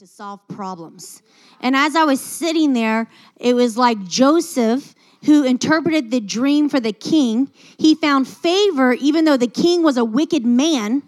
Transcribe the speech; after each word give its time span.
to 0.00 0.06
solve 0.06 0.40
problems. 0.48 1.20
And 1.60 1.76
as 1.76 1.94
I 1.94 2.04
was 2.04 2.22
sitting 2.22 2.72
there, 2.72 3.06
it 3.36 3.52
was 3.52 3.76
like 3.76 4.02
Joseph 4.04 4.94
who 5.26 5.44
interpreted 5.44 6.10
the 6.10 6.20
dream 6.20 6.70
for 6.70 6.80
the 6.80 6.94
king. 6.94 7.50
He 7.76 7.94
found 7.94 8.26
favor, 8.26 8.94
even 8.94 9.26
though 9.26 9.36
the 9.36 9.46
king 9.46 9.82
was 9.82 9.98
a 9.98 10.04
wicked 10.06 10.46
man. 10.46 11.02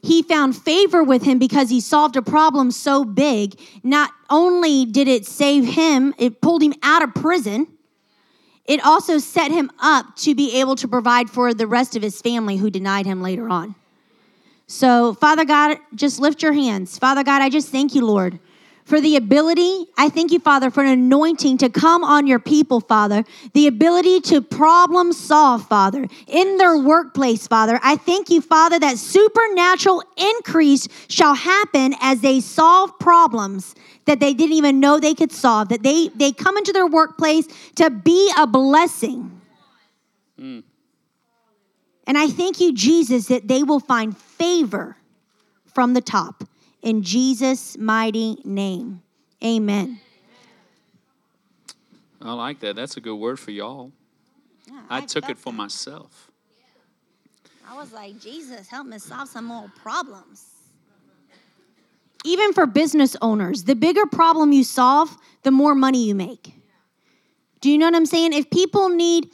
He 0.00 0.22
found 0.22 0.56
favor 0.56 1.04
with 1.04 1.22
him 1.22 1.38
because 1.38 1.68
he 1.68 1.82
solved 1.82 2.16
a 2.16 2.22
problem 2.22 2.70
so 2.70 3.04
big. 3.04 3.60
Not 3.82 4.10
only 4.30 4.86
did 4.86 5.06
it 5.06 5.26
save 5.26 5.66
him, 5.74 6.14
it 6.16 6.40
pulled 6.40 6.62
him 6.62 6.72
out 6.82 7.02
of 7.02 7.12
prison, 7.14 7.66
it 8.64 8.82
also 8.82 9.18
set 9.18 9.50
him 9.50 9.70
up 9.82 10.16
to 10.16 10.34
be 10.34 10.58
able 10.60 10.76
to 10.76 10.88
provide 10.88 11.28
for 11.28 11.52
the 11.52 11.66
rest 11.66 11.94
of 11.94 12.00
his 12.00 12.22
family 12.22 12.56
who 12.56 12.70
denied 12.70 13.04
him 13.04 13.20
later 13.20 13.50
on. 13.50 13.74
So, 14.70 15.14
Father 15.14 15.44
God, 15.44 15.78
just 15.96 16.20
lift 16.20 16.44
your 16.44 16.52
hands. 16.52 16.96
Father 16.96 17.24
God, 17.24 17.42
I 17.42 17.48
just 17.48 17.70
thank 17.70 17.92
you, 17.92 18.06
Lord, 18.06 18.38
for 18.84 19.00
the 19.00 19.16
ability. 19.16 19.86
I 19.98 20.08
thank 20.08 20.30
you, 20.30 20.38
Father, 20.38 20.70
for 20.70 20.80
an 20.84 20.90
anointing 20.90 21.58
to 21.58 21.68
come 21.68 22.04
on 22.04 22.28
your 22.28 22.38
people, 22.38 22.78
Father. 22.80 23.24
The 23.52 23.66
ability 23.66 24.20
to 24.20 24.40
problem 24.40 25.12
solve, 25.12 25.66
Father, 25.66 26.06
in 26.28 26.56
their 26.58 26.78
workplace, 26.78 27.48
Father. 27.48 27.80
I 27.82 27.96
thank 27.96 28.30
you, 28.30 28.40
Father, 28.40 28.78
that 28.78 28.96
supernatural 28.96 30.04
increase 30.16 30.86
shall 31.08 31.34
happen 31.34 31.96
as 32.00 32.20
they 32.20 32.38
solve 32.38 32.96
problems 33.00 33.74
that 34.04 34.20
they 34.20 34.32
didn't 34.34 34.54
even 34.54 34.78
know 34.78 35.00
they 35.00 35.14
could 35.14 35.32
solve, 35.32 35.70
that 35.70 35.82
they, 35.82 36.10
they 36.14 36.30
come 36.30 36.56
into 36.56 36.72
their 36.72 36.86
workplace 36.86 37.48
to 37.74 37.90
be 37.90 38.32
a 38.38 38.46
blessing. 38.46 39.40
Mm. 40.38 40.62
And 42.06 42.16
I 42.16 42.28
thank 42.28 42.60
you, 42.60 42.72
Jesus, 42.72 43.26
that 43.26 43.48
they 43.48 43.64
will 43.64 43.80
find 43.80 44.16
favor 44.40 44.96
from 45.66 45.92
the 45.92 46.00
top. 46.00 46.44
In 46.82 47.02
Jesus' 47.02 47.76
mighty 47.76 48.38
name. 48.42 49.02
Amen. 49.44 50.00
I 52.22 52.32
like 52.32 52.60
that. 52.60 52.74
That's 52.74 52.96
a 52.96 53.00
good 53.00 53.16
word 53.16 53.38
for 53.38 53.50
y'all. 53.50 53.92
Yeah, 54.66 54.80
I, 54.88 54.98
I, 54.98 55.00
took 55.02 55.28
it 55.28 55.38
for 55.38 55.52
that. 55.52 55.58
myself. 55.58 56.30
I 57.68 57.76
was 57.76 57.92
like, 57.92 58.18
Jesus, 58.18 58.68
help 58.68 58.86
me 58.86 58.98
solve 58.98 59.28
some 59.28 59.44
more 59.44 59.70
problems. 59.76 60.46
Even 62.24 62.52
for 62.52 62.66
business 62.66 63.16
owners, 63.22 63.64
the 63.64 63.74
bigger 63.74 64.06
problem 64.06 64.52
you 64.52 64.64
solve, 64.64 65.16
the 65.42 65.50
more 65.50 65.74
money 65.74 66.04
you 66.06 66.14
make. 66.14 66.54
Do 67.60 67.70
you 67.70 67.78
know 67.78 67.86
what 67.86 67.94
I'm 67.94 68.06
saying? 68.06 68.32
If 68.32 68.50
people 68.50 68.88
need 68.88 69.28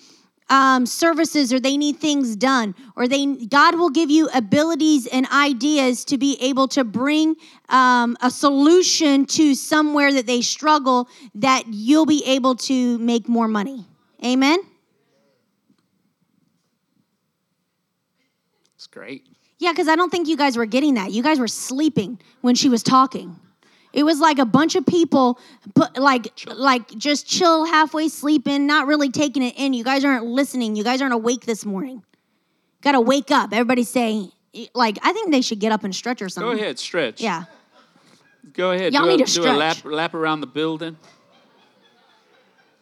um, 0.49 0.87
services 0.87 1.53
or 1.53 1.59
they 1.59 1.77
need 1.77 1.97
things 1.97 2.37
done 2.37 2.75
or 2.95 3.09
they 3.09 3.27
god 3.47 3.75
will 3.75 3.91
give 3.91 4.11
you 4.11 4.29
abilities 4.35 5.07
and 5.07 5.27
ideas 5.29 6.05
to 6.05 6.19
be 6.19 6.37
able 6.41 6.69
to 6.69 6.85
bring 6.85 7.35
um, 7.69 8.17
a 8.21 8.31
solution 8.31 9.27
to 9.27 9.55
somewhere 9.55 10.13
that 10.13 10.27
they 10.27 10.41
struggle 10.41 11.09
that 11.35 11.65
you'll 11.69 12.07
be 12.07 12.23
able 12.27 12.55
to 12.55 12.99
make 12.99 13.29
more 13.29 13.49
money. 13.49 13.85
Amen? 14.25 14.59
It's 18.77 18.87
great. 18.87 19.27
Yeah 19.59 19.73
because 19.73 19.89
i 19.89 19.97
don't 19.97 20.11
think 20.11 20.29
you 20.29 20.37
guys 20.37 20.57
were 20.57 20.67
getting 20.67 20.95
that. 20.95 21.11
You 21.11 21.23
guys 21.23 21.39
were 21.41 21.49
sleeping 21.49 22.21
when 22.41 22.55
she 22.55 22.69
was 22.69 22.83
talking 22.83 23.37
it 23.97 24.05
was 24.05 24.21
like 24.21 24.39
a 24.39 24.45
bunch 24.45 24.77
of 24.77 24.85
people, 24.85 25.41
put, 25.75 25.97
like 25.97 26.29
like 26.47 26.87
just 26.97 27.27
chill, 27.27 27.65
halfway 27.65 28.09
sleeping, 28.09 28.67
not 28.67 28.87
really 28.87 29.11
taking 29.11 29.43
it 29.43 29.55
in. 29.57 29.73
You 29.73 29.83
guys 29.83 30.05
aren't 30.05 30.27
listening. 30.27 30.77
You 30.77 30.85
guys 30.85 31.01
aren't 31.01 31.15
awake 31.15 31.47
this 31.47 31.65
morning. 31.65 32.05
Got 32.83 32.93
to 32.93 33.01
wake 33.01 33.31
up. 33.31 33.55
Everybody's 33.55 33.89
saying, 33.89 34.31
like, 34.75 34.99
I 35.03 35.13
think 35.13 35.33
they 35.33 35.41
should 35.41 35.61
get 35.61 35.73
up 35.73 35.83
and 35.83 35.97
stretch 35.97 36.21
or 36.21 36.29
something. 36.29 36.57
Go 36.57 36.63
ahead, 36.63 36.79
stretch. 36.79 37.23
Yeah. 37.23 37.45
Go 38.53 38.73
ahead. 38.73 38.93
Y'all 38.93 39.05
do 39.05 39.17
need 39.17 39.23
a, 39.23 39.25
to 39.25 39.33
do 39.33 39.45
a 39.45 39.53
lap, 39.53 39.79
lap 39.85 40.15
around 40.15 40.43
the 40.43 40.47
building. 40.47 40.99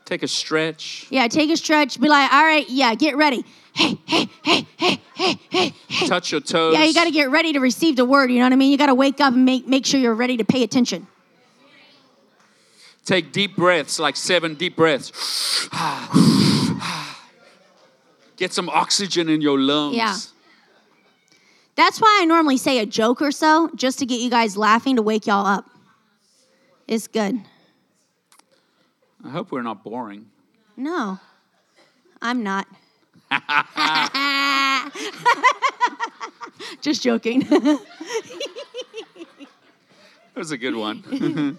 Take 0.05 0.25
a 0.25 0.29
stretch. 0.29 1.07
Yeah, 1.11 1.29
take 1.29 1.49
a 1.49 1.57
stretch. 1.57 1.99
Be 2.01 2.09
like, 2.09 2.31
all 2.33 2.45
right, 2.45 2.69
yeah, 2.69 2.95
get 2.97 3.17
ready. 3.17 3.45
Hey, 3.73 3.99
hey, 4.05 4.29
hey, 4.43 4.67
hey, 4.77 5.01
hey, 5.15 5.39
hey, 5.49 5.75
hey. 5.89 6.07
Touch 6.07 6.31
your 6.33 6.41
toes. 6.41 6.75
Yeah, 6.75 6.85
you 6.85 6.93
got 6.93 7.05
to 7.05 7.11
get 7.11 7.31
ready 7.31 7.53
to 7.55 7.61
receive 7.61 7.97
the 7.97 8.05
word. 8.05 8.31
You 8.31 8.41
know 8.41 8.47
what 8.47 8.53
I 8.53 8.57
mean? 8.57 8.71
You 8.71 8.77
got 8.77 8.87
to 8.87 8.95
wake 8.95 9.21
up 9.21 9.33
and 9.33 9.45
make, 9.45 9.67
make 9.67 9.87
sure 9.87 9.99
you're 9.99 10.15
ready 10.15 10.37
to 10.37 10.45
pay 10.45 10.63
attention. 10.65 11.07
Take 13.05 13.33
deep 13.33 13.57
breaths, 13.57 13.99
like 13.99 14.17
seven 14.17 14.55
deep 14.55 14.77
breaths. 14.77 15.69
Get 18.37 18.53
some 18.53 18.69
oxygen 18.69 19.29
in 19.29 19.41
your 19.41 19.59
lungs. 19.59 19.97
Yeah. 19.97 20.17
That's 21.77 22.01
why 22.01 22.19
I 22.21 22.25
normally 22.25 22.57
say 22.57 22.79
a 22.79 22.87
joke 22.87 23.21
or 23.21 23.31
so, 23.31 23.71
just 23.75 23.99
to 23.99 24.07
get 24.07 24.21
you 24.21 24.31
guys 24.31 24.57
laughing 24.57 24.97
to 24.97 25.03
wake 25.03 25.27
y'all 25.27 25.47
up. 25.47 25.69
It's 26.87 27.09
good. 27.09 27.41
I 29.25 29.31
hope 29.31 29.51
we're 29.51 29.63
not 29.63 29.83
boring. 29.83 30.27
No, 30.77 31.19
I'm 32.23 32.43
not. 32.43 32.67
Just 36.81 37.03
joking. 37.03 37.47
that 40.35 40.41
was 40.41 40.51
a 40.51 40.59
good 40.59 40.75
one. 40.75 41.05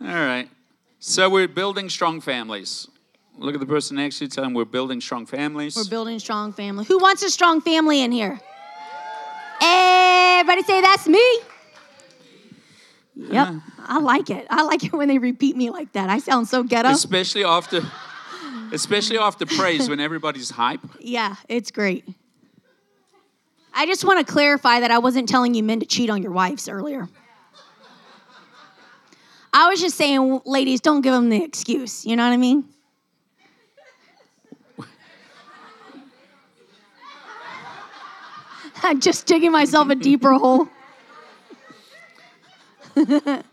All 0.00 0.08
right. 0.08 0.48
So 0.98 1.28
we're 1.28 1.48
building 1.48 1.88
strong 1.88 2.20
families. 2.20 2.88
Look 3.36 3.54
at 3.54 3.60
the 3.60 3.66
person 3.66 3.96
next 3.96 4.18
to 4.18 4.24
you. 4.24 4.28
Tell 4.28 4.44
them 4.44 4.54
we're 4.54 4.64
building 4.64 5.00
strong 5.00 5.26
families. 5.26 5.74
We're 5.76 5.88
building 5.88 6.18
strong 6.18 6.52
family. 6.52 6.84
Who 6.84 6.98
wants 6.98 7.22
a 7.22 7.30
strong 7.30 7.60
family 7.60 8.02
in 8.02 8.12
here? 8.12 8.38
Everybody 9.62 10.62
say 10.62 10.80
that's 10.80 11.06
me. 11.06 11.40
Yep, 13.16 13.48
I 13.86 13.98
like 14.00 14.30
it. 14.30 14.46
I 14.48 14.62
like 14.62 14.84
it 14.84 14.92
when 14.92 15.08
they 15.08 15.18
repeat 15.18 15.56
me 15.56 15.70
like 15.70 15.92
that. 15.92 16.08
I 16.08 16.18
sound 16.18 16.48
so 16.48 16.62
ghetto. 16.62 16.88
Especially 16.88 17.44
after, 17.44 17.82
especially 18.72 19.18
after 19.18 19.44
praise 19.44 19.88
when 19.88 20.00
everybody's 20.00 20.50
hype. 20.50 20.80
Yeah, 21.00 21.36
it's 21.48 21.70
great. 21.70 22.04
I 23.72 23.86
just 23.86 24.04
want 24.04 24.24
to 24.26 24.32
clarify 24.32 24.80
that 24.80 24.90
I 24.90 24.98
wasn't 24.98 25.28
telling 25.28 25.54
you 25.54 25.62
men 25.62 25.80
to 25.80 25.86
cheat 25.86 26.10
on 26.10 26.22
your 26.22 26.32
wives 26.32 26.68
earlier. 26.68 27.08
I 29.52 29.68
was 29.68 29.80
just 29.80 29.96
saying, 29.96 30.42
ladies, 30.44 30.80
don't 30.80 31.00
give 31.00 31.12
them 31.12 31.28
the 31.28 31.42
excuse. 31.42 32.06
You 32.06 32.14
know 32.16 32.24
what 32.24 32.32
I 32.32 32.36
mean? 32.36 32.64
I'm 38.82 39.00
just 39.00 39.26
digging 39.26 39.50
myself 39.50 39.90
a 39.90 39.94
deeper 39.96 40.32
hole. 40.34 40.68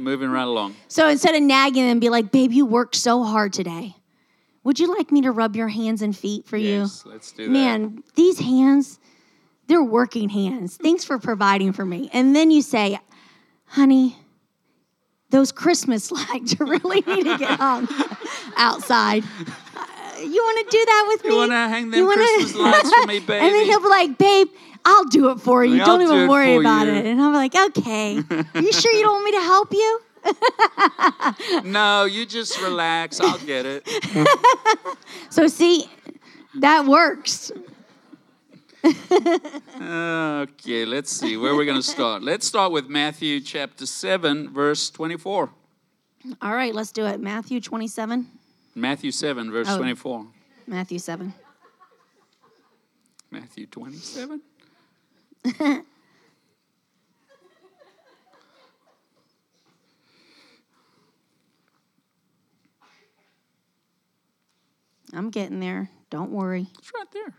Moving 0.00 0.30
right 0.30 0.42
along. 0.42 0.74
So 0.88 1.08
instead 1.08 1.34
of 1.36 1.42
nagging 1.42 1.86
them, 1.86 2.00
be 2.00 2.08
like, 2.08 2.32
babe, 2.32 2.52
you 2.52 2.66
worked 2.66 2.96
so 2.96 3.22
hard 3.22 3.52
today. 3.52 3.94
Would 4.64 4.78
you 4.78 4.94
like 4.94 5.10
me 5.10 5.22
to 5.22 5.30
rub 5.30 5.56
your 5.56 5.68
hands 5.68 6.02
and 6.02 6.16
feet 6.16 6.46
for 6.46 6.56
yes, 6.56 7.02
you? 7.04 7.12
let's 7.12 7.32
do 7.32 7.46
that. 7.46 7.50
Man, 7.50 8.02
these 8.14 8.38
hands, 8.38 8.98
they're 9.68 9.82
working 9.82 10.28
hands. 10.28 10.76
Thanks 10.76 11.04
for 11.04 11.18
providing 11.18 11.72
for 11.72 11.84
me. 11.86 12.10
And 12.12 12.36
then 12.36 12.50
you 12.50 12.60
say, 12.60 12.98
honey, 13.64 14.16
those 15.30 15.50
Christmas 15.50 16.10
lights 16.12 16.58
really 16.60 17.00
need 17.06 17.24
to 17.24 17.38
get 17.38 17.58
hung 17.58 17.88
outside. 18.56 19.24
Uh, 19.24 19.86
you 20.20 20.42
want 20.42 20.70
to 20.70 20.76
do 20.76 20.84
that 20.84 21.04
with 21.08 21.24
you 21.24 21.30
me? 21.30 21.34
You 21.36 21.40
want 21.40 21.52
to 21.52 21.56
hang 21.56 21.90
them 21.90 22.04
wanna... 22.04 22.16
Christmas 22.16 22.54
lights 22.54 22.94
for 22.94 23.06
me, 23.06 23.20
baby? 23.20 23.32
and 23.46 23.54
then 23.54 23.64
he'll 23.64 23.80
be 23.80 23.88
like, 23.88 24.18
babe, 24.18 24.48
I'll 24.84 25.04
do 25.04 25.30
it 25.30 25.40
for 25.40 25.64
you. 25.64 25.78
don't 25.78 26.02
even 26.02 26.26
do 26.26 26.28
worry 26.28 26.56
about 26.56 26.86
you. 26.86 26.92
it. 26.92 27.06
And 27.06 27.20
I'm 27.20 27.32
like, 27.32 27.54
okay. 27.54 28.18
Are 28.18 28.60
you 28.60 28.72
sure 28.72 28.92
you 28.92 29.02
don't 29.02 29.12
want 29.12 29.24
me 29.24 29.32
to 29.32 29.42
help 29.42 29.72
you? 29.72 30.00
no, 31.64 32.04
you 32.04 32.26
just 32.26 32.60
relax. 32.60 33.20
I'll 33.20 33.38
get 33.38 33.66
it. 33.66 33.88
so 35.30 35.46
see, 35.46 35.90
that 36.56 36.84
works. 36.86 37.52
okay, 39.82 40.84
let's 40.84 41.12
see 41.12 41.36
where 41.36 41.54
we're 41.54 41.66
going 41.66 41.76
to 41.76 41.82
start. 41.82 42.22
Let's 42.22 42.46
start 42.46 42.72
with 42.72 42.88
Matthew 42.88 43.40
chapter 43.40 43.84
7, 43.84 44.48
verse 44.52 44.90
24. 44.90 45.50
All 46.40 46.54
right, 46.54 46.74
let's 46.74 46.92
do 46.92 47.06
it. 47.06 47.20
Matthew 47.20 47.60
27. 47.60 48.26
Matthew 48.74 49.10
7, 49.10 49.50
verse 49.50 49.68
oh, 49.70 49.76
24. 49.76 50.26
Matthew 50.66 50.98
7. 50.98 51.34
Matthew 53.30 53.66
27? 53.66 54.40
I'm 65.14 65.30
getting 65.30 65.60
there. 65.60 65.90
Don't 66.10 66.30
worry. 66.30 66.68
It's 66.78 66.92
right 66.94 67.10
there. 67.12 67.34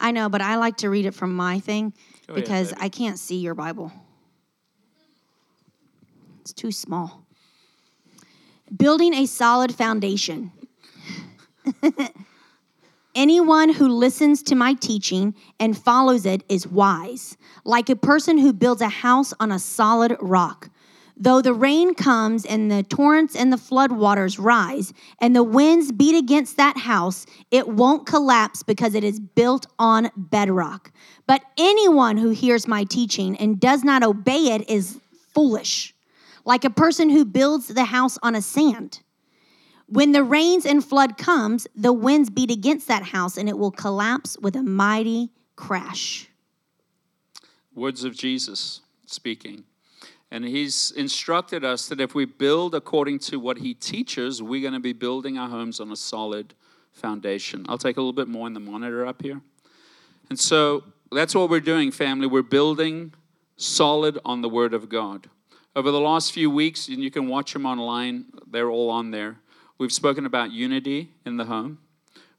I 0.00 0.10
know, 0.10 0.28
but 0.28 0.40
I 0.42 0.56
like 0.56 0.78
to 0.78 0.90
read 0.90 1.06
it 1.06 1.14
from 1.14 1.34
my 1.34 1.60
thing 1.60 1.94
oh, 2.28 2.34
Go 2.34 2.34
because 2.34 2.72
ahead, 2.72 2.84
I 2.84 2.88
can't 2.88 3.18
see 3.18 3.36
your 3.36 3.54
Bible. 3.54 3.92
It's 6.40 6.52
too 6.52 6.72
small. 6.72 7.24
Building 8.76 9.14
a 9.14 9.26
solid 9.26 9.74
foundation. 9.74 10.50
Anyone 13.14 13.74
who 13.74 13.88
listens 13.88 14.42
to 14.44 14.54
my 14.54 14.74
teaching 14.74 15.34
and 15.60 15.76
follows 15.76 16.24
it 16.24 16.42
is 16.48 16.66
wise, 16.66 17.36
like 17.64 17.90
a 17.90 17.96
person 17.96 18.38
who 18.38 18.52
builds 18.52 18.80
a 18.80 18.88
house 18.88 19.34
on 19.38 19.52
a 19.52 19.58
solid 19.58 20.16
rock. 20.20 20.70
Though 21.16 21.42
the 21.42 21.54
rain 21.54 21.94
comes 21.94 22.44
and 22.44 22.70
the 22.70 22.82
torrents 22.82 23.36
and 23.36 23.52
the 23.52 23.56
floodwaters 23.56 24.42
rise, 24.42 24.92
and 25.20 25.36
the 25.36 25.44
winds 25.44 25.92
beat 25.92 26.16
against 26.16 26.56
that 26.56 26.78
house, 26.78 27.26
it 27.50 27.68
won't 27.68 28.06
collapse 28.06 28.62
because 28.62 28.94
it 28.94 29.04
is 29.04 29.20
built 29.20 29.66
on 29.78 30.10
bedrock. 30.16 30.90
But 31.26 31.42
anyone 31.58 32.16
who 32.16 32.30
hears 32.30 32.66
my 32.66 32.84
teaching 32.84 33.36
and 33.36 33.60
does 33.60 33.84
not 33.84 34.02
obey 34.02 34.52
it 34.52 34.68
is 34.68 35.00
foolish, 35.34 35.94
like 36.44 36.64
a 36.64 36.70
person 36.70 37.10
who 37.10 37.24
builds 37.24 37.68
the 37.68 37.84
house 37.84 38.18
on 38.22 38.34
a 38.34 38.42
sand. 38.42 39.00
When 39.86 40.12
the 40.12 40.24
rains 40.24 40.64
and 40.64 40.82
flood 40.82 41.18
comes, 41.18 41.66
the 41.76 41.92
winds 41.92 42.30
beat 42.30 42.50
against 42.50 42.88
that 42.88 43.02
house 43.02 43.36
and 43.36 43.48
it 43.48 43.58
will 43.58 43.70
collapse 43.70 44.38
with 44.38 44.56
a 44.56 44.62
mighty 44.62 45.30
crash. 45.56 46.30
Words 47.74 48.02
of 48.02 48.16
Jesus 48.16 48.80
speaking. 49.06 49.64
And 50.32 50.46
he's 50.46 50.92
instructed 50.92 51.62
us 51.62 51.88
that 51.88 52.00
if 52.00 52.14
we 52.14 52.24
build 52.24 52.74
according 52.74 53.18
to 53.18 53.38
what 53.38 53.58
he 53.58 53.74
teaches, 53.74 54.42
we're 54.42 54.62
going 54.62 54.72
to 54.72 54.80
be 54.80 54.94
building 54.94 55.36
our 55.36 55.50
homes 55.50 55.78
on 55.78 55.92
a 55.92 55.96
solid 55.96 56.54
foundation. 56.90 57.66
I'll 57.68 57.76
take 57.76 57.98
a 57.98 58.00
little 58.00 58.14
bit 58.14 58.28
more 58.28 58.46
in 58.46 58.54
the 58.54 58.60
monitor 58.60 59.04
up 59.04 59.20
here. 59.20 59.42
And 60.30 60.40
so 60.40 60.84
that's 61.10 61.34
what 61.34 61.50
we're 61.50 61.60
doing, 61.60 61.90
family. 61.90 62.26
We're 62.26 62.40
building 62.40 63.12
solid 63.58 64.18
on 64.24 64.40
the 64.40 64.48
Word 64.48 64.72
of 64.72 64.88
God. 64.88 65.28
Over 65.76 65.90
the 65.90 66.00
last 66.00 66.32
few 66.32 66.50
weeks, 66.50 66.88
and 66.88 67.02
you 67.02 67.10
can 67.10 67.28
watch 67.28 67.52
them 67.52 67.66
online, 67.66 68.24
they're 68.50 68.70
all 68.70 68.88
on 68.88 69.10
there. 69.10 69.36
We've 69.76 69.92
spoken 69.92 70.24
about 70.24 70.50
unity 70.50 71.10
in 71.26 71.36
the 71.36 71.44
home. 71.44 71.76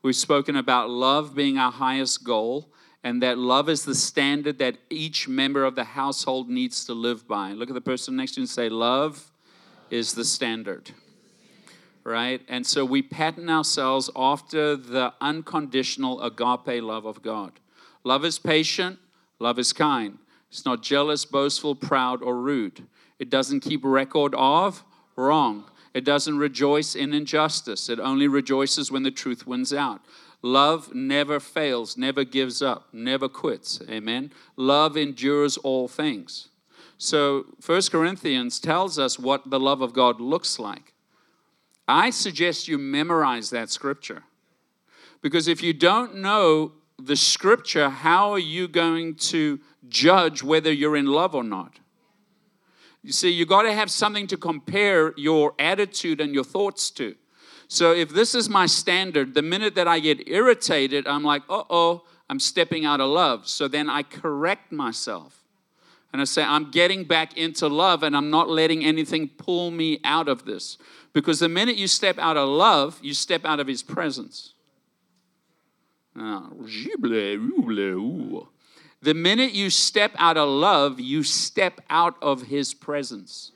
We've 0.02 0.16
spoken 0.16 0.56
about 0.56 0.90
love 0.90 1.36
being 1.36 1.60
our 1.60 1.72
highest 1.72 2.24
goal, 2.24 2.70
and 3.04 3.22
that 3.22 3.38
love 3.38 3.68
is 3.68 3.84
the 3.84 3.96
standard 3.96 4.60
that 4.60 4.78
each 4.90 5.28
member 5.28 5.66
of 5.66 5.76
the 5.76 5.84
household 5.84 6.50
needs 6.50 6.86
to 6.86 6.94
live 6.94 7.28
by. 7.28 7.52
Look 7.52 7.70
at 7.70 7.76
the 7.76 7.82
person 7.82 8.16
next 8.16 8.34
to 8.34 8.40
you 8.40 8.44
and 8.44 8.50
say, 8.50 8.70
Love 8.70 9.32
is 9.90 10.14
the 10.14 10.24
standard. 10.24 10.92
Right? 12.06 12.42
And 12.48 12.66
so 12.66 12.84
we 12.84 13.02
pattern 13.02 13.50
ourselves 13.50 14.10
after 14.16 14.76
the 14.76 15.14
unconditional 15.22 16.22
agape 16.22 16.84
love 16.84 17.06
of 17.06 17.22
God. 17.22 17.54
Love 18.04 18.26
is 18.26 18.40
patient, 18.40 19.00
love 19.40 19.60
is 19.60 19.72
kind. 19.72 20.18
It's 20.50 20.66
not 20.66 20.84
jealous, 20.84 21.26
boastful, 21.26 21.76
proud, 21.76 22.22
or 22.22 22.38
rude. 22.38 22.86
It 23.20 23.30
doesn't 23.30 23.62
keep 23.62 23.82
record 23.84 24.36
of 24.36 24.84
wrong. 25.16 25.66
It 25.94 26.04
doesn't 26.04 26.38
rejoice 26.38 26.96
in 26.96 27.14
injustice. 27.14 27.90
It 27.90 28.00
only 28.00 28.28
rejoices 28.28 28.92
when 28.92 29.04
the 29.04 29.12
truth 29.12 29.48
wins 29.48 29.74
out. 29.74 30.02
Love 30.46 30.94
never 30.94 31.40
fails, 31.40 31.98
never 31.98 32.26
gives 32.26 32.62
up, 32.62 32.90
never 32.92 33.30
quits. 33.30 33.82
Amen. 33.90 34.32
Love 34.58 34.98
endures 34.98 35.56
all 35.58 35.88
things. 35.88 36.50
So, 36.98 37.46
First 37.62 37.92
Corinthians 37.92 38.60
tells 38.60 39.00
us 39.00 39.18
what 39.18 39.50
the 39.50 39.60
love 39.60 39.82
of 39.82 39.94
God 39.94 40.20
looks 40.20 40.60
like. 40.60 40.94
I 41.88 42.10
suggest 42.10 42.68
you 42.68 42.78
memorize 42.78 43.50
that 43.50 43.70
scripture. 43.70 44.24
Because 45.22 45.48
if 45.48 45.64
you 45.64 45.72
don't 45.74 46.16
know 46.16 46.74
the 47.02 47.16
scripture, 47.16 47.90
how 47.90 48.32
are 48.32 48.40
you 48.40 48.68
going 48.68 49.16
to 49.16 49.60
judge 49.88 50.44
whether 50.44 50.72
you're 50.72 50.98
in 50.98 51.08
love 51.08 51.34
or 51.34 51.44
not? 51.44 51.80
You 53.02 53.14
see, 53.14 53.30
you 53.30 53.46
got 53.46 53.64
to 53.64 53.74
have 53.74 53.90
something 53.90 54.28
to 54.28 54.38
compare 54.38 55.14
your 55.18 55.54
attitude 55.58 56.22
and 56.22 56.34
your 56.34 56.44
thoughts 56.44 56.90
to. 56.92 57.16
So 57.74 57.92
if 57.92 58.10
this 58.10 58.36
is 58.36 58.50
my 58.50 58.68
standard, 58.68 59.34
the 59.34 59.42
minute 59.42 59.74
that 59.74 59.88
I 59.88 59.98
get 59.98 60.30
irritated, 60.30 61.08
I'm 61.08 61.24
like, 61.24 61.42
uh 61.50 61.64
oh, 61.72 62.04
I'm 62.30 62.40
stepping 62.40 62.86
out 62.86 63.02
of 63.02 63.10
love. 63.10 63.48
So 63.48 63.68
then 63.68 63.90
I 63.90 64.04
correct 64.04 64.72
myself. 64.72 65.44
And 66.12 66.22
I 66.22 66.26
say, 66.26 66.44
I'm 66.44 66.70
getting 66.70 67.04
back 67.04 67.36
into 67.36 67.68
love 67.68 68.04
and 68.04 68.16
I'm 68.16 68.30
not 68.30 68.48
letting 68.48 68.86
anything 68.86 69.28
pull 69.28 69.72
me 69.72 70.00
out 70.04 70.28
of 70.28 70.46
this. 70.46 70.78
Because 71.14 71.40
the 71.40 71.50
minute 71.50 71.76
you 71.76 71.88
step 71.88 72.20
out 72.20 72.38
of 72.38 72.48
love, 72.48 73.00
you 73.02 73.16
step 73.16 73.44
out 73.44 73.60
of 73.60 73.66
his 73.66 73.82
presence. 73.82 74.54
Ah, 76.16 76.50
the 79.02 79.16
minute 79.16 79.54
you 79.54 79.72
step 79.72 80.12
out 80.20 80.38
of 80.38 80.48
love, 80.48 81.00
you 81.00 81.24
step 81.24 81.82
out 81.90 82.22
of 82.22 82.44
his 82.44 82.76
presence. 82.76 83.52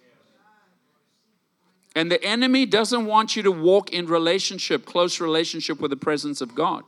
And 1.98 2.12
the 2.12 2.24
enemy 2.24 2.68
doesn't 2.68 3.08
want 3.08 3.36
you 3.36 3.42
to 3.42 3.52
walk 3.52 3.92
in 3.92 4.06
relationship, 4.06 4.86
close 4.86 5.20
relationship 5.20 5.80
with 5.80 5.90
the 5.90 5.98
presence 5.98 6.42
of 6.42 6.54
God. 6.54 6.84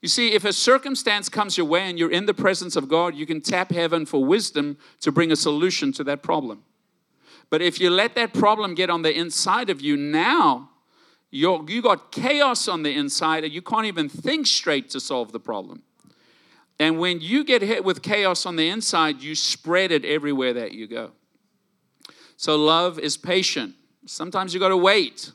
You 0.00 0.08
see, 0.08 0.32
if 0.32 0.44
a 0.44 0.52
circumstance 0.52 1.28
comes 1.28 1.56
your 1.56 1.66
way 1.66 1.82
and 1.82 1.96
you're 1.96 2.10
in 2.10 2.26
the 2.26 2.34
presence 2.34 2.74
of 2.74 2.88
God, 2.88 3.14
you 3.14 3.26
can 3.26 3.40
tap 3.40 3.70
heaven 3.70 4.04
for 4.04 4.24
wisdom 4.24 4.76
to 5.02 5.12
bring 5.12 5.30
a 5.30 5.36
solution 5.36 5.92
to 5.92 6.02
that 6.02 6.20
problem. 6.20 6.64
But 7.48 7.62
if 7.62 7.78
you 7.78 7.90
let 7.90 8.16
that 8.16 8.34
problem 8.34 8.74
get 8.74 8.90
on 8.90 9.02
the 9.02 9.16
inside 9.16 9.70
of 9.70 9.80
you, 9.80 9.96
now 9.96 10.70
you're, 11.30 11.64
you 11.70 11.80
got 11.80 12.10
chaos 12.10 12.66
on 12.66 12.82
the 12.82 12.92
inside 12.92 13.44
and 13.44 13.52
you 13.52 13.62
can't 13.62 13.86
even 13.86 14.08
think 14.08 14.48
straight 14.48 14.90
to 14.90 14.98
solve 14.98 15.30
the 15.30 15.38
problem. 15.38 15.84
And 16.80 16.98
when 16.98 17.20
you 17.20 17.44
get 17.44 17.62
hit 17.62 17.84
with 17.84 18.02
chaos 18.02 18.46
on 18.46 18.56
the 18.56 18.68
inside, 18.68 19.22
you 19.22 19.36
spread 19.36 19.92
it 19.92 20.04
everywhere 20.04 20.54
that 20.54 20.72
you 20.72 20.88
go. 20.88 21.12
So 22.36 22.56
love 22.56 22.98
is 22.98 23.16
patient. 23.16 23.76
Sometimes 24.06 24.52
you 24.52 24.60
got 24.60 24.68
to 24.68 24.76
wait. 24.76 25.32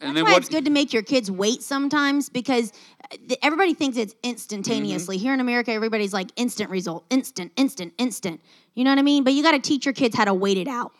And 0.00 0.16
That's 0.16 0.24
why 0.24 0.32
what, 0.32 0.38
it's 0.38 0.48
good 0.48 0.64
to 0.64 0.70
make 0.70 0.92
your 0.92 1.02
kids 1.02 1.30
wait 1.30 1.62
sometimes 1.62 2.30
because 2.30 2.72
uh, 3.12 3.34
everybody 3.42 3.74
thinks 3.74 3.98
it's 3.98 4.14
instantaneously. 4.22 5.16
Mm-hmm. 5.16 5.22
Here 5.22 5.34
in 5.34 5.40
America, 5.40 5.72
everybody's 5.72 6.14
like 6.14 6.30
instant 6.36 6.70
result, 6.70 7.04
instant, 7.10 7.52
instant, 7.56 7.92
instant. 7.98 8.40
You 8.74 8.84
know 8.84 8.92
what 8.92 8.98
I 8.98 9.02
mean? 9.02 9.24
But 9.24 9.34
you 9.34 9.42
got 9.42 9.52
to 9.52 9.58
teach 9.58 9.84
your 9.84 9.92
kids 9.92 10.16
how 10.16 10.24
to 10.24 10.32
wait 10.32 10.56
it 10.56 10.68
out. 10.68 10.92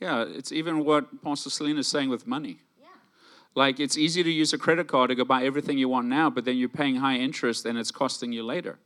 Yeah, 0.00 0.24
it's 0.26 0.50
even 0.50 0.84
what 0.84 1.22
Pastor 1.22 1.48
Selena 1.48 1.80
is 1.80 1.88
saying 1.88 2.10
with 2.10 2.26
money. 2.26 2.58
Yeah. 2.78 2.86
Like 3.54 3.78
it's 3.78 3.96
easy 3.96 4.24
to 4.24 4.30
use 4.30 4.52
a 4.52 4.58
credit 4.58 4.88
card 4.88 5.10
to 5.10 5.14
go 5.14 5.24
buy 5.24 5.44
everything 5.44 5.78
you 5.78 5.88
want 5.88 6.08
now, 6.08 6.28
but 6.28 6.44
then 6.44 6.56
you're 6.56 6.68
paying 6.68 6.96
high 6.96 7.16
interest 7.16 7.64
and 7.66 7.78
it's 7.78 7.92
costing 7.92 8.32
you 8.32 8.42
later. 8.42 8.78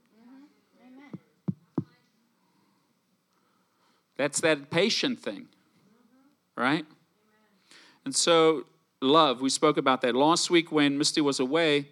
That's 4.20 4.43
that 4.43 4.69
patient 4.69 5.19
thing, 5.19 5.46
right? 6.55 6.84
And 8.05 8.14
so, 8.14 8.67
love, 9.00 9.40
we 9.40 9.49
spoke 9.49 9.78
about 9.78 10.02
that. 10.02 10.14
Last 10.14 10.50
week 10.50 10.70
when 10.70 10.99
Misty 10.99 11.22
was 11.22 11.40
away, 11.40 11.88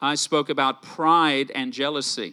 I 0.00 0.14
spoke 0.14 0.48
about 0.48 0.80
pride 0.80 1.52
and 1.54 1.74
jealousy. 1.74 2.32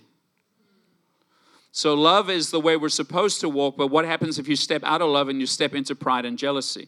So, 1.74 1.94
love 1.94 2.30
is 2.30 2.52
the 2.52 2.60
way 2.62 2.78
we're 2.78 2.88
supposed 2.88 3.42
to 3.42 3.50
walk, 3.50 3.76
but 3.76 3.88
what 3.88 4.06
happens 4.06 4.40
if 4.40 4.48
you 4.48 4.56
step 4.56 4.82
out 4.86 5.02
of 5.02 5.10
love 5.10 5.28
and 5.28 5.42
you 5.42 5.46
step 5.46 5.76
into 5.76 5.94
pride 5.94 6.24
and 6.24 6.38
jealousy? 6.38 6.88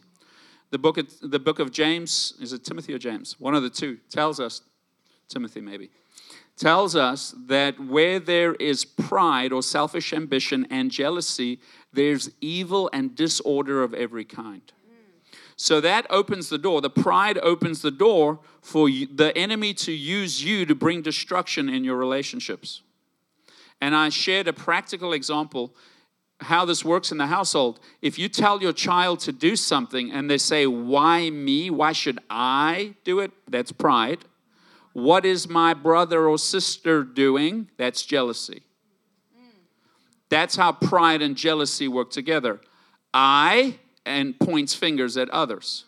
The 0.70 0.78
book 0.78 0.96
of, 0.96 1.08
the 1.20 1.38
book 1.38 1.58
of 1.58 1.70
James, 1.70 2.32
is 2.40 2.54
it 2.54 2.64
Timothy 2.64 2.94
or 2.94 2.98
James? 2.98 3.38
One 3.38 3.54
of 3.54 3.64
the 3.64 3.68
two, 3.68 3.98
tells 4.08 4.40
us, 4.40 4.62
Timothy 5.28 5.60
maybe, 5.60 5.90
tells 6.56 6.96
us 6.96 7.34
that 7.48 7.78
where 7.78 8.18
there 8.18 8.54
is 8.54 8.84
pride 8.84 9.52
or 9.52 9.62
selfish 9.62 10.14
ambition 10.14 10.66
and 10.70 10.90
jealousy, 10.90 11.60
there's 11.96 12.30
evil 12.40 12.88
and 12.92 13.16
disorder 13.16 13.82
of 13.82 13.92
every 13.92 14.24
kind. 14.24 14.72
So 15.56 15.80
that 15.80 16.06
opens 16.10 16.50
the 16.50 16.58
door. 16.58 16.82
The 16.82 16.90
pride 16.90 17.38
opens 17.38 17.80
the 17.80 17.90
door 17.90 18.38
for 18.60 18.88
the 18.88 19.32
enemy 19.34 19.72
to 19.74 19.92
use 19.92 20.44
you 20.44 20.66
to 20.66 20.74
bring 20.74 21.00
destruction 21.00 21.68
in 21.70 21.82
your 21.82 21.96
relationships. 21.96 22.82
And 23.80 23.96
I 23.96 24.10
shared 24.10 24.48
a 24.48 24.52
practical 24.52 25.14
example 25.14 25.74
how 26.40 26.66
this 26.66 26.84
works 26.84 27.10
in 27.10 27.16
the 27.16 27.28
household. 27.28 27.80
If 28.02 28.18
you 28.18 28.28
tell 28.28 28.60
your 28.60 28.74
child 28.74 29.20
to 29.20 29.32
do 29.32 29.56
something 29.56 30.12
and 30.12 30.30
they 30.30 30.36
say, 30.36 30.66
Why 30.66 31.30
me? 31.30 31.70
Why 31.70 31.92
should 31.92 32.18
I 32.28 32.94
do 33.04 33.20
it? 33.20 33.32
That's 33.48 33.72
pride. 33.72 34.26
What 34.92 35.24
is 35.24 35.48
my 35.48 35.72
brother 35.72 36.28
or 36.28 36.38
sister 36.38 37.02
doing? 37.02 37.70
That's 37.78 38.02
jealousy. 38.04 38.65
That's 40.28 40.56
how 40.56 40.72
pride 40.72 41.22
and 41.22 41.36
jealousy 41.36 41.88
work 41.88 42.10
together. 42.10 42.60
I 43.14 43.78
and 44.04 44.38
points 44.38 44.74
fingers 44.74 45.16
at 45.16 45.28
others. 45.30 45.84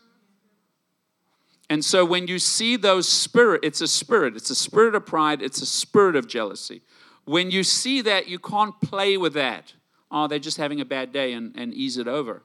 And 1.70 1.84
so 1.84 2.04
when 2.04 2.26
you 2.26 2.38
see 2.38 2.76
those 2.76 3.08
spirit, 3.08 3.60
it's 3.62 3.80
a 3.80 3.88
spirit. 3.88 4.36
It's 4.36 4.50
a 4.50 4.54
spirit 4.54 4.94
of 4.94 5.04
pride, 5.04 5.42
it's 5.42 5.60
a 5.60 5.66
spirit 5.66 6.16
of 6.16 6.26
jealousy. 6.26 6.82
When 7.24 7.50
you 7.50 7.62
see 7.62 8.00
that, 8.02 8.26
you 8.26 8.38
can't 8.38 8.80
play 8.80 9.18
with 9.18 9.34
that. 9.34 9.74
Oh, 10.10 10.26
they're 10.26 10.38
just 10.38 10.56
having 10.56 10.80
a 10.80 10.86
bad 10.86 11.12
day 11.12 11.34
and, 11.34 11.54
and 11.54 11.74
ease 11.74 11.98
it 11.98 12.08
over. 12.08 12.42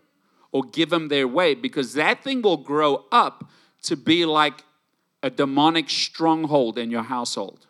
Or 0.51 0.63
give 0.63 0.89
them 0.89 1.07
their 1.07 1.27
way 1.27 1.55
because 1.55 1.93
that 1.93 2.21
thing 2.21 2.41
will 2.41 2.57
grow 2.57 3.05
up 3.11 3.49
to 3.83 3.95
be 3.95 4.25
like 4.25 4.63
a 5.23 5.29
demonic 5.29 5.89
stronghold 5.89 6.77
in 6.77 6.91
your 6.91 7.03
household. 7.03 7.65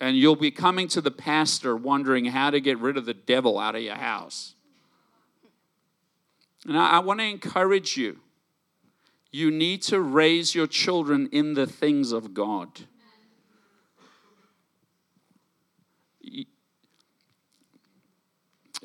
And 0.00 0.16
you'll 0.16 0.34
be 0.34 0.50
coming 0.50 0.88
to 0.88 1.02
the 1.02 1.10
pastor 1.10 1.76
wondering 1.76 2.24
how 2.24 2.50
to 2.50 2.60
get 2.60 2.78
rid 2.78 2.96
of 2.96 3.04
the 3.04 3.14
devil 3.14 3.58
out 3.58 3.76
of 3.76 3.82
your 3.82 3.96
house. 3.96 4.54
And 6.66 6.78
I, 6.78 6.92
I 6.92 6.98
want 7.00 7.20
to 7.20 7.26
encourage 7.26 7.96
you. 7.96 8.18
You 9.30 9.50
need 9.50 9.82
to 9.82 10.00
raise 10.00 10.54
your 10.54 10.66
children 10.66 11.28
in 11.30 11.54
the 11.54 11.66
things 11.66 12.12
of 12.12 12.34
God. 12.34 12.68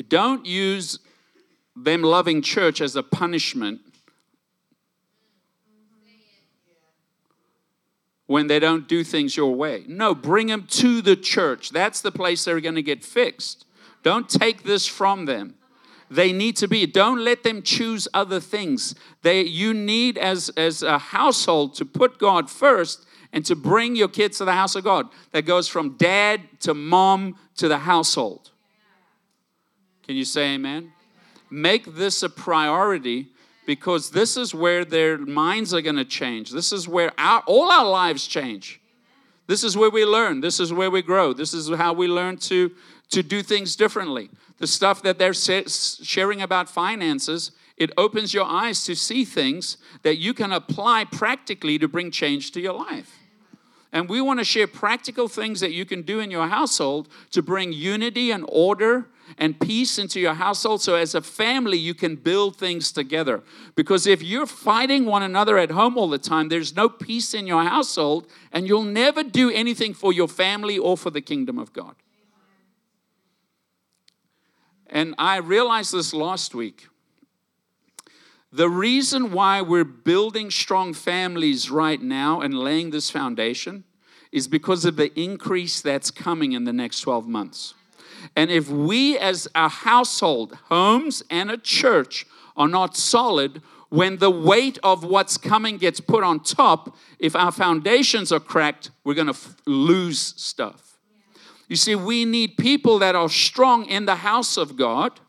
Don't 0.08 0.46
use 0.46 1.00
them 1.76 2.02
loving 2.02 2.42
church 2.42 2.82
as 2.82 2.96
a 2.96 3.04
punishment 3.04 3.82
when 8.28 8.48
they 8.48 8.60
don't 8.60 8.88
do 8.88 9.04
things 9.04 9.38
your 9.38 9.54
way. 9.54 9.84
No, 9.88 10.16
bring 10.16 10.48
them 10.48 10.66
to 10.72 11.02
the 11.02 11.16
church. 11.16 11.70
That's 11.70 12.02
the 12.02 12.12
place 12.12 12.44
they're 12.44 12.62
going 12.62 12.76
to 12.76 12.82
get 12.82 13.04
fixed. 13.04 13.66
Don't 14.04 14.30
take 14.30 14.64
this 14.64 14.88
from 14.88 15.26
them. 15.26 15.56
They 16.10 16.32
need 16.32 16.56
to 16.58 16.68
be. 16.68 16.86
Don't 16.86 17.20
let 17.20 17.44
them 17.44 17.62
choose 17.62 18.08
other 18.14 18.40
things. 18.40 18.94
They 19.24 19.42
you 19.42 19.74
need 19.74 20.18
as 20.18 20.50
as 20.50 20.84
a 20.84 21.00
household 21.00 21.74
to 21.76 21.86
put 21.86 22.20
God 22.20 22.50
first 22.50 23.08
and 23.34 23.44
to 23.46 23.56
bring 23.56 23.96
your 23.96 24.08
kids 24.08 24.38
to 24.38 24.46
the 24.46 24.54
house 24.54 24.76
of 24.76 24.84
God. 24.84 25.08
That 25.32 25.44
goes 25.44 25.68
from 25.68 25.98
dad 25.98 26.42
to 26.62 26.76
mom 26.76 27.38
to 27.58 27.68
the 27.68 27.80
household. 27.80 28.52
Can 30.06 30.16
you 30.16 30.26
say 30.26 30.54
amen? 30.54 30.92
Make 31.50 31.96
this 31.96 32.22
a 32.22 32.30
priority 32.30 33.30
because 33.66 34.12
this 34.12 34.38
is 34.38 34.54
where 34.54 34.86
their 34.86 35.18
minds 35.18 35.74
are 35.74 35.82
going 35.82 35.96
to 35.96 36.06
change. 36.06 36.52
This 36.52 36.72
is 36.72 36.88
where 36.88 37.12
our, 37.18 37.44
all 37.46 37.72
our 37.72 37.88
lives 37.88 38.28
change. 38.28 38.82
This 39.48 39.64
is 39.64 39.78
where 39.78 39.90
we 39.90 40.06
learn. 40.06 40.42
This 40.42 40.60
is 40.60 40.74
where 40.74 40.90
we 40.90 41.02
grow. 41.02 41.34
This 41.34 41.54
is 41.54 41.70
how 41.76 41.94
we 41.94 42.08
learn 42.08 42.38
to, 42.38 42.72
to 43.12 43.22
do 43.22 43.44
things 43.44 43.76
differently. 43.76 44.30
The 44.58 44.68
stuff 44.68 45.04
that 45.04 45.20
they're 45.20 45.34
sharing 45.34 46.42
about 46.42 46.70
finances, 46.70 47.52
it 47.78 47.92
opens 47.98 48.34
your 48.34 48.46
eyes 48.46 48.84
to 48.86 48.96
see 48.96 49.26
things 49.26 49.78
that 50.04 50.18
you 50.18 50.34
can 50.34 50.52
apply 50.52 51.06
practically 51.06 51.78
to 51.80 51.88
bring 51.88 52.10
change 52.10 52.52
to 52.54 52.62
your 52.62 52.74
life. 52.74 53.20
And 53.92 54.10
we 54.10 54.20
want 54.20 54.40
to 54.40 54.46
share 54.46 54.68
practical 54.68 55.28
things 55.28 55.60
that 55.60 55.72
you 55.72 55.86
can 55.86 56.02
do 56.02 56.20
in 56.20 56.32
your 56.32 56.48
household 56.48 57.08
to 57.32 57.42
bring 57.42 57.72
unity 57.72 58.32
and 58.32 58.46
order 58.50 59.08
and 59.38 59.60
peace 59.60 59.98
into 59.98 60.20
your 60.20 60.34
household 60.34 60.82
so 60.82 60.96
as 60.96 61.16
a 61.16 61.22
family 61.22 61.78
you 61.78 61.94
can 61.94 62.16
build 62.16 62.56
things 62.56 62.92
together. 62.92 63.44
Because 63.76 64.08
if 64.08 64.22
you're 64.22 64.46
fighting 64.46 65.06
one 65.06 65.24
another 65.24 65.58
at 65.58 65.72
home 65.72 65.98
all 65.98 66.10
the 66.10 66.18
time, 66.18 66.50
there's 66.50 66.76
no 66.76 66.90
peace 66.90 67.34
in 67.34 67.48
your 67.48 67.64
household 67.64 68.28
and 68.52 68.68
you'll 68.68 68.84
never 68.84 69.24
do 69.24 69.52
anything 69.52 69.94
for 69.94 70.14
your 70.14 70.28
family 70.28 70.78
or 70.78 70.98
for 70.98 71.10
the 71.10 71.22
kingdom 71.22 71.58
of 71.58 71.74
God. 71.74 71.96
And 74.88 75.16
I 75.18 75.38
realized 75.38 75.94
this 75.94 76.14
last 76.14 76.54
week. 76.54 76.88
The 78.52 78.70
reason 78.70 79.34
why 79.34 79.62
we're 79.62 79.84
building 79.84 80.50
strong 80.50 80.94
families 80.94 81.70
right 81.70 82.02
now 82.02 82.40
and 82.40 82.58
laying 82.58 82.92
this 82.92 83.10
foundation 83.10 83.84
is 84.32 84.48
because 84.48 84.86
of 84.86 84.96
the 84.96 85.18
increase 85.20 85.82
that's 85.82 86.12
coming 86.12 86.54
in 86.54 86.64
the 86.64 86.72
next 86.72 87.02
12 87.02 87.28
months. 87.28 87.74
And 88.36 88.52
if 88.52 88.70
we, 88.70 89.18
as 89.18 89.48
a 89.56 89.70
household, 89.70 90.58
homes, 90.66 91.24
and 91.30 91.52
a 91.52 91.58
church, 91.58 92.26
are 92.58 92.68
not 92.68 92.96
solid, 92.96 93.62
when 93.90 94.18
the 94.18 94.32
weight 94.32 94.80
of 94.84 95.04
what's 95.04 95.38
coming 95.38 95.78
gets 95.78 96.00
put 96.00 96.24
on 96.24 96.40
top, 96.42 96.96
if 97.20 97.36
our 97.36 97.52
foundations 97.52 98.32
are 98.32 98.40
cracked, 98.40 98.92
we're 99.04 99.14
going 99.14 99.28
to 99.28 99.34
f- 99.34 99.56
lose 99.66 100.20
stuff. 100.20 100.98
You 101.68 101.76
see, 101.76 101.96
we 101.96 102.26
need 102.26 102.58
people 102.58 103.00
that 103.00 103.16
are 103.16 103.30
strong 103.30 103.86
in 103.86 104.06
the 104.06 104.16
house 104.16 104.58
of 104.58 104.76
God 104.76 105.20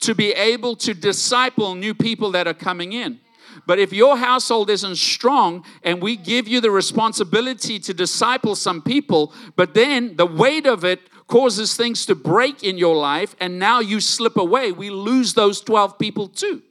to 0.00 0.14
be 0.14 0.30
able 0.32 0.76
to 0.76 0.94
disciple 0.94 1.74
new 1.74 1.94
people 1.94 2.30
that 2.32 2.46
are 2.46 2.54
coming 2.54 2.92
in. 2.92 3.20
But 3.66 3.78
if 3.78 3.92
your 3.92 4.16
household 4.16 4.70
isn't 4.70 4.96
strong 4.96 5.64
and 5.82 6.00
we 6.00 6.16
give 6.16 6.46
you 6.46 6.60
the 6.60 6.70
responsibility 6.70 7.78
to 7.80 7.92
disciple 7.92 8.54
some 8.54 8.82
people, 8.82 9.32
but 9.56 9.74
then 9.74 10.16
the 10.16 10.26
weight 10.26 10.66
of 10.66 10.84
it 10.84 11.00
causes 11.28 11.76
things 11.76 12.06
to 12.06 12.16
break 12.16 12.64
in 12.64 12.76
your 12.76 12.96
life 12.96 13.36
and 13.38 13.58
now 13.58 13.78
you 13.78 14.00
slip 14.00 14.36
away, 14.36 14.72
we 14.72 14.90
lose 14.90 15.34
those 15.34 15.60
12 15.60 15.98
people 15.98 16.26
too. 16.26 16.62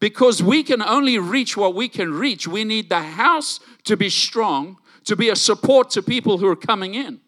Because 0.00 0.42
we 0.42 0.62
can 0.62 0.82
only 0.82 1.18
reach 1.18 1.56
what 1.56 1.74
we 1.74 1.88
can 1.88 2.14
reach, 2.14 2.46
we 2.46 2.64
need 2.64 2.88
the 2.88 3.00
house 3.00 3.60
to 3.84 3.96
be 3.96 4.08
strong, 4.08 4.78
to 5.04 5.16
be 5.16 5.28
a 5.28 5.36
support 5.36 5.90
to 5.90 6.02
people 6.02 6.38
who 6.38 6.46
are 6.46 6.56
coming 6.56 6.94
in. 6.94 7.20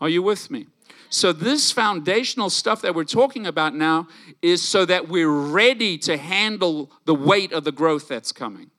Are 0.00 0.08
you 0.08 0.22
with 0.22 0.50
me? 0.50 0.66
So, 1.10 1.32
this 1.32 1.70
foundational 1.70 2.50
stuff 2.50 2.82
that 2.82 2.94
we're 2.94 3.04
talking 3.04 3.46
about 3.46 3.74
now 3.74 4.08
is 4.42 4.66
so 4.66 4.84
that 4.86 5.08
we're 5.08 5.30
ready 5.30 5.96
to 5.98 6.16
handle 6.16 6.90
the 7.04 7.14
weight 7.14 7.52
of 7.52 7.62
the 7.62 7.70
growth 7.70 8.08
that's 8.08 8.32
coming. 8.32 8.70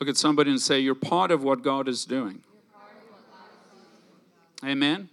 Look 0.00 0.08
at 0.08 0.16
somebody 0.16 0.50
and 0.50 0.60
say, 0.60 0.80
You're 0.80 0.94
part 0.94 1.30
of 1.30 1.42
what 1.42 1.62
God 1.62 1.88
is 1.88 2.04
doing. 2.04 2.42
Amen. 4.64 5.08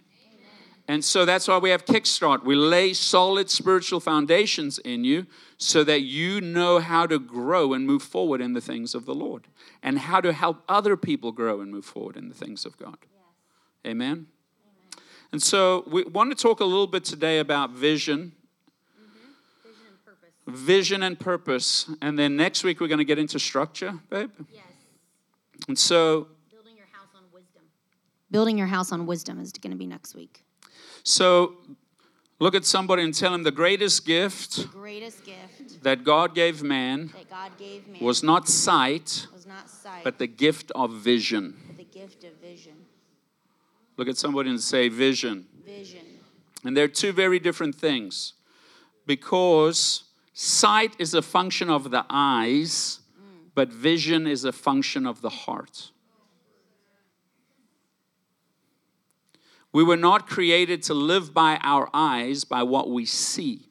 And 0.88 1.04
so 1.04 1.24
that's 1.24 1.48
why 1.48 1.58
we 1.58 1.70
have 1.70 1.84
Kickstart. 1.84 2.44
We 2.44 2.54
lay 2.54 2.92
solid 2.92 3.50
spiritual 3.50 3.98
foundations 3.98 4.78
in 4.78 5.02
you 5.04 5.26
so 5.58 5.82
that 5.82 6.02
you 6.02 6.40
know 6.40 6.78
how 6.78 7.06
to 7.06 7.18
grow 7.18 7.72
and 7.72 7.86
move 7.86 8.02
forward 8.02 8.40
in 8.40 8.52
the 8.52 8.60
things 8.60 8.94
of 8.94 9.04
the 9.04 9.14
Lord 9.14 9.48
and 9.82 9.98
how 9.98 10.20
to 10.20 10.32
help 10.32 10.62
other 10.68 10.96
people 10.96 11.32
grow 11.32 11.60
and 11.60 11.72
move 11.72 11.84
forward 11.84 12.16
in 12.16 12.28
the 12.28 12.34
things 12.34 12.64
of 12.64 12.76
God. 12.78 12.98
Yes. 13.02 13.90
Amen? 13.92 14.08
Amen? 14.12 14.26
And 15.32 15.42
so 15.42 15.82
we 15.88 16.04
want 16.04 16.36
to 16.36 16.40
talk 16.40 16.60
a 16.60 16.64
little 16.64 16.86
bit 16.86 17.04
today 17.04 17.40
about 17.40 17.70
vision. 17.72 18.32
Mm-hmm. 19.00 19.68
Vision 19.68 19.82
and 19.88 20.04
purpose. 20.04 20.60
Vision 20.60 21.02
and 21.02 21.18
purpose. 21.18 21.90
And 22.00 22.18
then 22.18 22.36
next 22.36 22.62
week 22.62 22.80
we're 22.80 22.88
going 22.88 22.98
to 22.98 23.04
get 23.04 23.18
into 23.18 23.40
structure, 23.40 23.98
babe? 24.08 24.30
Yes. 24.52 24.65
And 25.68 25.78
so, 25.78 26.28
building 26.50 26.76
your 26.76 26.86
house 26.92 27.08
on 27.16 27.22
wisdom. 27.32 27.62
Building 28.30 28.58
your 28.58 28.66
house 28.66 28.92
on 28.92 29.06
wisdom 29.06 29.40
is 29.40 29.52
going 29.52 29.72
to 29.72 29.76
be 29.76 29.86
next 29.86 30.14
week. 30.14 30.44
So, 31.02 31.54
look 32.38 32.54
at 32.54 32.64
somebody 32.64 33.02
and 33.02 33.14
tell 33.14 33.34
him 33.34 33.42
the 33.42 33.50
greatest 33.50 34.06
gift, 34.06 34.56
the 34.56 34.64
greatest 34.64 35.24
gift 35.24 35.82
that 35.82 36.04
God 36.04 36.34
gave 36.34 36.62
man, 36.62 37.08
that 37.14 37.30
God 37.30 37.52
gave 37.58 37.86
man 37.88 38.00
was 38.00 38.22
not 38.22 38.48
sight, 38.48 39.26
was 39.32 39.46
not 39.46 39.68
sight, 39.68 40.04
but 40.04 40.18
the 40.18 40.26
gift 40.26 40.70
of 40.74 40.92
vision. 40.92 41.56
The 41.76 41.84
gift 41.84 42.24
of 42.24 42.32
vision. 42.40 42.74
Look 43.96 44.08
at 44.08 44.18
somebody 44.18 44.50
and 44.50 44.60
say 44.60 44.88
vision. 44.88 45.46
Vision. 45.64 46.04
And 46.64 46.76
they're 46.76 46.88
two 46.88 47.12
very 47.12 47.38
different 47.38 47.74
things. 47.74 48.34
Because 49.06 50.04
sight 50.34 50.94
is 50.98 51.14
a 51.14 51.22
function 51.22 51.70
of 51.70 51.90
the 51.90 52.04
eyes, 52.10 53.00
but 53.56 53.72
vision 53.72 54.26
is 54.26 54.44
a 54.44 54.52
function 54.52 55.06
of 55.06 55.22
the 55.22 55.30
heart. 55.30 55.90
We 59.72 59.82
were 59.82 59.96
not 59.96 60.28
created 60.28 60.82
to 60.84 60.94
live 60.94 61.32
by 61.32 61.58
our 61.62 61.88
eyes, 61.94 62.44
by 62.44 62.62
what 62.62 62.90
we 62.90 63.06
see. 63.06 63.70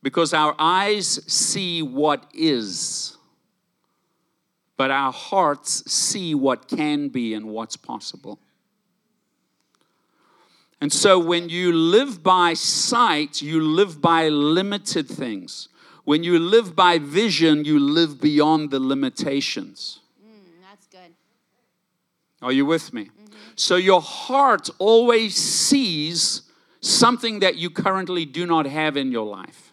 Because 0.00 0.32
our 0.32 0.54
eyes 0.60 1.20
see 1.30 1.82
what 1.82 2.30
is, 2.32 3.16
but 4.76 4.92
our 4.92 5.12
hearts 5.12 5.90
see 5.90 6.36
what 6.36 6.68
can 6.68 7.08
be 7.08 7.34
and 7.34 7.46
what's 7.46 7.76
possible. 7.76 8.38
And 10.80 10.92
so 10.92 11.18
when 11.18 11.48
you 11.48 11.72
live 11.72 12.22
by 12.22 12.54
sight, 12.54 13.42
you 13.42 13.60
live 13.60 14.00
by 14.00 14.28
limited 14.28 15.08
things. 15.08 15.68
When 16.06 16.22
you 16.22 16.38
live 16.38 16.76
by 16.76 17.00
vision, 17.00 17.64
you 17.64 17.80
live 17.80 18.20
beyond 18.20 18.70
the 18.70 18.78
limitations. 18.78 19.98
Mm, 20.24 20.38
that's 20.62 20.86
good. 20.86 21.12
Are 22.40 22.52
you 22.52 22.64
with 22.64 22.94
me? 22.94 23.06
Mm-hmm. 23.06 23.32
So 23.56 23.74
your 23.74 24.00
heart 24.00 24.70
always 24.78 25.34
sees 25.34 26.42
something 26.80 27.40
that 27.40 27.56
you 27.56 27.70
currently 27.70 28.24
do 28.24 28.46
not 28.46 28.66
have 28.66 28.96
in 28.96 29.10
your 29.10 29.26
life. 29.26 29.72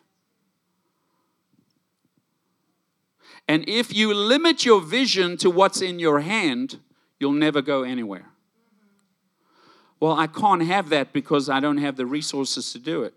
And 3.47 3.63
if 3.69 3.93
you 3.93 4.11
limit 4.11 4.65
your 4.65 4.81
vision 4.81 5.37
to 5.37 5.51
what's 5.51 5.83
in 5.83 5.99
your 5.99 6.21
hand, 6.21 6.79
you'll 7.19 7.33
never 7.33 7.61
go 7.61 7.83
anywhere. 7.83 8.25
Well, 9.99 10.13
I 10.13 10.25
can't 10.25 10.63
have 10.63 10.89
that 10.89 11.13
because 11.13 11.47
I 11.47 11.59
don't 11.59 11.77
have 11.77 11.95
the 11.95 12.07
resources 12.07 12.73
to 12.73 12.79
do 12.79 13.03
it. 13.03 13.13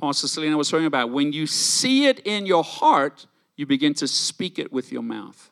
Pastor 0.00 0.28
Selena 0.28 0.56
was 0.56 0.70
talking 0.70 0.86
about. 0.86 1.10
When 1.10 1.32
you 1.32 1.46
see 1.46 2.06
it 2.06 2.20
in 2.20 2.46
your 2.46 2.64
heart, 2.64 3.26
you 3.56 3.66
begin 3.66 3.94
to 3.94 4.08
speak 4.08 4.58
it 4.58 4.72
with 4.72 4.90
your 4.92 5.02
mouth. 5.02 5.50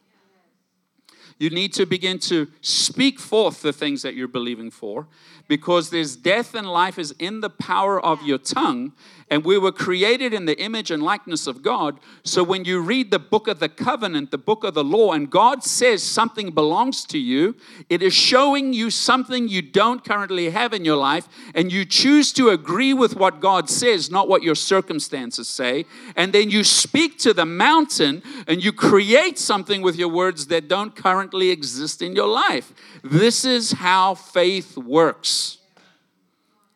You 1.38 1.50
need 1.50 1.72
to 1.74 1.86
begin 1.86 2.18
to 2.20 2.48
speak 2.60 3.18
forth 3.18 3.62
the 3.62 3.72
things 3.72 4.02
that 4.02 4.14
you're 4.14 4.28
believing 4.28 4.70
for 4.70 5.06
because 5.48 5.90
there's 5.90 6.16
death 6.16 6.54
and 6.54 6.66
life 6.66 6.98
is 6.98 7.14
in 7.18 7.40
the 7.40 7.50
power 7.50 8.00
of 8.00 8.22
your 8.22 8.38
tongue. 8.38 8.92
And 9.28 9.44
we 9.44 9.56
were 9.56 9.72
created 9.72 10.34
in 10.34 10.44
the 10.44 10.58
image 10.60 10.90
and 10.90 11.02
likeness 11.02 11.46
of 11.46 11.62
God. 11.62 11.98
So 12.22 12.42
when 12.42 12.66
you 12.66 12.80
read 12.80 13.10
the 13.10 13.18
book 13.18 13.48
of 13.48 13.60
the 13.60 13.68
covenant, 13.68 14.30
the 14.30 14.38
book 14.38 14.62
of 14.62 14.74
the 14.74 14.84
law, 14.84 15.12
and 15.12 15.30
God 15.30 15.64
says 15.64 16.02
something 16.02 16.50
belongs 16.50 17.04
to 17.06 17.18
you, 17.18 17.56
it 17.88 18.02
is 18.02 18.12
showing 18.12 18.74
you 18.74 18.90
something 18.90 19.48
you 19.48 19.62
don't 19.62 20.04
currently 20.04 20.50
have 20.50 20.74
in 20.74 20.84
your 20.84 20.96
life. 20.96 21.28
And 21.54 21.72
you 21.72 21.86
choose 21.86 22.32
to 22.34 22.50
agree 22.50 22.92
with 22.92 23.16
what 23.16 23.40
God 23.40 23.70
says, 23.70 24.10
not 24.10 24.28
what 24.28 24.42
your 24.42 24.54
circumstances 24.54 25.48
say. 25.48 25.86
And 26.14 26.34
then 26.34 26.50
you 26.50 26.62
speak 26.62 27.18
to 27.20 27.32
the 27.32 27.46
mountain 27.46 28.22
and 28.46 28.62
you 28.62 28.72
create 28.72 29.38
something 29.38 29.80
with 29.80 29.96
your 29.96 30.08
words 30.08 30.48
that 30.48 30.68
don't 30.68 30.94
currently 30.94 31.21
exist 31.30 32.02
in 32.02 32.14
your 32.14 32.28
life. 32.28 32.72
This 33.02 33.44
is 33.44 33.72
how 33.72 34.14
faith 34.14 34.76
works. 34.76 35.58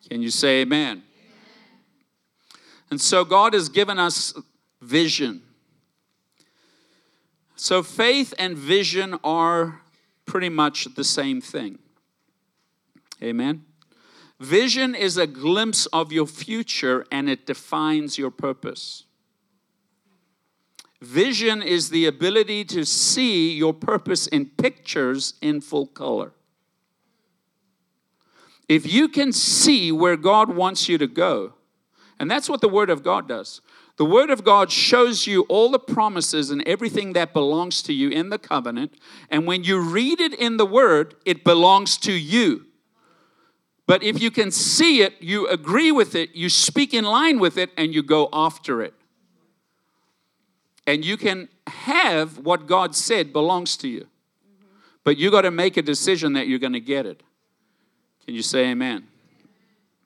Can 0.09 0.21
you 0.21 0.29
say 0.29 0.61
amen? 0.61 1.03
And 2.89 3.01
so 3.01 3.25
God 3.25 3.53
has 3.53 3.69
given 3.69 3.99
us 3.99 4.33
vision. 4.81 5.41
So 7.55 7.83
faith 7.83 8.33
and 8.37 8.57
vision 8.57 9.19
are 9.23 9.81
pretty 10.25 10.49
much 10.49 10.85
the 10.95 11.03
same 11.03 11.41
thing. 11.41 11.79
Amen. 13.21 13.65
Vision 14.39 14.93
is 14.93 15.17
a 15.17 15.25
glimpse 15.25 15.87
of 15.87 16.11
your 16.11 16.27
future 16.27 17.05
and 17.11 17.27
it 17.29 17.47
defines 17.47 18.17
your 18.17 18.29
purpose. 18.29 19.03
Vision 21.01 21.61
is 21.61 21.89
the 21.89 22.05
ability 22.05 22.65
to 22.65 22.83
see 22.83 23.53
your 23.53 23.73
purpose 23.73 24.27
in 24.27 24.47
pictures 24.47 25.35
in 25.41 25.61
full 25.61 25.87
color. 25.87 26.31
If 28.67 28.91
you 28.91 29.07
can 29.07 29.31
see 29.31 29.91
where 29.91 30.17
God 30.17 30.55
wants 30.55 30.89
you 30.89 30.97
to 30.97 31.07
go, 31.07 31.53
and 32.19 32.29
that's 32.29 32.49
what 32.49 32.61
the 32.61 32.69
Word 32.69 32.89
of 32.89 33.03
God 33.03 33.27
does. 33.27 33.61
The 33.97 34.05
Word 34.05 34.29
of 34.29 34.43
God 34.43 34.71
shows 34.71 35.27
you 35.27 35.43
all 35.43 35.69
the 35.69 35.79
promises 35.79 36.49
and 36.49 36.67
everything 36.67 37.13
that 37.13 37.33
belongs 37.33 37.81
to 37.83 37.93
you 37.93 38.09
in 38.09 38.29
the 38.29 38.39
covenant. 38.39 38.93
And 39.29 39.45
when 39.45 39.63
you 39.63 39.79
read 39.79 40.19
it 40.19 40.33
in 40.33 40.57
the 40.57 40.65
Word, 40.65 41.15
it 41.25 41.43
belongs 41.43 41.97
to 41.97 42.11
you. 42.11 42.65
But 43.85 44.03
if 44.03 44.21
you 44.21 44.31
can 44.31 44.51
see 44.51 45.01
it, 45.01 45.13
you 45.21 45.47
agree 45.47 45.91
with 45.91 46.13
it, 46.13 46.35
you 46.35 46.49
speak 46.49 46.93
in 46.93 47.05
line 47.05 47.39
with 47.39 47.57
it, 47.57 47.71
and 47.77 47.93
you 47.93 48.03
go 48.03 48.29
after 48.33 48.81
it. 48.81 48.93
And 50.87 51.03
you 51.05 51.17
can 51.17 51.49
have 51.67 52.39
what 52.39 52.65
God 52.65 52.95
said 52.95 53.33
belongs 53.33 53.75
to 53.77 53.89
you. 53.89 54.07
But 55.03 55.17
you 55.17 55.29
got 55.29 55.41
to 55.41 55.51
make 55.51 55.77
a 55.77 55.81
decision 55.81 56.33
that 56.33 56.47
you're 56.47 56.59
going 56.59 56.73
to 56.73 56.79
get 56.79 57.05
it. 57.05 57.21
Can 58.25 58.33
you 58.33 58.41
say 58.41 58.69
amen? 58.71 59.05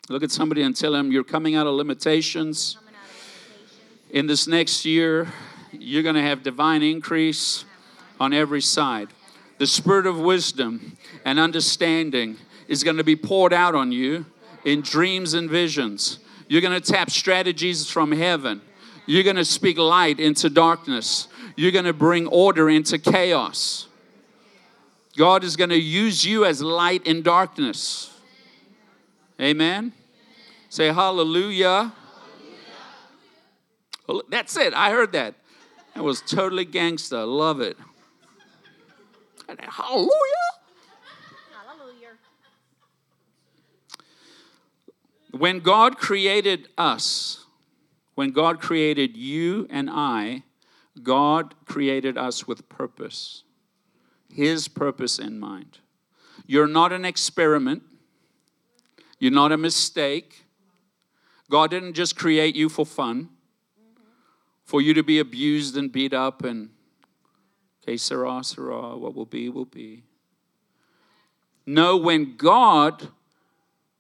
Look 0.10 0.24
at 0.24 0.32
somebody 0.32 0.64
and 0.64 0.76
tell 0.76 0.92
them 0.92 1.12
you're 1.12 1.24
coming 1.24 1.56
out 1.56 1.68
of 1.68 1.76
limitations. 1.76 2.78
In 4.10 4.28
this 4.28 4.48
next 4.48 4.84
year, 4.84 5.32
you're 5.72 6.04
going 6.04 6.16
to 6.16 6.22
have 6.22 6.44
divine 6.44 6.84
increase 6.84 7.64
on 8.20 8.34
every 8.34 8.62
side. 8.62 9.10
The 9.60 9.68
spirit 9.68 10.08
of 10.08 10.20
wisdom 10.20 10.98
and 11.24 11.40
understanding 11.40 12.38
is 12.68 12.84
going 12.84 12.98
to 12.98 13.04
be 13.04 13.16
poured 13.16 13.54
out 13.54 13.76
on 13.76 13.92
you 13.92 14.26
in 14.66 14.82
dreams 14.82 15.34
and 15.34 15.50
visions. 15.50 16.20
You're 16.48 16.62
going 16.62 16.80
to 16.80 16.92
tap 16.92 17.10
strategies 17.10 17.90
from 17.90 18.12
heaven. 18.12 18.62
You're 19.06 19.24
going 19.24 19.36
to 19.36 19.46
speak 19.46 19.78
light 19.78 20.20
into 20.20 20.50
darkness. 20.50 21.28
You're 21.56 21.72
going 21.72 21.86
to 21.86 21.94
bring 21.94 22.28
order 22.28 22.70
into 22.70 22.98
chaos. 22.98 23.88
God 25.18 25.44
is 25.44 25.56
going 25.56 25.72
to 25.72 25.80
use 25.80 26.26
you 26.26 26.46
as 26.46 26.62
light 26.62 27.06
in 27.06 27.22
darkness. 27.22 28.18
Amen. 29.40 29.94
Say 30.70 30.88
hallelujah. 30.88 31.92
hallelujah. 34.08 34.26
That's 34.30 34.56
it. 34.56 34.74
I 34.74 34.92
heard 34.92 35.12
that. 35.14 35.36
That 35.96 36.04
was 36.04 36.22
totally 36.22 36.66
gangster. 36.66 37.18
I 37.18 37.24
love 37.24 37.60
it. 37.60 37.78
Hallelujah. 39.60 40.10
Hallelujah. 41.52 42.18
When 45.32 45.60
God 45.60 45.98
created 45.98 46.70
us, 46.78 47.46
when 48.22 48.30
God 48.30 48.62
created 48.62 49.18
you 49.18 49.66
and 49.72 49.90
I, 49.90 50.44
God 51.02 51.56
created 51.66 52.20
us 52.20 52.46
with 52.48 52.70
purpose, 52.70 53.42
His 54.32 54.68
purpose 54.68 55.18
in 55.18 55.40
mind. 55.40 55.80
You're 56.46 56.68
not 56.68 56.94
an 56.94 57.04
experiment, 57.04 57.82
you're 59.18 59.32
not 59.32 59.52
a 59.52 59.58
mistake. 59.58 60.46
God 61.50 61.72
didn't 61.72 61.96
just 61.96 62.16
create 62.16 62.56
you 62.56 62.70
for 62.70 62.86
fun, 62.86 63.30
for 64.66 64.84
you 64.84 64.94
to 64.94 65.02
be 65.02 65.18
abused 65.18 65.76
and 65.76 65.92
beat 65.92 66.14
up 66.14 66.44
and, 66.44 66.70
okay, 67.82 67.98
sera, 67.98 68.44
sera, 68.44 68.96
what 69.00 69.16
will 69.16 69.26
be, 69.26 69.50
will 69.50 69.66
be. 69.66 70.04
No, 71.66 71.98
when 71.98 72.38
God 72.38 73.08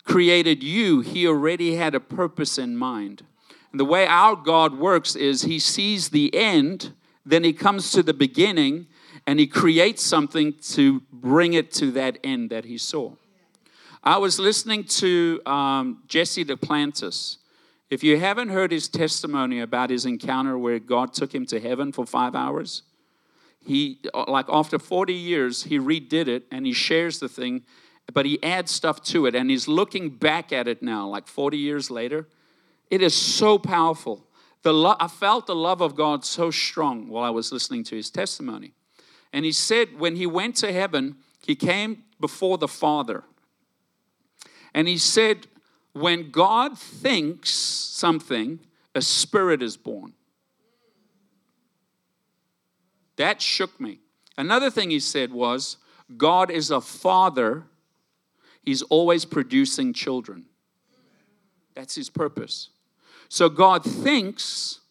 created 0.04 0.62
you, 0.62 1.02
He 1.02 1.26
already 1.26 1.74
had 1.74 1.95
a 1.95 2.00
purpose 2.00 2.60
in 2.60 2.78
mind. 2.78 3.24
And 3.71 3.79
the 3.79 3.86
way 3.86 4.05
our 4.05 4.36
God 4.36 4.77
works 4.77 5.15
is 5.15 5.43
He 5.43 5.60
sees 5.60 6.10
the 6.10 6.34
end, 6.36 6.93
then 7.25 7.43
He 7.43 7.53
comes 7.53 7.91
to 7.91 8.03
the 8.03 8.13
beginning, 8.13 8.88
and 9.25 9.39
He 9.39 9.47
creates 9.47 10.03
something 10.03 10.53
to 10.71 11.01
bring 11.12 11.53
it 11.53 11.71
to 11.73 11.91
that 11.91 12.17
end 12.23 12.49
that 12.49 12.65
He 12.65 12.77
saw. 12.77 13.13
I 14.03 14.17
was 14.17 14.39
listening 14.39 14.86
to 14.86 15.41
um, 15.45 16.03
Jesse 16.07 16.43
Duplantis, 16.43 17.38
if 17.91 18.05
you 18.05 18.17
haven't 18.17 18.49
heard 18.49 18.71
his 18.71 18.88
testimony 18.88 19.60
about 19.60 19.89
his 19.89 20.05
encounter 20.05 20.57
where 20.57 20.79
God 20.79 21.13
took 21.13 21.36
him 21.36 21.45
to 21.47 21.60
heaven 21.60 21.91
for 21.91 22.05
five 22.05 22.36
hours, 22.36 22.84
he, 23.60 23.99
like 24.27 24.45
after 24.47 24.79
40 24.79 25.13
years, 25.13 25.63
he 25.63 25.77
redid 25.77 26.27
it 26.27 26.45
and 26.51 26.65
he 26.65 26.71
shares 26.71 27.19
the 27.19 27.27
thing, 27.27 27.63
but 28.13 28.25
he 28.25 28.41
adds 28.41 28.71
stuff 28.71 29.03
to 29.03 29.25
it 29.25 29.36
and 29.36 29.51
he's 29.51 29.67
looking 29.67 30.10
back 30.10 30.53
at 30.53 30.69
it 30.69 30.81
now, 30.81 31.05
like 31.05 31.27
40 31.27 31.57
years 31.57 31.91
later. 31.91 32.27
It 32.91 33.01
is 33.01 33.15
so 33.15 33.58
powerful. 33.58 34.27
The 34.62 34.73
lo- 34.73 34.97
I 34.99 35.08
felt 35.08 35.47
the 35.47 35.56
love 35.56 35.82
of 35.82 35.95
God 35.95 36.23
so 36.23 36.51
strong 36.51 37.08
while 37.08 37.23
I 37.23 37.32
was 37.32 37.51
listening 37.51 37.84
to 37.86 37.95
his 37.95 38.12
testimony. 38.12 38.73
And 39.34 39.45
he 39.45 39.54
said 39.54 39.97
when 39.97 40.17
he 40.17 40.27
went 40.27 40.58
to 40.58 40.71
heaven, 40.71 41.15
he 41.43 41.56
came 41.56 42.04
before 42.19 42.58
the 42.58 42.67
Father. 42.67 43.23
And 44.73 44.88
he 44.88 44.97
said, 44.97 45.47
when 45.93 46.32
God 46.32 46.77
thinks 46.77 47.49
something, 47.49 48.60
a 48.93 49.01
spirit 49.01 49.62
is 49.63 49.77
born. 49.77 50.13
That 53.15 53.41
shook 53.41 53.80
me. 53.80 53.99
Another 54.38 54.69
thing 54.69 54.89
he 54.89 54.99
said 54.99 55.32
was, 55.32 55.77
God 56.17 56.49
is 56.51 56.71
a 56.71 56.82
father, 56.82 57.63
he's 58.63 58.82
always 58.84 59.25
producing 59.25 59.93
children. 59.93 60.45
That's 61.75 61.95
his 61.95 62.10
purpose. 62.10 62.69
So 63.32 63.48
God 63.48 63.86
thinks, 63.86 64.82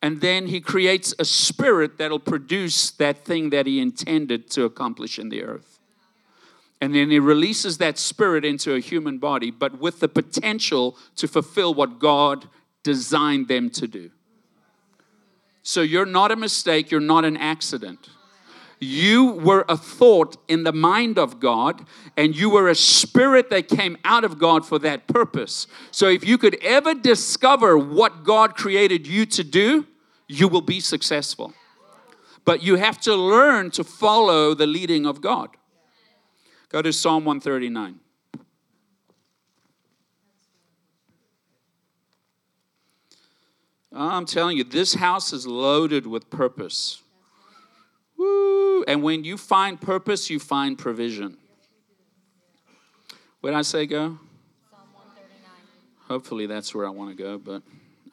and 0.00 0.20
then 0.20 0.46
he 0.46 0.60
creates 0.60 1.16
a 1.18 1.24
spirit 1.24 1.98
that'll 1.98 2.20
produce 2.20 2.92
that 2.92 3.24
thing 3.24 3.50
that 3.50 3.66
he 3.66 3.80
intended 3.80 4.48
to 4.52 4.64
accomplish 4.64 5.18
in 5.18 5.30
the 5.30 5.42
earth. 5.42 5.80
And 6.80 6.94
then 6.94 7.10
he 7.10 7.18
releases 7.18 7.78
that 7.78 7.98
spirit 7.98 8.44
into 8.44 8.72
a 8.72 8.78
human 8.78 9.18
body, 9.18 9.50
but 9.50 9.80
with 9.80 9.98
the 9.98 10.06
potential 10.06 10.96
to 11.16 11.26
fulfill 11.26 11.74
what 11.74 11.98
God 11.98 12.46
designed 12.84 13.48
them 13.48 13.68
to 13.70 13.88
do. 13.88 14.12
So 15.64 15.80
you're 15.80 16.06
not 16.06 16.30
a 16.30 16.36
mistake, 16.36 16.92
you're 16.92 17.00
not 17.00 17.24
an 17.24 17.36
accident. 17.36 18.10
You 18.84 19.34
were 19.34 19.64
a 19.68 19.76
thought 19.76 20.36
in 20.48 20.64
the 20.64 20.72
mind 20.72 21.16
of 21.16 21.38
God, 21.38 21.86
and 22.16 22.34
you 22.34 22.50
were 22.50 22.68
a 22.68 22.74
spirit 22.74 23.48
that 23.50 23.68
came 23.68 23.96
out 24.04 24.24
of 24.24 24.40
God 24.40 24.66
for 24.66 24.76
that 24.80 25.06
purpose. 25.06 25.68
So 25.92 26.08
if 26.08 26.26
you 26.26 26.36
could 26.36 26.56
ever 26.64 26.92
discover 26.92 27.78
what 27.78 28.24
God 28.24 28.56
created 28.56 29.06
you 29.06 29.24
to 29.26 29.44
do, 29.44 29.86
you 30.26 30.48
will 30.48 30.62
be 30.62 30.80
successful. 30.80 31.54
But 32.44 32.64
you 32.64 32.74
have 32.74 33.00
to 33.02 33.14
learn 33.14 33.70
to 33.70 33.84
follow 33.84 34.52
the 34.52 34.66
leading 34.66 35.06
of 35.06 35.20
God. 35.20 35.50
Go 36.68 36.82
to 36.82 36.92
Psalm 36.92 37.24
139. 37.24 38.00
I'm 43.92 44.26
telling 44.26 44.56
you, 44.56 44.64
this 44.64 44.94
house 44.94 45.32
is 45.32 45.46
loaded 45.46 46.04
with 46.04 46.30
purpose. 46.30 47.01
Woo! 48.22 48.84
And 48.84 49.02
when 49.02 49.24
you 49.24 49.36
find 49.36 49.80
purpose, 49.80 50.30
you 50.30 50.38
find 50.38 50.78
provision. 50.78 51.36
Where 53.40 53.52
did 53.52 53.58
I 53.58 53.62
say 53.62 53.86
go? 53.86 54.18
Psalm 54.70 54.80
139. 54.92 55.50
Hopefully 56.06 56.46
that's 56.46 56.72
where 56.72 56.86
I 56.86 56.90
want 56.90 57.16
to 57.16 57.20
go, 57.20 57.38
but 57.38 57.62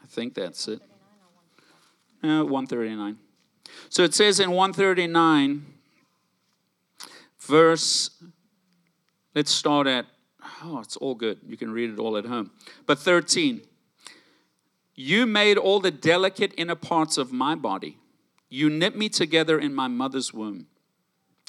I 0.03 0.07
think 0.07 0.33
that's 0.33 0.67
it. 0.67 0.81
Uh, 2.23 2.43
139. 2.43 3.17
So 3.89 4.03
it 4.03 4.15
says 4.15 4.39
in 4.39 4.49
139 4.51 5.65
verse, 7.39 8.09
let's 9.35 9.51
start 9.51 9.85
at, 9.85 10.07
oh, 10.63 10.79
it's 10.79 10.97
all 10.97 11.13
good. 11.13 11.37
You 11.47 11.55
can 11.55 11.71
read 11.71 11.91
it 11.91 11.99
all 11.99 12.17
at 12.17 12.25
home. 12.25 12.49
But 12.87 12.97
13. 12.97 13.61
You 14.95 15.27
made 15.27 15.57
all 15.57 15.79
the 15.79 15.91
delicate 15.91 16.53
inner 16.57 16.75
parts 16.75 17.17
of 17.17 17.31
my 17.31 17.53
body. 17.53 17.98
You 18.49 18.69
knit 18.69 18.97
me 18.97 19.09
together 19.09 19.59
in 19.59 19.73
my 19.73 19.87
mother's 19.87 20.33
womb. 20.33 20.67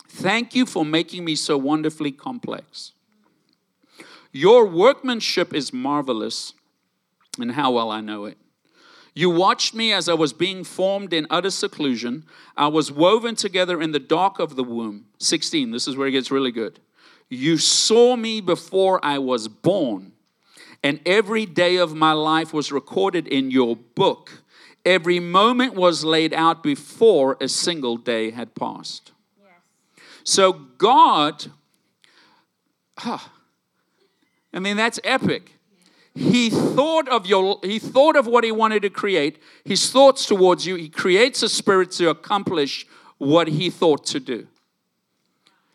Thank 0.09 0.55
you 0.55 0.67
for 0.67 0.85
making 0.85 1.25
me 1.25 1.35
so 1.35 1.57
wonderfully 1.57 2.13
complex. 2.13 2.93
Your 4.33 4.67
workmanship 4.67 5.55
is 5.55 5.73
marvelous, 5.73 6.53
and 7.39 7.53
how 7.53 7.73
well 7.73 7.91
I 7.91 8.01
know 8.01 8.27
it. 8.27 8.37
You 9.15 9.31
watched 9.31 9.75
me 9.75 9.93
as 9.93 10.09
I 10.09 10.15
was 10.15 10.33
being 10.33 10.63
formed 10.63 11.13
in 11.13 11.27
utter 11.31 11.51
seclusion. 11.51 12.25
I 12.57 12.69
was 12.69 12.93
woven 12.93 13.35
together 13.35 13.83
in 13.83 13.93
the 13.93 13.99
dark 13.99 14.39
of 14.39 14.57
the 14.57 14.63
womb. 14.63 15.07
16, 15.19 15.73
this 15.73 15.89
is 15.89 15.97
where 15.97 16.07
it 16.07 16.13
gets 16.13 16.31
really 16.31 16.53
good. 16.53 16.79
You 17.29 17.59
saw 17.59 18.17
me 18.17 18.41
before 18.41 19.05
I 19.05 19.19
was 19.19 19.49
born, 19.49 20.13
and 20.83 21.01
every 21.07 21.47
day 21.47 21.77
of 21.77 21.95
my 21.95 22.13
life 22.13 22.53
was 22.53 22.73
recorded 22.73 23.27
in 23.27 23.51
your 23.51 23.77
book. 23.77 24.43
Every 24.85 25.21
moment 25.21 25.75
was 25.75 26.05
laid 26.05 26.33
out 26.33 26.63
before 26.63 27.37
a 27.41 27.49
single 27.49 27.97
day 27.97 28.31
had 28.31 28.55
passed. 28.55 29.13
Yes. 29.39 29.51
So, 30.25 30.53
God, 30.53 31.47
huh, 32.99 33.19
I 34.55 34.59
mean, 34.59 34.77
that's 34.77 34.99
epic. 35.05 35.53
He 36.15 36.51
thought 36.51 37.09
of 37.09 37.27
your 37.27 37.61
he 37.63 37.79
thought 37.79 38.17
of 38.17 38.27
what 38.27 38.43
he 38.43 38.51
wanted 38.51 38.83
to 38.83 38.91
create. 38.91 39.39
His 39.65 39.91
thoughts 39.91 40.27
towards 40.27 40.67
you. 40.67 40.75
He 40.75 40.89
creates 40.89 41.43
a 41.43 41.49
spirit 41.49 41.93
to 41.93 42.11
accomplish 42.11 42.87
what 43.19 43.49
he 43.49 43.71
thought 43.71 44.05
to 44.07 44.19
do. 44.19 44.49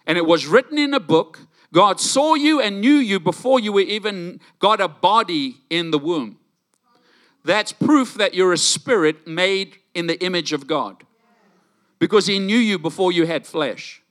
And 0.06 0.18
it 0.18 0.26
was 0.26 0.46
written 0.46 0.78
in 0.78 0.94
a 0.94 1.00
book. 1.00 1.40
God 1.72 2.00
saw 2.00 2.36
you 2.36 2.60
and 2.60 2.82
knew 2.82 2.96
you 2.96 3.20
before 3.20 3.60
you 3.60 3.72
were 3.72 3.82
even 3.82 4.40
got 4.60 4.82
a 4.82 4.88
body 4.88 5.58
in 5.70 5.92
the 5.92 6.00
womb 6.00 6.38
that's 7.46 7.72
proof 7.72 8.16
that 8.16 8.34
you're 8.34 8.54
a 8.54 8.58
spirit 8.58 9.26
made 9.26 9.78
in 9.94 10.08
the 10.08 10.22
image 10.24 10.52
of 10.52 10.68
god 10.68 11.04
because 12.00 12.28
he 12.28 12.40
knew 12.40 12.58
you 12.58 12.78
before 12.78 13.12
you 13.12 13.26
had 13.26 13.48
flesh 13.48 14.02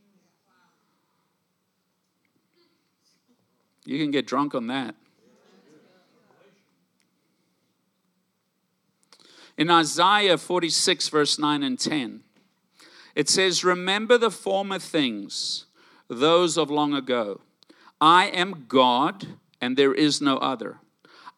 you 3.85 3.99
can 3.99 4.11
get 4.11 4.27
drunk 4.27 4.55
on 4.55 4.69
that 4.69 4.95
In 9.57 9.71
Isaiah 9.71 10.37
46, 10.37 11.09
verse 11.09 11.39
9 11.39 11.63
and 11.63 11.79
10, 11.79 12.23
it 13.15 13.29
says, 13.29 13.63
Remember 13.63 14.19
the 14.19 14.31
former 14.31 14.81
things, 14.81 15.67
those 16.09 16.57
of 16.57 16.71
long 16.71 16.93
ago. 16.93 17.41
I 18.01 18.27
am 18.27 18.67
God, 18.67 19.39
and 19.61 19.77
there 19.77 19.95
is 19.95 20.21
no 20.21 20.39
other. 20.39 20.79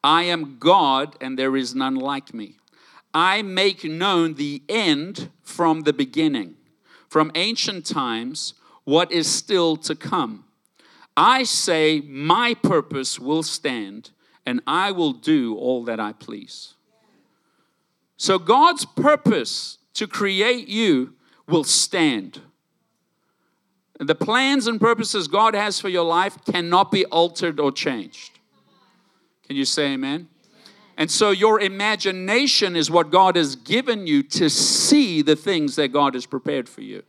I 0.07 0.23
am 0.23 0.55
God, 0.57 1.17
and 1.19 1.37
there 1.37 1.57
is 1.57 1.75
none 1.75 1.95
like 1.95 2.33
me. 2.33 2.55
I 3.13 3.41
make 3.41 3.83
known 3.83 4.35
the 4.35 4.63
end 4.69 5.29
from 5.43 5.81
the 5.81 5.91
beginning, 5.91 6.55
from 7.09 7.29
ancient 7.35 7.85
times, 7.85 8.53
what 8.85 9.11
is 9.11 9.27
still 9.27 9.75
to 9.75 9.95
come. 9.95 10.45
I 11.17 11.43
say, 11.43 11.99
My 11.99 12.53
purpose 12.53 13.19
will 13.19 13.43
stand, 13.43 14.11
and 14.45 14.61
I 14.65 14.91
will 14.91 15.11
do 15.11 15.57
all 15.57 15.83
that 15.83 15.99
I 15.99 16.13
please. 16.13 16.75
So 18.15 18.39
God's 18.39 18.85
purpose 18.85 19.77
to 19.95 20.07
create 20.07 20.69
you 20.69 21.15
will 21.49 21.65
stand. 21.65 22.39
The 23.99 24.15
plans 24.15 24.67
and 24.67 24.79
purposes 24.79 25.27
God 25.27 25.53
has 25.53 25.81
for 25.81 25.89
your 25.89 26.05
life 26.05 26.37
cannot 26.45 26.93
be 26.93 27.03
altered 27.07 27.59
or 27.59 27.73
changed. 27.73 28.36
Can 29.47 29.55
you 29.55 29.65
say 29.65 29.93
amen? 29.93 30.27
And 30.97 31.09
so 31.09 31.31
your 31.31 31.59
imagination 31.59 32.75
is 32.75 32.89
what 32.89 33.11
God 33.11 33.35
has 33.35 33.55
given 33.55 34.07
you 34.07 34.23
to 34.23 34.49
see 34.49 35.21
the 35.21 35.35
things 35.35 35.75
that 35.75 35.89
God 35.89 36.15
has 36.15 36.25
prepared 36.25 36.67
for 36.67 36.81
you. 36.81 37.03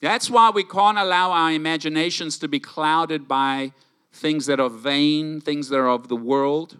That's 0.00 0.30
why 0.30 0.50
we 0.50 0.64
can't 0.64 0.98
allow 0.98 1.32
our 1.32 1.52
imaginations 1.52 2.38
to 2.38 2.48
be 2.48 2.60
clouded 2.60 3.26
by 3.26 3.72
things 4.12 4.46
that 4.46 4.60
are 4.60 4.70
vain, 4.70 5.40
things 5.40 5.68
that 5.68 5.76
are 5.76 5.88
of 5.88 6.08
the 6.08 6.16
world 6.16 6.76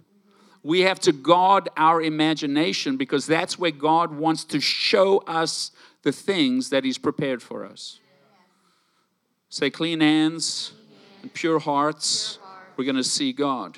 we 0.62 0.80
have 0.80 1.00
to 1.00 1.12
guard 1.12 1.68
our 1.76 2.02
imagination 2.02 2.96
because 2.96 3.26
that's 3.26 3.58
where 3.58 3.70
God 3.70 4.14
wants 4.14 4.44
to 4.44 4.60
show 4.60 5.18
us 5.18 5.70
the 6.02 6.12
things 6.12 6.70
that 6.70 6.84
He's 6.84 6.98
prepared 6.98 7.42
for 7.42 7.64
us. 7.64 7.98
Say, 9.48 9.70
clean 9.70 10.00
hands 10.00 10.72
and 11.22 11.32
pure 11.32 11.58
hearts, 11.58 12.38
we're 12.80 12.84
going 12.84 12.96
to 12.96 13.04
see 13.04 13.30
God. 13.30 13.76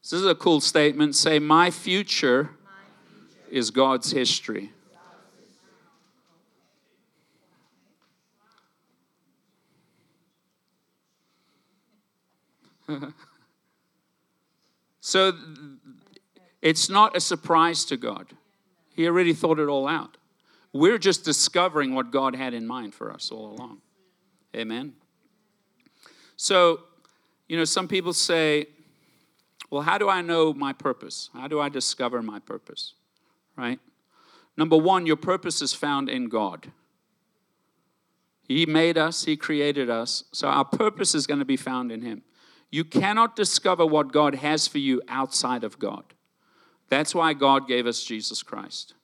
This 0.00 0.14
is 0.14 0.24
a 0.24 0.34
cool 0.34 0.62
statement. 0.62 1.14
Say, 1.14 1.38
My 1.38 1.70
future 1.70 2.52
is 3.50 3.70
God's 3.70 4.10
history. 4.10 4.70
So 15.02 15.32
it's 16.62 16.88
not 16.88 17.16
a 17.16 17.20
surprise 17.20 17.84
to 17.86 17.96
God. 17.96 18.28
He 18.94 19.06
already 19.08 19.32
thought 19.32 19.58
it 19.58 19.66
all 19.66 19.88
out. 19.88 20.18
We're 20.72 20.98
just 20.98 21.24
discovering 21.24 21.94
what 21.94 22.12
God 22.12 22.36
had 22.36 22.54
in 22.54 22.66
mind 22.66 22.94
for 22.94 23.10
us 23.12 23.32
all 23.32 23.54
along. 23.54 23.80
Amen. 24.54 24.92
So, 26.42 26.80
you 27.48 27.58
know, 27.58 27.66
some 27.66 27.86
people 27.86 28.14
say, 28.14 28.64
well, 29.68 29.82
how 29.82 29.98
do 29.98 30.08
I 30.08 30.22
know 30.22 30.54
my 30.54 30.72
purpose? 30.72 31.28
How 31.34 31.48
do 31.48 31.60
I 31.60 31.68
discover 31.68 32.22
my 32.22 32.38
purpose? 32.38 32.94
Right? 33.58 33.78
Number 34.56 34.78
one, 34.78 35.04
your 35.04 35.16
purpose 35.16 35.60
is 35.60 35.74
found 35.74 36.08
in 36.08 36.30
God. 36.30 36.72
He 38.48 38.64
made 38.64 38.96
us, 38.96 39.26
He 39.26 39.36
created 39.36 39.90
us, 39.90 40.24
so 40.32 40.48
our 40.48 40.64
purpose 40.64 41.14
is 41.14 41.26
going 41.26 41.40
to 41.40 41.44
be 41.44 41.58
found 41.58 41.92
in 41.92 42.00
Him. 42.00 42.22
You 42.70 42.84
cannot 42.84 43.36
discover 43.36 43.84
what 43.84 44.10
God 44.10 44.36
has 44.36 44.66
for 44.66 44.78
you 44.78 45.02
outside 45.08 45.62
of 45.62 45.78
God. 45.78 46.04
That's 46.88 47.14
why 47.14 47.34
God 47.34 47.68
gave 47.68 47.86
us 47.86 48.02
Jesus 48.02 48.42
Christ, 48.42 48.94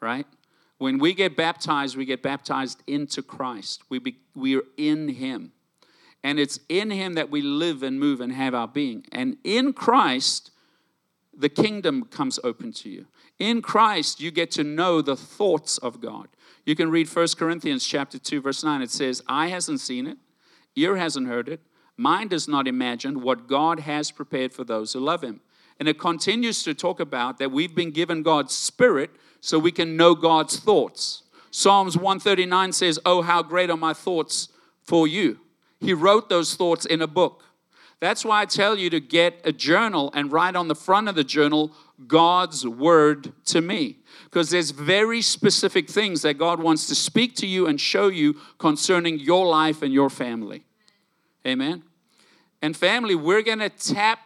right? 0.00 0.26
When 0.78 0.98
we 0.98 1.14
get 1.14 1.36
baptized, 1.36 1.96
we 1.96 2.04
get 2.04 2.20
baptized 2.20 2.82
into 2.88 3.22
Christ. 3.22 3.84
We 3.88 4.00
be, 4.00 4.16
we're 4.34 4.64
in 4.76 5.06
Him. 5.10 5.52
And 6.24 6.38
it's 6.38 6.60
in 6.68 6.90
Him 6.90 7.14
that 7.14 7.30
we 7.30 7.42
live 7.42 7.82
and 7.82 7.98
move 7.98 8.20
and 8.20 8.32
have 8.32 8.54
our 8.54 8.68
being. 8.68 9.04
And 9.12 9.36
in 9.44 9.72
Christ, 9.72 10.50
the 11.36 11.48
kingdom 11.48 12.04
comes 12.04 12.38
open 12.42 12.72
to 12.72 12.90
you. 12.90 13.06
In 13.38 13.62
Christ, 13.62 14.20
you 14.20 14.30
get 14.30 14.50
to 14.52 14.64
know 14.64 15.00
the 15.00 15.16
thoughts 15.16 15.78
of 15.78 16.00
God. 16.00 16.28
You 16.64 16.74
can 16.74 16.90
read 16.90 17.08
1 17.08 17.28
Corinthians 17.36 17.84
chapter 17.86 18.18
2, 18.18 18.40
verse 18.40 18.64
9. 18.64 18.82
It 18.82 18.90
says, 18.90 19.22
Eye 19.28 19.48
hasn't 19.48 19.80
seen 19.80 20.06
it, 20.06 20.18
ear 20.74 20.96
hasn't 20.96 21.28
heard 21.28 21.48
it, 21.48 21.60
Mind 21.98 22.30
does 22.30 22.46
not 22.46 22.68
imagine 22.68 23.22
what 23.22 23.48
God 23.48 23.80
has 23.80 24.12
prepared 24.12 24.54
for 24.54 24.62
those 24.62 24.92
who 24.92 25.00
love 25.00 25.22
Him. 25.22 25.40
And 25.80 25.88
it 25.88 25.98
continues 25.98 26.62
to 26.62 26.72
talk 26.72 27.00
about 27.00 27.38
that 27.38 27.50
we've 27.50 27.74
been 27.74 27.90
given 27.90 28.22
God's 28.22 28.54
Spirit 28.54 29.10
so 29.40 29.58
we 29.58 29.72
can 29.72 29.96
know 29.96 30.14
God's 30.14 30.58
thoughts. 30.60 31.24
Psalms 31.50 31.96
139 31.96 32.72
says, 32.72 33.00
Oh, 33.04 33.22
how 33.22 33.42
great 33.42 33.68
are 33.68 33.76
my 33.76 33.92
thoughts 33.92 34.48
for 34.80 35.08
you. 35.08 35.40
He 35.80 35.92
wrote 35.92 36.28
those 36.28 36.54
thoughts 36.54 36.84
in 36.86 37.02
a 37.02 37.06
book. 37.06 37.44
That's 38.00 38.24
why 38.24 38.42
I 38.42 38.44
tell 38.44 38.78
you 38.78 38.90
to 38.90 39.00
get 39.00 39.40
a 39.44 39.52
journal 39.52 40.10
and 40.14 40.30
write 40.30 40.54
on 40.54 40.68
the 40.68 40.74
front 40.74 41.08
of 41.08 41.14
the 41.14 41.24
journal 41.24 41.72
God's 42.06 42.66
word 42.66 43.32
to 43.46 43.60
me. 43.60 43.98
Because 44.24 44.50
there's 44.50 44.70
very 44.70 45.20
specific 45.20 45.90
things 45.90 46.22
that 46.22 46.34
God 46.34 46.60
wants 46.60 46.86
to 46.88 46.94
speak 46.94 47.34
to 47.36 47.46
you 47.46 47.66
and 47.66 47.80
show 47.80 48.08
you 48.08 48.36
concerning 48.58 49.18
your 49.18 49.46
life 49.46 49.82
and 49.82 49.92
your 49.92 50.10
family. 50.10 50.64
Amen. 51.46 51.82
And 52.62 52.76
family, 52.76 53.14
we're 53.14 53.42
going 53.42 53.58
to 53.60 53.68
tap 53.68 54.20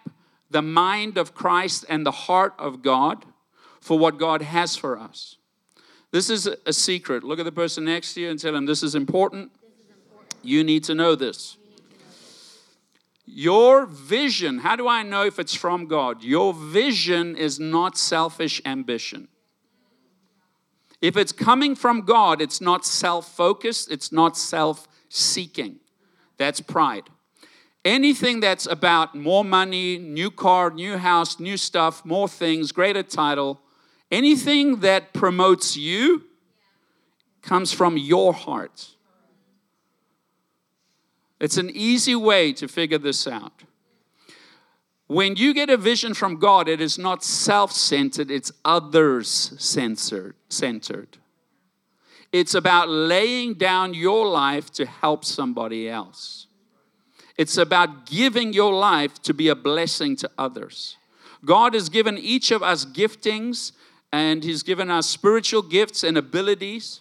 the 0.50 0.62
mind 0.62 1.16
of 1.16 1.34
Christ 1.34 1.86
and 1.88 2.04
the 2.04 2.10
heart 2.10 2.54
of 2.58 2.82
God 2.82 3.24
for 3.80 3.98
what 3.98 4.18
God 4.18 4.42
has 4.42 4.76
for 4.76 4.98
us. 4.98 5.36
This 6.10 6.28
is 6.28 6.46
a 6.46 6.72
secret. 6.74 7.24
Look 7.24 7.38
at 7.38 7.46
the 7.46 7.52
person 7.52 7.86
next 7.86 8.14
to 8.14 8.20
you 8.20 8.30
and 8.30 8.38
tell 8.38 8.52
them 8.52 8.66
this 8.66 8.82
is 8.82 8.94
important. 8.94 9.50
You 10.42 10.64
need 10.64 10.85
to 10.85 10.94
know 10.94 11.14
this. 11.14 11.57
Your 13.24 13.87
vision, 13.87 14.59
how 14.59 14.76
do 14.76 14.88
I 14.88 15.02
know 15.02 15.24
if 15.24 15.38
it's 15.38 15.55
from 15.55 15.87
God? 15.87 16.22
Your 16.22 16.52
vision 16.52 17.37
is 17.37 17.59
not 17.59 17.96
selfish 17.96 18.61
ambition. 18.66 19.28
If 21.00 21.16
it's 21.16 21.33
coming 21.33 21.74
from 21.74 22.02
God, 22.02 22.40
it's 22.40 22.61
not 22.61 22.85
self 22.85 23.35
focused, 23.35 23.90
it's 23.90 24.12
not 24.12 24.37
self 24.37 24.87
seeking. 25.09 25.81
That's 26.37 26.61
pride. 26.61 27.05
Anything 27.85 28.40
that's 28.40 28.66
about 28.66 29.14
more 29.14 29.44
money, 29.44 29.98
new 29.98 30.31
car, 30.31 30.70
new 30.70 30.96
house, 30.96 31.40
new 31.40 31.57
stuff, 31.57 32.05
more 32.05 32.28
things, 32.28 32.70
greater 32.70 33.02
title, 33.02 33.61
anything 34.11 34.81
that 34.81 35.12
promotes 35.12 35.76
you 35.76 36.24
comes 37.42 37.72
from 37.72 37.96
your 37.96 38.33
heart. 38.33 38.94
It's 41.42 41.57
an 41.57 41.70
easy 41.70 42.14
way 42.14 42.52
to 42.52 42.68
figure 42.68 42.98
this 42.98 43.26
out. 43.26 43.64
When 45.09 45.35
you 45.35 45.52
get 45.52 45.70
a 45.70 45.76
vision 45.76 46.14
from 46.14 46.38
God, 46.38 46.68
it 46.68 46.81
is 46.81 46.98
not 46.98 47.24
self 47.24 47.72
centered, 47.72 48.31
it's 48.31 48.52
others 48.64 49.52
centered. 49.59 51.18
It's 52.31 52.55
about 52.55 52.88
laying 52.88 53.55
down 53.55 53.92
your 53.92 54.28
life 54.28 54.70
to 54.74 54.87
help 54.87 55.24
somebody 55.24 55.88
else. 55.88 56.46
It's 57.37 57.57
about 57.57 58.07
giving 58.07 58.52
your 58.52 58.72
life 58.72 59.20
to 59.22 59.35
be 59.35 59.48
a 59.48 59.57
blessing 59.57 60.14
to 60.18 60.31
others. 60.38 60.96
God 61.44 61.74
has 61.74 61.88
given 61.88 62.18
each 62.18 62.52
of 62.52 62.62
us 62.62 62.85
giftings 62.85 63.72
and 64.12 64.44
He's 64.44 64.62
given 64.62 64.92
us 64.92 65.09
spiritual 65.09 65.62
gifts 65.62 66.05
and 66.05 66.16
abilities 66.16 67.00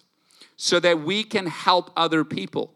so 0.58 0.80
that 0.80 1.02
we 1.02 1.24
can 1.24 1.46
help 1.46 1.92
other 1.96 2.26
people. 2.26 2.74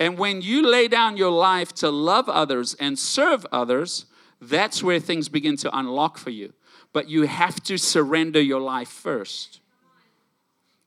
And 0.00 0.16
when 0.16 0.42
you 0.42 0.66
lay 0.66 0.86
down 0.86 1.16
your 1.16 1.30
life 1.30 1.74
to 1.76 1.90
love 1.90 2.28
others 2.28 2.74
and 2.74 2.98
serve 2.98 3.44
others, 3.50 4.06
that's 4.40 4.82
where 4.82 5.00
things 5.00 5.28
begin 5.28 5.56
to 5.58 5.76
unlock 5.76 6.18
for 6.18 6.30
you. 6.30 6.52
But 6.92 7.08
you 7.08 7.22
have 7.26 7.62
to 7.64 7.76
surrender 7.76 8.40
your 8.40 8.60
life 8.60 8.88
first. 8.88 9.60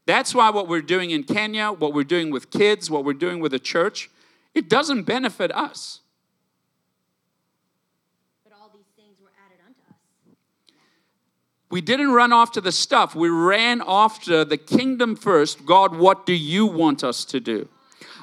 That's 0.05 0.33
why 0.33 0.49
what 0.49 0.67
we're 0.67 0.81
doing 0.81 1.11
in 1.11 1.23
Kenya, 1.23 1.71
what 1.71 1.93
we're 1.93 2.03
doing 2.03 2.31
with 2.31 2.49
kids, 2.49 2.89
what 2.89 3.05
we're 3.05 3.13
doing 3.13 3.39
with 3.39 3.51
the 3.51 3.59
church, 3.59 4.09
it 4.53 4.67
doesn't 4.67 5.03
benefit 5.03 5.53
us. 5.53 5.99
But 8.43 8.53
all 8.59 8.69
these 8.73 8.87
things 8.95 9.17
were 9.21 9.29
added 9.45 9.59
unto 9.65 9.79
us. 9.89 10.35
We 11.69 11.81
didn't 11.81 12.11
run 12.11 12.33
after 12.33 12.59
the 12.59 12.71
stuff. 12.71 13.13
We 13.13 13.29
ran 13.29 13.83
after 13.85 14.43
the 14.43 14.57
kingdom 14.57 15.15
first. 15.15 15.65
God, 15.65 15.95
what 15.95 16.25
do 16.25 16.33
you 16.33 16.65
want 16.65 17.03
us 17.03 17.23
to 17.25 17.39
do? 17.39 17.69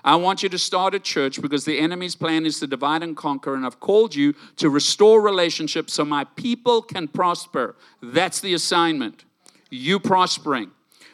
I 0.04 0.16
want 0.16 0.42
you 0.42 0.48
to 0.48 0.58
start 0.58 0.94
a 0.94 0.98
church 0.98 1.40
because 1.40 1.64
the 1.64 1.78
enemy's 1.78 2.14
plan 2.14 2.46
is 2.46 2.60
to 2.60 2.66
divide 2.66 3.02
and 3.02 3.16
conquer, 3.16 3.54
and 3.54 3.64
I've 3.66 3.80
called 3.80 4.14
you 4.14 4.34
to 4.56 4.70
restore 4.70 5.20
relationships 5.20 5.94
so 5.94 6.04
my 6.04 6.24
people 6.24 6.82
can 6.82 7.08
prosper. 7.08 7.76
That's 8.02 8.40
the 8.40 8.54
assignment. 8.54 9.24
You 9.70 9.98
prospering 9.98 10.70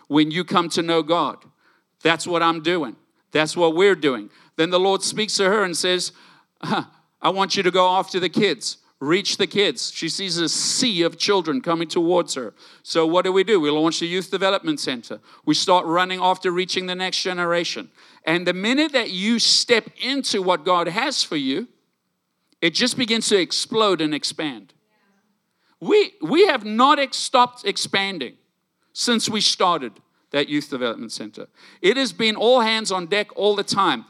when 0.08 0.30
you 0.30 0.44
come 0.44 0.68
to 0.70 0.82
know 0.82 1.02
God. 1.02 1.38
That's 2.02 2.26
what 2.26 2.42
I'm 2.42 2.62
doing. 2.62 2.96
That's 3.32 3.56
what 3.56 3.74
we're 3.74 3.96
doing. 3.96 4.30
Then 4.56 4.70
the 4.70 4.80
Lord 4.80 5.02
speaks 5.02 5.34
to 5.38 5.44
her 5.44 5.64
and 5.64 5.76
says, 5.76 6.12
I 6.62 7.30
want 7.30 7.56
you 7.56 7.62
to 7.62 7.70
go 7.70 7.88
after 7.88 8.20
the 8.20 8.28
kids 8.28 8.78
reach 9.04 9.36
the 9.36 9.46
kids. 9.46 9.92
She 9.92 10.08
sees 10.08 10.38
a 10.38 10.48
sea 10.48 11.02
of 11.02 11.18
children 11.18 11.60
coming 11.60 11.88
towards 11.88 12.34
her. 12.34 12.54
So, 12.82 13.06
what 13.06 13.24
do 13.24 13.32
we 13.32 13.44
do? 13.44 13.60
We 13.60 13.70
launch 13.70 14.00
the 14.00 14.06
Youth 14.06 14.30
Development 14.30 14.80
Center. 14.80 15.20
We 15.44 15.54
start 15.54 15.86
running 15.86 16.20
after 16.20 16.50
reaching 16.50 16.86
the 16.86 16.94
next 16.94 17.22
generation. 17.22 17.90
And 18.24 18.46
the 18.46 18.54
minute 18.54 18.92
that 18.92 19.10
you 19.10 19.38
step 19.38 19.90
into 20.00 20.40
what 20.42 20.64
God 20.64 20.88
has 20.88 21.22
for 21.22 21.36
you, 21.36 21.68
it 22.60 22.72
just 22.72 22.96
begins 22.96 23.28
to 23.28 23.38
explode 23.38 24.00
and 24.00 24.14
expand. 24.14 24.72
We, 25.80 26.14
we 26.22 26.46
have 26.46 26.64
not 26.64 26.98
ex- 26.98 27.18
stopped 27.18 27.66
expanding 27.66 28.36
since 28.94 29.28
we 29.28 29.42
started 29.42 29.92
that 30.30 30.48
Youth 30.48 30.70
Development 30.70 31.12
Center. 31.12 31.46
It 31.82 31.98
has 31.98 32.12
been 32.12 32.36
all 32.36 32.60
hands 32.60 32.90
on 32.90 33.06
deck 33.06 33.28
all 33.36 33.54
the 33.54 33.64
time. 33.64 34.06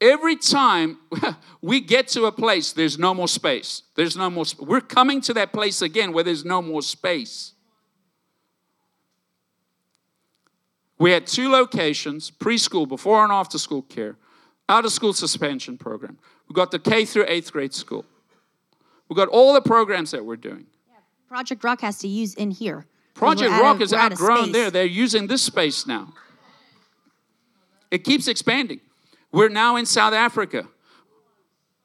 Every 0.00 0.36
time 0.36 0.98
we 1.62 1.80
get 1.80 2.08
to 2.08 2.24
a 2.24 2.32
place, 2.32 2.72
there's 2.72 2.98
no 2.98 3.14
more 3.14 3.28
space. 3.28 3.82
There's 3.94 4.16
no 4.16 4.28
more. 4.28 4.44
Sp- 4.44 4.66
We're 4.66 4.80
coming 4.80 5.20
to 5.22 5.34
that 5.34 5.52
place 5.52 5.80
again 5.80 6.12
where 6.12 6.24
there's 6.24 6.44
no 6.44 6.60
more 6.60 6.82
space. 6.82 7.52
We 10.98 11.10
had 11.12 11.26
two 11.26 11.50
locations 11.50 12.30
preschool, 12.30 12.88
before 12.88 13.22
and 13.22 13.32
after 13.32 13.58
school 13.58 13.82
care, 13.82 14.16
out 14.68 14.84
of 14.84 14.92
school 14.92 15.12
suspension 15.12 15.76
program. 15.76 16.18
We've 16.48 16.56
got 16.56 16.70
the 16.70 16.78
K 16.78 17.04
through 17.04 17.26
eighth 17.28 17.52
grade 17.52 17.74
school. 17.74 18.04
We've 19.08 19.16
got 19.16 19.28
all 19.28 19.52
the 19.52 19.60
programs 19.60 20.10
that 20.12 20.24
we're 20.24 20.36
doing. 20.36 20.66
Project 21.28 21.62
Rock 21.64 21.80
has 21.80 21.98
to 21.98 22.08
use 22.08 22.34
in 22.34 22.50
here. 22.50 22.86
Project 23.14 23.50
Rock 23.50 23.80
is 23.80 23.92
outgrown 23.92 24.52
there. 24.52 24.70
They're 24.70 24.84
using 24.84 25.26
this 25.26 25.42
space 25.42 25.86
now. 25.86 26.12
It 27.90 28.04
keeps 28.04 28.28
expanding. 28.28 28.80
We're 29.32 29.48
now 29.48 29.76
in 29.76 29.86
South 29.86 30.12
Africa. 30.14 30.66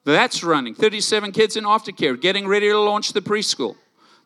That's 0.04 0.44
running. 0.44 0.74
37 0.74 1.32
kids 1.32 1.56
in 1.56 1.64
aftercare, 1.64 2.20
getting 2.20 2.48
ready 2.48 2.70
to 2.70 2.80
launch 2.80 3.14
the 3.14 3.22
preschool. 3.22 3.76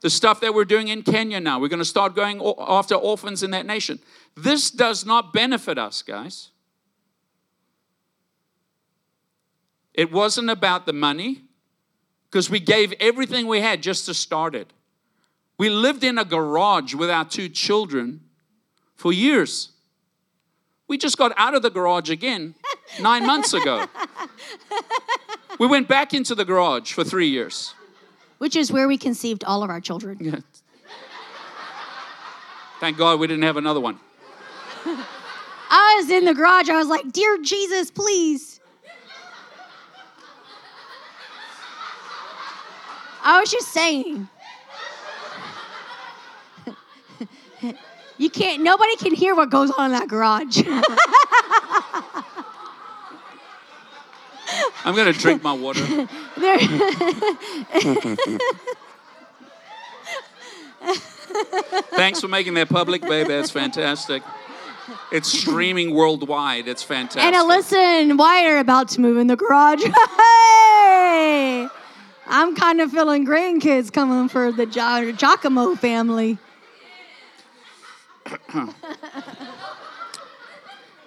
The 0.06 0.12
stuff 0.12 0.39
that 0.41 0.54
we're 0.54 0.65
doing 0.65 0.89
in 0.89 1.02
Kenya 1.02 1.39
now, 1.39 1.60
we're 1.60 1.68
going 1.68 1.80
to 1.80 1.84
start 1.84 2.13
going 2.15 2.39
after 2.60 2.94
orphans 2.94 3.41
in 3.41 3.50
that 3.50 3.65
nation. 3.65 3.98
This 4.38 4.70
does 4.70 5.04
not 5.04 5.34
benefit 5.34 5.80
us, 5.80 6.04
guys. 6.04 6.52
It 9.96 10.12
wasn't 10.12 10.52
about 10.52 10.86
the 10.86 10.94
money 10.94 11.41
because 12.30 12.52
we 12.52 12.60
gave 12.60 12.94
everything 13.00 13.48
we 13.48 13.62
had 13.62 13.82
just 13.82 14.06
to 14.06 14.13
start 14.13 14.54
it. 14.54 14.72
We 15.58 15.72
lived 15.72 16.04
in 16.04 16.20
a 16.20 16.24
garage 16.24 16.94
with 16.94 17.10
our 17.10 17.26
two 17.26 17.50
children 17.50 18.22
for 18.94 19.12
years. 19.12 19.72
We 20.88 21.00
just 21.00 21.18
got 21.18 21.34
out 21.36 21.56
of 21.56 21.63
the 21.63 21.72
garage 21.72 22.12
again 22.12 22.54
nine 23.02 23.26
months 23.26 23.56
ago. 23.56 23.88
We 25.58 25.68
went 25.68 25.88
back 25.88 26.13
into 26.13 26.36
the 26.36 26.44
garage 26.44 26.91
for 26.91 27.06
three 27.06 27.30
years. 27.30 27.74
Which 28.38 28.56
is 28.56 28.71
where 28.71 28.88
we 28.88 28.98
conceived 28.98 29.43
all 29.43 29.63
of 29.63 29.69
our 29.69 29.80
children. 29.80 30.17
Yeah. 30.19 30.39
Thank 32.80 32.98
God 32.98 33.19
we 33.19 33.28
didn't 33.28 33.43
have 33.43 33.58
another 33.58 33.80
one. 33.80 34.00
I 35.69 36.00
was 36.00 36.10
in 36.10 36.26
the 36.26 36.34
garage. 36.34 36.69
I 36.69 36.78
was 36.78 36.88
like, 36.88 37.12
Dear 37.12 37.38
Jesus, 37.41 37.91
please. 37.91 38.60
I 43.24 43.39
was 43.39 43.50
just 43.50 43.69
saying. 43.69 44.30
you 48.19 48.30
can't, 48.30 48.62
nobody 48.62 48.95
can 48.98 49.15
hear 49.15 49.34
what 49.34 49.50
goes 49.50 49.71
on 49.71 49.88
in 49.88 49.91
that 49.93 50.08
garage. 50.08 50.62
I'm 54.86 54.93
going 54.95 55.12
to 55.12 55.19
drink 55.19 55.41
my 55.41 55.52
water. 55.52 55.82
Thanks 61.95 62.21
for 62.21 62.28
making 62.28 62.54
that 62.54 62.69
public, 62.69 63.02
babe. 63.02 63.28
That's 63.28 63.50
fantastic. 63.50 64.21
It's 65.12 65.28
streaming 65.28 65.95
worldwide. 65.95 66.67
It's 66.67 66.84
fantastic. 66.84 67.24
And 67.24 67.36
Alyssa 67.36 67.74
and 67.74 68.19
Wyatt 68.19 68.52
are 68.52 68.60
about 68.60 68.89
to 68.89 69.02
move 69.02 69.17
in 69.17 69.26
the 69.26 69.36
garage. 69.36 69.82
hey! 70.17 71.67
I'm 72.28 72.56
kind 72.56 72.80
of 72.80 72.91
feeling 72.91 73.26
grandkids 73.26 73.91
coming 73.91 74.30
for 74.30 74.52
the 74.52 74.67
Giacomo 74.67 75.74
family. 75.74 76.38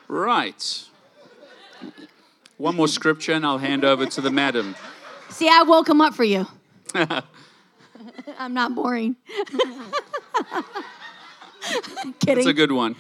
right. 0.09 0.89
One 2.59 2.75
more 2.75 2.89
scripture 2.89 3.33
and 3.33 3.47
I'll 3.47 3.59
hand 3.59 3.85
over 3.85 4.05
to 4.05 4.21
the 4.21 4.31
madam. 4.31 4.75
See, 5.31 5.49
I 5.49 5.63
woke 5.63 5.89
him 5.89 6.01
up 6.01 6.13
for 6.13 6.25
you. 6.25 6.47
I'm 8.39 8.53
not 8.53 8.75
boring. 8.75 9.15
Kidding. 12.21 12.35
That's 12.35 12.47
a 12.47 12.53
good 12.53 12.73
one. 12.73 12.97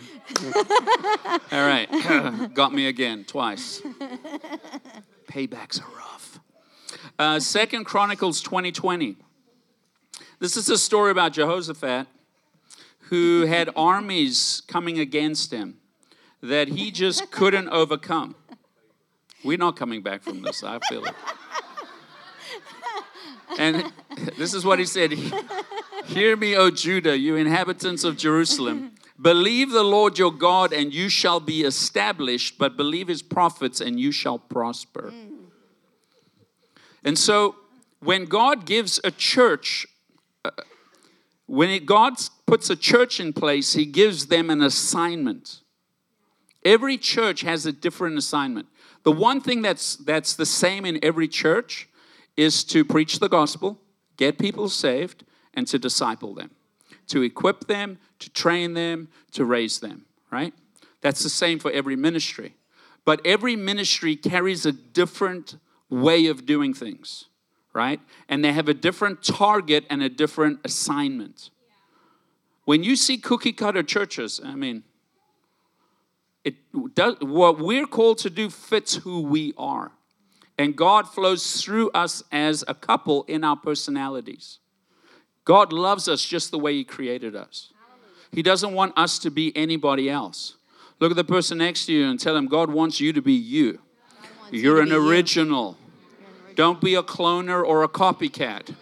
All 0.54 1.66
right. 1.66 1.88
Got 2.54 2.72
me 2.72 2.86
again, 2.86 3.24
twice. 3.24 3.82
Paybacks 5.28 5.80
are 5.82 5.96
rough. 5.96 6.40
Uh, 7.18 7.40
Second 7.40 7.84
Chronicles 7.84 8.40
2020. 8.42 9.16
This 10.38 10.56
is 10.56 10.68
a 10.68 10.78
story 10.78 11.10
about 11.10 11.32
Jehoshaphat 11.32 12.06
who 13.08 13.46
had 13.46 13.70
armies 13.74 14.62
coming 14.68 15.00
against 15.00 15.52
him 15.52 15.78
that 16.40 16.68
he 16.68 16.92
just 16.92 17.32
couldn't 17.32 17.68
overcome. 17.70 18.36
We're 19.44 19.58
not 19.58 19.76
coming 19.76 20.02
back 20.02 20.22
from 20.22 20.42
this, 20.42 20.62
I 20.64 20.78
feel 20.88 21.04
it. 21.04 21.14
And 23.58 23.92
this 24.36 24.54
is 24.54 24.64
what 24.64 24.78
he 24.78 24.84
said 24.84 25.12
Hear 26.06 26.36
me, 26.36 26.56
O 26.56 26.70
Judah, 26.70 27.18
you 27.18 27.36
inhabitants 27.36 28.04
of 28.04 28.16
Jerusalem. 28.16 28.92
Believe 29.20 29.70
the 29.70 29.82
Lord 29.82 30.16
your 30.16 30.32
God, 30.32 30.72
and 30.72 30.94
you 30.94 31.08
shall 31.08 31.40
be 31.40 31.62
established, 31.62 32.56
but 32.56 32.76
believe 32.76 33.08
his 33.08 33.20
prophets, 33.20 33.80
and 33.80 33.98
you 33.98 34.12
shall 34.12 34.38
prosper. 34.38 35.12
And 37.04 37.18
so, 37.18 37.56
when 38.00 38.26
God 38.26 38.64
gives 38.64 39.00
a 39.02 39.10
church, 39.10 39.86
uh, 40.44 40.50
when 41.46 41.68
it, 41.68 41.84
God 41.84 42.14
puts 42.46 42.70
a 42.70 42.76
church 42.76 43.18
in 43.18 43.32
place, 43.32 43.72
he 43.72 43.86
gives 43.86 44.26
them 44.26 44.50
an 44.50 44.62
assignment. 44.62 45.60
Every 46.64 46.96
church 46.96 47.40
has 47.40 47.66
a 47.66 47.72
different 47.72 48.18
assignment. 48.18 48.68
The 49.08 49.12
one 49.12 49.40
thing 49.40 49.62
that's, 49.62 49.96
that's 49.96 50.34
the 50.34 50.44
same 50.44 50.84
in 50.84 51.02
every 51.02 51.28
church 51.28 51.88
is 52.36 52.62
to 52.64 52.84
preach 52.84 53.20
the 53.20 53.28
gospel, 53.30 53.80
get 54.18 54.38
people 54.38 54.68
saved, 54.68 55.24
and 55.54 55.66
to 55.68 55.78
disciple 55.78 56.34
them, 56.34 56.50
to 57.06 57.22
equip 57.22 57.68
them, 57.68 57.96
to 58.18 58.28
train 58.28 58.74
them, 58.74 59.08
to 59.32 59.46
raise 59.46 59.80
them, 59.80 60.04
right? 60.30 60.52
That's 61.00 61.22
the 61.22 61.30
same 61.30 61.58
for 61.58 61.70
every 61.70 61.96
ministry. 61.96 62.56
But 63.06 63.22
every 63.24 63.56
ministry 63.56 64.14
carries 64.14 64.66
a 64.66 64.72
different 64.72 65.56
way 65.88 66.26
of 66.26 66.44
doing 66.44 66.74
things, 66.74 67.24
right? 67.72 68.02
And 68.28 68.44
they 68.44 68.52
have 68.52 68.68
a 68.68 68.74
different 68.74 69.22
target 69.22 69.86
and 69.88 70.02
a 70.02 70.10
different 70.10 70.60
assignment. 70.64 71.48
When 72.66 72.82
you 72.82 72.94
see 72.94 73.16
cookie 73.16 73.54
cutter 73.54 73.82
churches, 73.82 74.38
I 74.44 74.54
mean, 74.54 74.82
it 76.44 76.54
does, 76.94 77.16
what 77.20 77.58
we're 77.58 77.86
called 77.86 78.18
to 78.18 78.30
do 78.30 78.50
fits 78.50 78.96
who 78.96 79.22
we 79.22 79.54
are. 79.58 79.92
And 80.56 80.74
God 80.74 81.08
flows 81.08 81.62
through 81.62 81.90
us 81.90 82.22
as 82.32 82.64
a 82.66 82.74
couple 82.74 83.24
in 83.24 83.44
our 83.44 83.56
personalities. 83.56 84.58
God 85.44 85.72
loves 85.72 86.08
us 86.08 86.24
just 86.24 86.50
the 86.50 86.58
way 86.58 86.74
He 86.74 86.84
created 86.84 87.36
us. 87.36 87.72
He 88.32 88.42
doesn't 88.42 88.74
want 88.74 88.92
us 88.96 89.18
to 89.20 89.30
be 89.30 89.56
anybody 89.56 90.10
else. 90.10 90.56
Look 91.00 91.12
at 91.12 91.16
the 91.16 91.24
person 91.24 91.58
next 91.58 91.86
to 91.86 91.92
you 91.92 92.10
and 92.10 92.18
tell 92.18 92.34
them, 92.34 92.46
God 92.46 92.70
wants 92.70 93.00
you 93.00 93.12
to 93.12 93.22
be 93.22 93.32
you. 93.32 93.78
You're 94.50 94.80
an 94.80 94.92
original. 94.92 95.76
Don't 96.54 96.80
be 96.80 96.94
a 96.94 97.02
cloner 97.02 97.64
or 97.64 97.84
a 97.84 97.88
copycat. 97.88 98.74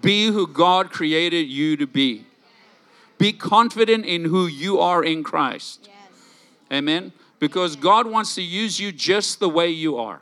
Be 0.00 0.26
who 0.26 0.46
God 0.46 0.90
created 0.90 1.48
you 1.48 1.76
to 1.76 1.86
be. 1.86 2.26
Be 3.18 3.32
confident 3.32 4.04
in 4.04 4.26
who 4.26 4.46
you 4.46 4.78
are 4.78 5.02
in 5.02 5.24
Christ. 5.24 5.88
Amen. 6.74 7.12
Because 7.38 7.76
God 7.76 8.06
wants 8.06 8.34
to 8.34 8.42
use 8.42 8.80
you 8.80 8.92
just 8.92 9.40
the 9.40 9.48
way 9.48 9.68
you 9.68 9.96
are. 9.96 10.20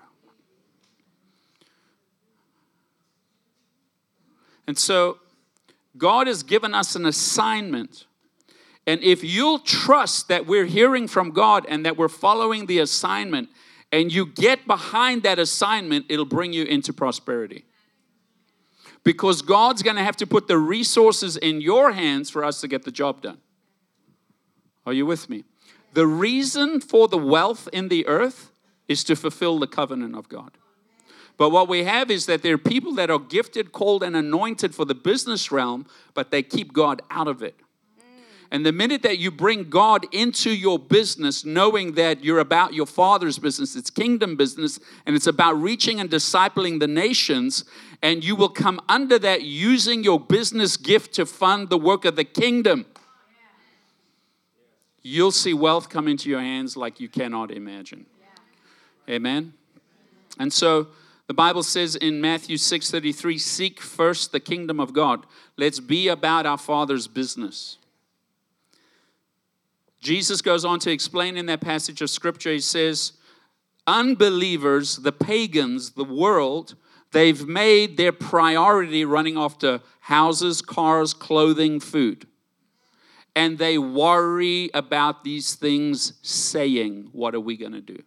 And 4.66 4.78
so, 4.78 5.18
God 5.96 6.26
has 6.26 6.42
given 6.42 6.74
us 6.74 6.94
an 6.94 7.06
assignment 7.06 8.06
and 8.86 9.00
if 9.02 9.22
you'll 9.22 9.60
trust 9.60 10.28
that 10.28 10.46
we're 10.46 10.64
hearing 10.64 11.06
from 11.06 11.30
God 11.30 11.66
and 11.68 11.86
that 11.86 11.96
we're 11.96 12.08
following 12.08 12.66
the 12.66 12.80
assignment, 12.80 13.48
and 13.92 14.12
you 14.12 14.26
get 14.26 14.66
behind 14.66 15.22
that 15.22 15.38
assignment, 15.38 16.06
it'll 16.08 16.24
bring 16.24 16.52
you 16.52 16.64
into 16.64 16.92
prosperity. 16.92 17.64
Because 19.04 19.42
God's 19.42 19.82
gonna 19.82 20.02
have 20.02 20.16
to 20.16 20.26
put 20.26 20.48
the 20.48 20.58
resources 20.58 21.36
in 21.36 21.60
your 21.60 21.92
hands 21.92 22.30
for 22.30 22.44
us 22.44 22.60
to 22.62 22.68
get 22.68 22.84
the 22.84 22.90
job 22.90 23.20
done. 23.20 23.38
Are 24.86 24.92
you 24.92 25.06
with 25.06 25.28
me? 25.28 25.44
The 25.92 26.06
reason 26.06 26.80
for 26.80 27.08
the 27.08 27.18
wealth 27.18 27.68
in 27.72 27.88
the 27.88 28.06
earth 28.06 28.50
is 28.88 29.04
to 29.04 29.16
fulfill 29.16 29.58
the 29.58 29.66
covenant 29.66 30.16
of 30.16 30.28
God. 30.28 30.52
But 31.36 31.50
what 31.50 31.68
we 31.68 31.84
have 31.84 32.10
is 32.10 32.26
that 32.26 32.42
there 32.42 32.54
are 32.54 32.58
people 32.58 32.94
that 32.94 33.10
are 33.10 33.18
gifted, 33.18 33.72
called, 33.72 34.02
and 34.02 34.14
anointed 34.14 34.74
for 34.74 34.84
the 34.84 34.94
business 34.94 35.50
realm, 35.50 35.86
but 36.14 36.30
they 36.30 36.42
keep 36.42 36.72
God 36.72 37.02
out 37.10 37.28
of 37.28 37.42
it. 37.42 37.56
And 38.50 38.66
the 38.66 38.72
minute 38.72 39.02
that 39.02 39.16
you 39.18 39.30
bring 39.30 39.70
God 39.70 40.04
into 40.12 40.50
your 40.50 40.78
business, 40.78 41.42
knowing 41.42 41.92
that 41.92 42.22
you're 42.22 42.38
about 42.38 42.74
your 42.74 42.84
father's 42.84 43.38
business, 43.38 43.74
it's 43.74 43.88
kingdom 43.88 44.36
business, 44.36 44.78
and 45.06 45.16
it's 45.16 45.26
about 45.26 45.54
reaching 45.54 45.98
and 45.98 46.10
discipling 46.10 46.78
the 46.78 46.86
nations, 46.86 47.64
and 48.02 48.22
you 48.22 48.36
will 48.36 48.50
come 48.50 48.78
under 48.90 49.18
that 49.20 49.40
using 49.40 50.04
your 50.04 50.20
business 50.20 50.76
gift 50.76 51.14
to 51.14 51.24
fund 51.24 51.70
the 51.70 51.78
work 51.78 52.04
of 52.04 52.14
the 52.14 52.24
kingdom, 52.24 52.84
you'll 55.02 55.32
see 55.32 55.54
wealth 55.54 55.88
come 55.88 56.08
into 56.08 56.28
your 56.28 56.40
hands 56.40 56.76
like 56.76 57.00
you 57.00 57.08
cannot 57.08 57.50
imagine. 57.50 58.06
Amen. 59.08 59.54
And 60.38 60.52
so 60.52 60.88
the 61.26 61.34
Bible 61.34 61.62
says 61.62 61.96
in 61.96 62.20
Matthew 62.20 62.56
6:33, 62.56 63.38
seek 63.38 63.80
first 63.80 64.32
the 64.32 64.40
kingdom 64.40 64.80
of 64.80 64.92
God. 64.92 65.26
Let's 65.56 65.80
be 65.80 66.08
about 66.08 66.46
our 66.46 66.58
Father's 66.58 67.08
business. 67.08 67.78
Jesus 70.00 70.42
goes 70.42 70.64
on 70.64 70.80
to 70.80 70.90
explain 70.90 71.36
in 71.36 71.46
that 71.46 71.60
passage 71.60 72.02
of 72.02 72.10
scripture, 72.10 72.52
he 72.52 72.58
says, 72.58 73.12
unbelievers, 73.86 74.96
the 74.96 75.12
pagans, 75.12 75.92
the 75.92 76.04
world, 76.04 76.74
they've 77.12 77.46
made 77.46 77.96
their 77.96 78.12
priority 78.12 79.04
running 79.04 79.38
after 79.38 79.80
houses, 80.00 80.60
cars, 80.60 81.14
clothing, 81.14 81.78
food. 81.78 82.26
And 83.34 83.58
they 83.58 83.78
worry 83.78 84.70
about 84.74 85.24
these 85.24 85.54
things, 85.54 86.14
saying, 86.22 87.08
What 87.12 87.34
are 87.34 87.40
we 87.40 87.56
going 87.56 87.72
to 87.72 87.80
do? 87.80 88.02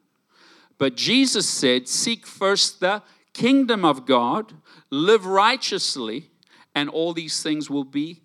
But 0.78 0.96
Jesus 0.96 1.48
said, 1.48 1.88
Seek 1.88 2.26
first 2.26 2.80
the 2.80 3.02
kingdom 3.34 3.84
of 3.84 4.06
God, 4.06 4.54
live 4.90 5.26
righteously, 5.26 6.30
and 6.74 6.90
all 6.90 7.14
these 7.14 7.42
things 7.42 7.70
will 7.70 7.84
be 7.84 8.22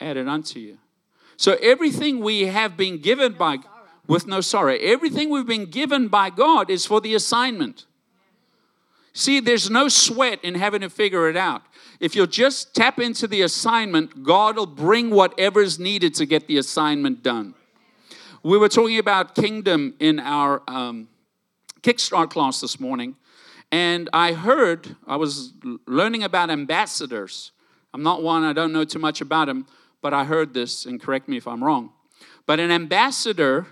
added 0.00 0.28
unto 0.28 0.58
you. 0.58 0.78
So 1.36 1.56
everything 1.62 2.20
we 2.20 2.46
have 2.46 2.76
been 2.76 2.98
given 2.98 3.32
by 3.32 3.58
with 4.06 4.26
no 4.26 4.40
sorrow, 4.40 4.76
everything 4.80 5.30
we've 5.30 5.46
been 5.46 5.66
given 5.66 6.08
by 6.08 6.30
God 6.30 6.70
is 6.70 6.84
for 6.84 7.00
the 7.00 7.14
assignment. 7.14 7.86
See, 9.14 9.40
there's 9.40 9.70
no 9.70 9.88
sweat 9.88 10.40
in 10.42 10.56
having 10.56 10.82
to 10.82 10.90
figure 10.90 11.28
it 11.28 11.36
out. 11.36 11.62
If 12.00 12.14
you'll 12.14 12.26
just 12.26 12.74
tap 12.74 12.98
into 12.98 13.26
the 13.26 13.42
assignment, 13.42 14.22
God 14.22 14.56
will 14.56 14.66
bring 14.66 15.10
whatever 15.10 15.60
is 15.60 15.78
needed 15.78 16.14
to 16.14 16.26
get 16.26 16.46
the 16.46 16.58
assignment 16.58 17.22
done. 17.22 17.54
We 18.42 18.58
were 18.58 18.68
talking 18.68 18.98
about 18.98 19.34
kingdom 19.34 19.94
in 20.00 20.20
our 20.20 20.62
um, 20.68 21.08
Kickstart 21.82 22.30
class 22.30 22.60
this 22.60 22.78
morning, 22.78 23.16
and 23.72 24.10
I 24.12 24.32
heard, 24.32 24.96
I 25.06 25.16
was 25.16 25.52
learning 25.86 26.22
about 26.22 26.50
ambassadors. 26.50 27.52
I'm 27.92 28.02
not 28.02 28.22
one, 28.22 28.44
I 28.44 28.52
don't 28.52 28.72
know 28.72 28.84
too 28.84 28.98
much 28.98 29.20
about 29.20 29.46
them, 29.46 29.66
but 30.02 30.12
I 30.12 30.24
heard 30.24 30.52
this, 30.52 30.84
and 30.84 31.00
correct 31.00 31.28
me 31.28 31.36
if 31.36 31.48
I'm 31.48 31.62
wrong. 31.62 31.90
But 32.46 32.60
an 32.60 32.70
ambassador 32.70 33.66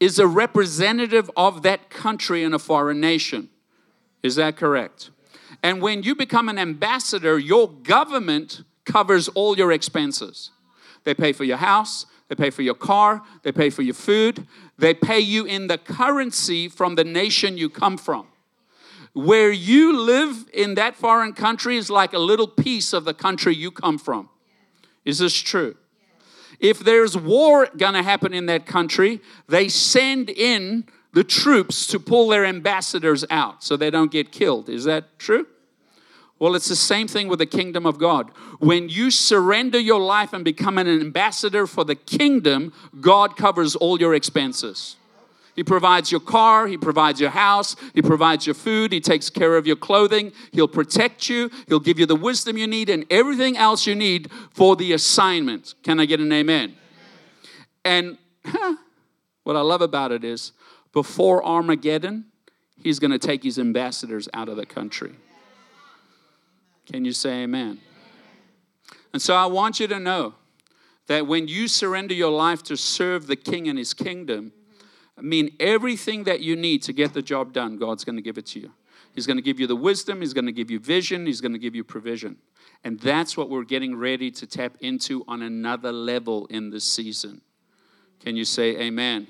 is 0.00 0.18
a 0.18 0.26
representative 0.26 1.30
of 1.36 1.62
that 1.62 1.90
country 1.90 2.42
in 2.42 2.54
a 2.54 2.58
foreign 2.58 3.00
nation. 3.00 3.50
Is 4.22 4.36
that 4.36 4.56
correct? 4.56 5.10
And 5.62 5.80
when 5.80 6.02
you 6.02 6.14
become 6.14 6.48
an 6.48 6.58
ambassador, 6.58 7.38
your 7.38 7.70
government 7.70 8.62
covers 8.84 9.28
all 9.28 9.56
your 9.56 9.72
expenses. 9.72 10.50
They 11.04 11.14
pay 11.14 11.32
for 11.32 11.44
your 11.44 11.56
house, 11.56 12.06
they 12.28 12.34
pay 12.34 12.50
for 12.50 12.62
your 12.62 12.74
car, 12.74 13.22
they 13.42 13.52
pay 13.52 13.70
for 13.70 13.82
your 13.82 13.94
food, 13.94 14.46
they 14.78 14.94
pay 14.94 15.20
you 15.20 15.44
in 15.44 15.66
the 15.66 15.78
currency 15.78 16.68
from 16.68 16.94
the 16.94 17.04
nation 17.04 17.56
you 17.58 17.68
come 17.68 17.96
from. 17.96 18.26
Where 19.12 19.52
you 19.52 19.98
live 19.98 20.46
in 20.52 20.74
that 20.74 20.96
foreign 20.96 21.34
country 21.34 21.76
is 21.76 21.90
like 21.90 22.12
a 22.12 22.18
little 22.18 22.48
piece 22.48 22.92
of 22.92 23.04
the 23.04 23.14
country 23.14 23.54
you 23.54 23.70
come 23.70 23.98
from. 23.98 24.30
Is 25.04 25.18
this 25.18 25.34
true? 25.34 25.76
If 26.58 26.78
there's 26.78 27.16
war 27.16 27.68
going 27.76 27.94
to 27.94 28.02
happen 28.02 28.32
in 28.32 28.46
that 28.46 28.66
country, 28.66 29.20
they 29.48 29.68
send 29.68 30.30
in 30.30 30.84
the 31.12 31.24
troops 31.24 31.86
to 31.88 32.00
pull 32.00 32.28
their 32.28 32.44
ambassadors 32.44 33.24
out 33.30 33.62
so 33.62 33.76
they 33.76 33.90
don't 33.90 34.10
get 34.10 34.32
killed. 34.32 34.68
Is 34.68 34.84
that 34.84 35.18
true? 35.18 35.46
Well, 36.38 36.56
it's 36.56 36.68
the 36.68 36.74
same 36.74 37.06
thing 37.06 37.28
with 37.28 37.38
the 37.38 37.46
kingdom 37.46 37.86
of 37.86 37.98
God. 37.98 38.30
When 38.58 38.88
you 38.88 39.12
surrender 39.12 39.78
your 39.78 40.00
life 40.00 40.32
and 40.32 40.44
become 40.44 40.76
an 40.76 40.88
ambassador 40.88 41.68
for 41.68 41.84
the 41.84 41.94
kingdom, 41.94 42.72
God 43.00 43.36
covers 43.36 43.76
all 43.76 44.00
your 44.00 44.14
expenses. 44.14 44.96
He 45.54 45.62
provides 45.62 46.10
your 46.10 46.20
car, 46.20 46.66
He 46.66 46.78
provides 46.78 47.20
your 47.20 47.30
house, 47.30 47.76
He 47.94 48.02
provides 48.02 48.46
your 48.46 48.54
food, 48.54 48.90
He 48.90 49.00
takes 49.00 49.28
care 49.30 49.56
of 49.56 49.66
your 49.66 49.76
clothing, 49.76 50.32
He'll 50.50 50.66
protect 50.66 51.28
you, 51.28 51.50
He'll 51.68 51.78
give 51.78 51.98
you 51.98 52.06
the 52.06 52.16
wisdom 52.16 52.56
you 52.56 52.66
need 52.66 52.88
and 52.88 53.04
everything 53.10 53.56
else 53.56 53.86
you 53.86 53.94
need 53.94 54.30
for 54.50 54.74
the 54.74 54.94
assignment. 54.94 55.74
Can 55.82 56.00
I 56.00 56.06
get 56.06 56.20
an 56.20 56.32
amen? 56.32 56.74
And 57.84 58.18
huh, 58.44 58.76
what 59.44 59.56
I 59.56 59.60
love 59.60 59.82
about 59.82 60.10
it 60.10 60.24
is 60.24 60.52
before 60.92 61.44
Armageddon, 61.44 62.26
He's 62.76 62.98
going 62.98 63.12
to 63.12 63.18
take 63.18 63.44
His 63.44 63.58
ambassadors 63.58 64.28
out 64.34 64.48
of 64.48 64.56
the 64.56 64.66
country. 64.66 65.14
Can 66.90 67.04
you 67.04 67.12
say 67.12 67.44
amen? 67.44 67.78
And 69.12 69.22
so 69.22 69.34
I 69.34 69.46
want 69.46 69.78
you 69.78 69.86
to 69.86 70.00
know 70.00 70.34
that 71.06 71.26
when 71.26 71.46
you 71.46 71.68
surrender 71.68 72.14
your 72.14 72.30
life 72.30 72.62
to 72.64 72.76
serve 72.76 73.26
the 73.26 73.36
King 73.36 73.68
and 73.68 73.78
His 73.78 73.94
kingdom, 73.94 74.52
I 75.16 75.20
mean, 75.20 75.54
everything 75.60 76.24
that 76.24 76.40
you 76.40 76.56
need 76.56 76.82
to 76.84 76.92
get 76.92 77.12
the 77.12 77.22
job 77.22 77.52
done, 77.52 77.76
God's 77.76 78.04
going 78.04 78.16
to 78.16 78.22
give 78.22 78.38
it 78.38 78.46
to 78.46 78.60
you. 78.60 78.72
He's 79.14 79.26
going 79.26 79.36
to 79.36 79.42
give 79.42 79.60
you 79.60 79.66
the 79.66 79.76
wisdom, 79.76 80.20
He's 80.20 80.32
going 80.32 80.46
to 80.46 80.52
give 80.52 80.70
you 80.70 80.78
vision, 80.78 81.26
He's 81.26 81.40
going 81.40 81.52
to 81.52 81.58
give 81.58 81.74
you 81.74 81.84
provision. 81.84 82.38
And 82.82 82.98
that's 82.98 83.36
what 83.36 83.48
we're 83.48 83.64
getting 83.64 83.94
ready 83.94 84.30
to 84.32 84.46
tap 84.46 84.76
into 84.80 85.24
on 85.28 85.42
another 85.42 85.92
level 85.92 86.46
in 86.46 86.70
this 86.70 86.84
season. 86.84 87.42
Can 88.24 88.36
you 88.36 88.44
say 88.44 88.76
amen? 88.78 89.28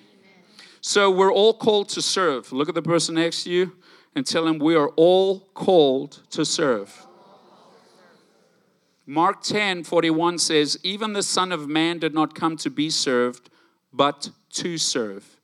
So 0.82 1.10
we're 1.10 1.32
all 1.32 1.54
called 1.54 1.88
to 1.90 2.02
serve. 2.02 2.52
Look 2.52 2.68
at 2.68 2.74
the 2.74 2.82
person 2.82 3.14
next 3.14 3.44
to 3.44 3.50
you 3.50 3.72
and 4.14 4.26
tell 4.26 4.46
him 4.46 4.58
we 4.58 4.76
are 4.76 4.88
all 4.90 5.40
called 5.54 6.20
to 6.32 6.44
serve. 6.44 7.06
Mark 9.06 9.42
10 9.42 9.84
41 9.84 10.38
says, 10.38 10.78
Even 10.82 11.14
the 11.14 11.22
Son 11.22 11.52
of 11.52 11.66
Man 11.66 11.98
did 11.98 12.12
not 12.12 12.34
come 12.34 12.58
to 12.58 12.68
be 12.68 12.90
served, 12.90 13.48
but 13.90 14.28
to 14.50 14.76
serve 14.76 15.38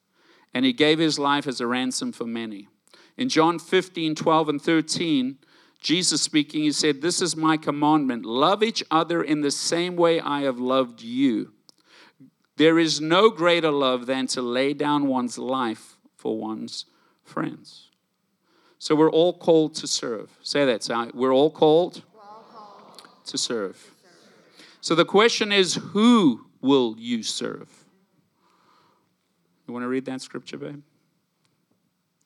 and 0.55 0.65
he 0.65 0.73
gave 0.73 0.99
his 0.99 1.19
life 1.19 1.47
as 1.47 1.61
a 1.61 1.67
ransom 1.67 2.13
for 2.13 2.25
many. 2.25 2.69
In 3.17 3.29
John 3.29 3.59
15, 3.59 4.15
12, 4.15 4.49
and 4.49 4.63
13, 4.63 5.39
Jesus 5.81 6.23
speaking, 6.23 6.63
he 6.63 6.73
said, 6.73 7.01
This 7.01 7.21
is 7.23 7.37
my 7.37 7.57
commandment 7.57 8.25
love 8.25 8.63
each 8.63 8.83
other 8.91 9.23
in 9.23 9.41
the 9.41 9.51
same 9.51 9.97
way 9.97 10.21
I 10.21 10.43
have 10.43 10.59
loved 10.59 11.03
you. 11.03 11.53
There 12.59 12.79
is 12.79 13.01
no 13.01 13.31
greater 13.31 13.71
love 13.71 14.07
than 14.07 14.27
to 14.29 14.43
lay 14.43 14.75
down 14.75 15.07
one's 15.07 15.39
life 15.39 15.97
for 16.17 16.37
one's 16.37 16.87
friends. 17.23 17.89
So 18.81 18.97
we're 18.97 19.11
all 19.11 19.33
called 19.33 19.75
to 19.77 19.87
serve. 19.87 20.37
Say 20.43 20.65
that. 20.65 20.83
So 20.83 21.11
we're 21.15 21.33
all 21.33 21.51
called, 21.51 22.03
to 23.27 23.39
serve. 23.39 23.93
So 24.81 24.95
the 24.95 25.05
question 25.05 25.53
is 25.53 25.75
who 25.75 26.47
will 26.61 26.97
you 26.99 27.23
serve? 27.23 27.69
You 29.67 29.75
want 29.75 29.85
to 29.85 29.89
read 29.89 30.07
that 30.07 30.21
scripture, 30.21 30.57
babe? 30.57 30.83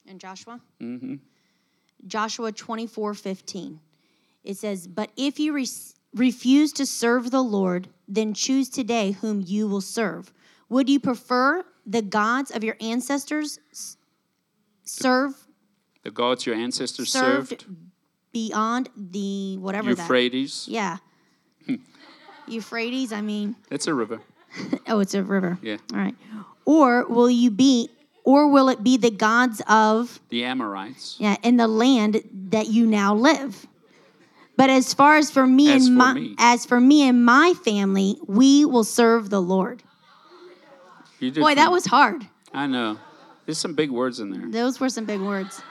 In 0.07 0.17
Joshua? 0.17 0.59
Mm-hmm. 0.81 1.15
Joshua 2.07 2.51
24 2.51 3.13
15. 3.13 3.79
It 4.43 4.57
says, 4.57 4.87
But 4.87 5.11
if 5.15 5.39
you 5.39 5.53
re- 5.53 5.67
refuse 6.13 6.71
to 6.73 6.85
serve 6.85 7.31
the 7.31 7.43
Lord, 7.43 7.87
then 8.07 8.33
choose 8.33 8.69
today 8.69 9.11
whom 9.11 9.43
you 9.45 9.67
will 9.67 9.81
serve. 9.81 10.31
Would 10.69 10.89
you 10.89 10.99
prefer 10.99 11.63
the 11.85 12.01
gods 12.01 12.51
of 12.51 12.63
your 12.63 12.75
ancestors 12.79 13.59
serve 14.83 15.47
The 16.03 16.11
gods 16.11 16.45
your 16.45 16.55
ancestors 16.55 17.11
served, 17.11 17.49
served, 17.49 17.65
beyond 18.31 18.89
the 18.95 19.57
whatever 19.57 19.93
that? 19.95 20.01
Euphrates. 20.03 20.65
Yeah. 20.69 20.97
Euphrates, 22.47 23.13
I 23.13 23.21
mean, 23.21 23.55
It's 23.71 23.87
a 23.87 23.93
river. 23.93 24.19
oh, 24.87 24.99
it's 24.99 25.13
a 25.13 25.23
river. 25.23 25.57
Yeah. 25.61 25.77
All 25.93 25.99
right. 25.99 26.15
Or 26.65 27.05
will 27.07 27.29
you 27.29 27.49
be, 27.51 27.89
or 28.23 28.47
will 28.49 28.69
it 28.69 28.83
be 28.83 28.97
the 28.97 29.11
gods 29.11 29.61
of 29.67 30.19
The 30.29 30.43
Amorites. 30.45 31.17
yeah, 31.19 31.37
in 31.43 31.57
the 31.57 31.67
land 31.67 32.21
that 32.49 32.67
you 32.67 32.85
now 32.85 33.15
live. 33.15 33.65
But 34.55 34.69
as 34.69 34.93
far 34.93 35.17
as 35.17 35.31
for 35.31 35.47
me 35.47 35.71
As 35.71 35.87
and 35.87 35.95
for 35.95 35.97
my 35.97 36.13
me. 36.13 36.35
as 36.37 36.65
for 36.65 36.79
me 36.79 37.07
and 37.07 37.25
my 37.25 37.53
family, 37.65 38.17
we 38.27 38.65
will 38.65 38.83
serve 38.83 39.29
the 39.29 39.41
Lord. 39.41 39.83
Boy, 41.19 41.55
that 41.55 41.71
was 41.71 41.85
hard. 41.85 42.27
I 42.53 42.67
know. 42.67 42.99
There's 43.45 43.57
some 43.57 43.73
big 43.73 43.89
words 43.91 44.19
in 44.19 44.29
there. 44.29 44.49
Those 44.49 44.79
were 44.79 44.89
some 44.89 45.05
big 45.05 45.21
words. 45.21 45.61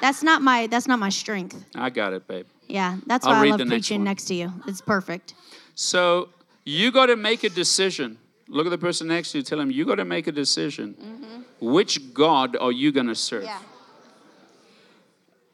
That's 0.00 0.22
not 0.22 0.42
my 0.42 0.66
that's 0.68 0.86
not 0.86 0.98
my 0.98 1.08
strength. 1.08 1.64
I 1.74 1.90
got 1.90 2.12
it, 2.12 2.26
babe. 2.28 2.46
Yeah, 2.68 2.98
that's 3.06 3.26
I'll 3.26 3.32
why 3.32 3.46
I 3.46 3.50
love 3.50 3.60
next 3.60 3.70
preaching 3.70 4.00
one. 4.00 4.04
next 4.04 4.24
to 4.26 4.34
you. 4.34 4.52
It's 4.66 4.80
perfect. 4.80 5.34
So 5.74 6.28
you 6.64 6.92
got 6.92 7.06
to 7.06 7.16
make 7.16 7.44
a 7.44 7.48
decision. 7.48 8.18
Look 8.46 8.66
at 8.66 8.70
the 8.70 8.78
person 8.78 9.08
next 9.08 9.32
to 9.32 9.38
you. 9.38 9.44
Tell 9.44 9.58
him 9.60 9.70
you 9.70 9.84
got 9.84 9.96
to 9.96 10.04
make 10.04 10.26
a 10.26 10.32
decision. 10.32 10.94
Mm-hmm. 10.94 11.66
Which 11.72 12.14
God 12.14 12.56
are 12.56 12.72
you 12.72 12.92
going 12.92 13.08
to 13.08 13.14
serve? 13.14 13.48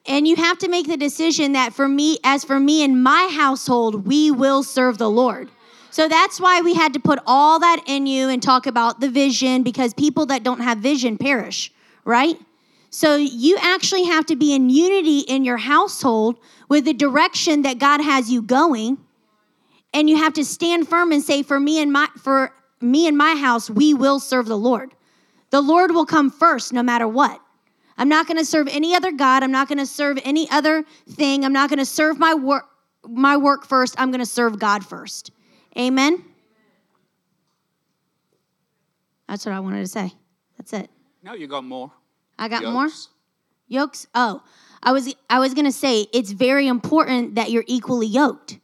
And 0.07 0.29
you 0.29 0.37
have 0.37 0.59
to 0.59 0.69
make 0.69 0.87
the 0.87 0.97
decision 0.97 1.53
that 1.53 1.73
for 1.73 1.89
me, 1.89 2.19
as 2.25 2.45
for 2.45 2.61
me 2.61 2.85
and 2.85 3.03
my 3.03 3.31
household, 3.33 4.07
we 4.07 4.31
will 4.31 4.63
serve 4.63 4.99
the 4.99 5.11
Lord. 5.11 5.51
So 5.91 6.09
that's 6.09 6.41
why 6.41 6.61
we 6.61 6.75
had 6.75 6.93
to 6.95 7.01
put 7.01 7.21
all 7.27 7.61
that 7.61 7.83
in 7.87 8.07
you 8.07 8.29
and 8.29 8.43
talk 8.43 8.67
about 8.67 9.01
the 9.01 9.09
vision 9.09 9.63
because 9.63 9.95
people 9.95 10.27
that 10.27 10.43
don't 10.43 10.61
have 10.61 10.79
vision 10.79 11.17
perish, 11.17 11.73
right? 12.05 12.37
So 12.91 13.17
you 13.17 13.57
actually 13.61 14.05
have 14.05 14.27
to 14.27 14.37
be 14.37 14.55
in 14.55 14.71
unity 14.71 15.21
in 15.21 15.45
your 15.45 15.57
household 15.57 16.39
with 16.69 16.85
the 16.85 16.95
direction 16.95 17.63
that 17.63 17.79
God 17.79 18.01
has 18.01 18.31
you 18.31 18.43
going. 18.43 18.99
And 19.93 20.11
you 20.11 20.17
have 20.17 20.35
to 20.35 20.45
stand 20.45 20.89
firm 20.89 21.13
and 21.13 21.23
say, 21.23 21.43
for 21.43 21.59
me 21.59 21.81
and 21.81 21.93
my 21.93 22.09
for 22.19 22.53
me 22.81 23.07
and 23.07 23.17
my 23.17 23.37
house, 23.37 23.71
we 23.71 23.95
will 23.95 24.21
serve 24.21 24.47
the 24.47 24.59
Lord. 24.59 24.93
The 25.51 25.61
Lord 25.61 25.93
will 25.93 26.07
come 26.07 26.31
first 26.31 26.73
no 26.73 26.83
matter 26.83 27.09
what. 27.09 27.41
I'm 27.97 28.09
not 28.09 28.27
going 28.27 28.39
to 28.39 28.45
serve 28.45 28.69
any 28.69 28.95
other 28.95 29.13
God. 29.13 29.43
I'm 29.43 29.53
not 29.53 29.69
going 29.69 29.79
to 29.79 29.87
serve 29.87 30.19
any 30.25 30.51
other 30.51 30.85
thing. 31.09 31.45
I'm 31.45 31.53
not 31.53 31.71
going 31.71 31.79
to 31.79 31.87
serve 31.87 32.19
my 32.19 32.35
work 32.35 32.67
my 33.07 33.37
work 33.37 33.67
first. 33.67 33.95
I'm 33.99 34.11
going 34.11 34.21
to 34.21 34.27
serve 34.27 34.59
God 34.59 34.85
first. 34.85 35.31
Amen. 35.79 36.25
That's 39.29 39.45
what 39.45 39.55
I 39.55 39.61
wanted 39.61 39.81
to 39.81 39.87
say. 39.87 40.13
That's 40.57 40.73
it. 40.73 40.91
No, 41.23 41.35
you 41.35 41.47
got 41.47 41.65
more. 41.65 41.93
I 42.39 42.49
got 42.49 42.65
more 42.65 42.85
Yokes. 42.85 43.09
yokes. 43.69 44.07
Oh, 44.15 44.43
I 44.83 44.93
was 44.93 45.15
I 45.31 45.39
was 45.39 45.55
going 45.55 45.65
to 45.65 45.73
say 45.73 46.07
it's 46.13 46.31
very 46.33 46.67
important 46.67 47.35
that 47.35 47.51
you're 47.51 47.65
equally 47.67 48.07
yoked. 48.07 48.59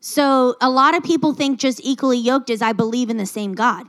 So 0.00 0.56
a 0.60 0.70
lot 0.70 0.96
of 0.96 1.02
people 1.02 1.32
think 1.32 1.58
just 1.58 1.80
equally 1.82 2.18
yoked 2.18 2.50
is 2.50 2.62
I 2.62 2.72
believe 2.72 3.10
in 3.10 3.16
the 3.16 3.26
same 3.26 3.54
God. 3.54 3.86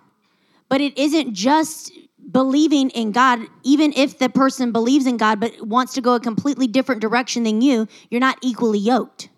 But 0.70 0.82
it 0.82 0.98
isn't 0.98 1.34
just 1.34 1.92
believing 2.30 2.90
in 2.92 3.12
God, 3.12 3.40
even 3.64 3.94
if 3.96 4.20
the 4.20 4.30
person 4.30 4.72
believes 4.72 5.06
in 5.06 5.18
God 5.18 5.40
but 5.40 5.62
wants 5.62 5.94
to 5.94 6.02
go 6.02 6.16
a 6.16 6.20
completely 6.20 6.68
different 6.68 7.02
direction 7.02 7.44
than 7.44 7.62
you, 7.62 7.88
you're 8.10 8.22
not 8.22 8.38
equally 8.42 8.80
yoked. 8.80 9.30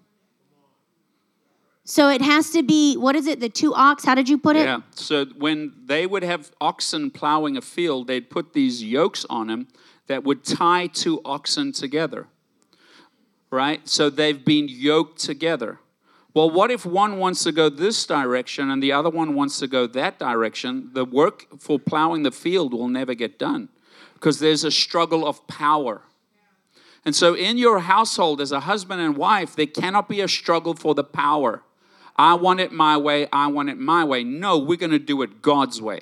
So 1.83 2.07
it 2.09 2.21
has 2.21 2.51
to 2.51 2.61
be, 2.61 2.97
what 2.97 3.15
is 3.15 3.25
it, 3.25 3.39
the 3.39 3.49
two 3.49 3.73
ox? 3.73 4.05
How 4.05 4.13
did 4.13 4.29
you 4.29 4.37
put 4.37 4.55
it? 4.55 4.65
Yeah. 4.65 4.81
So 4.91 5.25
when 5.25 5.73
they 5.85 6.05
would 6.05 6.23
have 6.23 6.51
oxen 6.61 7.09
plowing 7.09 7.57
a 7.57 7.61
field, 7.61 8.07
they'd 8.07 8.29
put 8.29 8.53
these 8.53 8.83
yokes 8.83 9.25
on 9.27 9.47
them 9.47 9.67
that 10.05 10.23
would 10.23 10.43
tie 10.43 10.85
two 10.85 11.19
oxen 11.25 11.71
together. 11.71 12.27
Right? 13.49 13.87
So 13.87 14.11
they've 14.11 14.45
been 14.45 14.67
yoked 14.69 15.19
together. 15.19 15.79
Well, 16.33 16.49
what 16.49 16.69
if 16.69 16.85
one 16.85 17.17
wants 17.17 17.43
to 17.43 17.51
go 17.51 17.69
this 17.69 18.05
direction 18.05 18.69
and 18.69 18.83
the 18.83 18.91
other 18.91 19.09
one 19.09 19.33
wants 19.33 19.59
to 19.59 19.67
go 19.67 19.87
that 19.87 20.19
direction? 20.19 20.91
The 20.93 21.03
work 21.03 21.47
for 21.59 21.79
plowing 21.79 22.23
the 22.23 22.31
field 22.31 22.73
will 22.73 22.87
never 22.87 23.15
get 23.15 23.39
done 23.39 23.69
because 24.13 24.39
there's 24.39 24.63
a 24.63 24.71
struggle 24.71 25.27
of 25.27 25.45
power. 25.47 26.01
And 27.05 27.15
so, 27.15 27.33
in 27.33 27.57
your 27.57 27.79
household, 27.79 28.41
as 28.41 28.51
a 28.51 28.59
husband 28.59 29.01
and 29.01 29.17
wife, 29.17 29.55
there 29.55 29.65
cannot 29.65 30.09
be 30.09 30.21
a 30.21 30.27
struggle 30.27 30.75
for 30.75 30.93
the 30.93 31.03
power. 31.03 31.63
I 32.17 32.33
want 32.33 32.59
it 32.59 32.73
my 32.73 32.97
way, 32.97 33.27
I 33.31 33.47
want 33.47 33.69
it 33.69 33.77
my 33.77 34.03
way. 34.03 34.23
No, 34.23 34.59
we're 34.59 34.77
going 34.77 34.91
to 34.91 34.99
do 34.99 35.21
it 35.21 35.41
God's 35.41 35.81
way. 35.81 36.01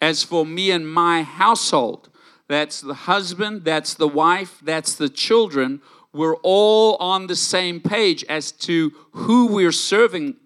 As 0.00 0.24
for 0.24 0.44
me 0.44 0.72
and 0.72 0.92
my 0.92 1.22
household, 1.22 2.08
that's 2.48 2.80
the 2.80 2.94
husband, 2.94 3.64
that's 3.64 3.94
the 3.94 4.08
wife, 4.08 4.58
that's 4.62 4.94
the 4.96 5.08
children. 5.08 5.80
We're 6.12 6.36
all 6.36 6.96
on 6.96 7.26
the 7.26 7.36
same 7.36 7.80
page 7.80 8.24
as 8.24 8.52
to 8.52 8.92
who 9.12 9.46
we're 9.46 9.72
serving. 9.72 10.36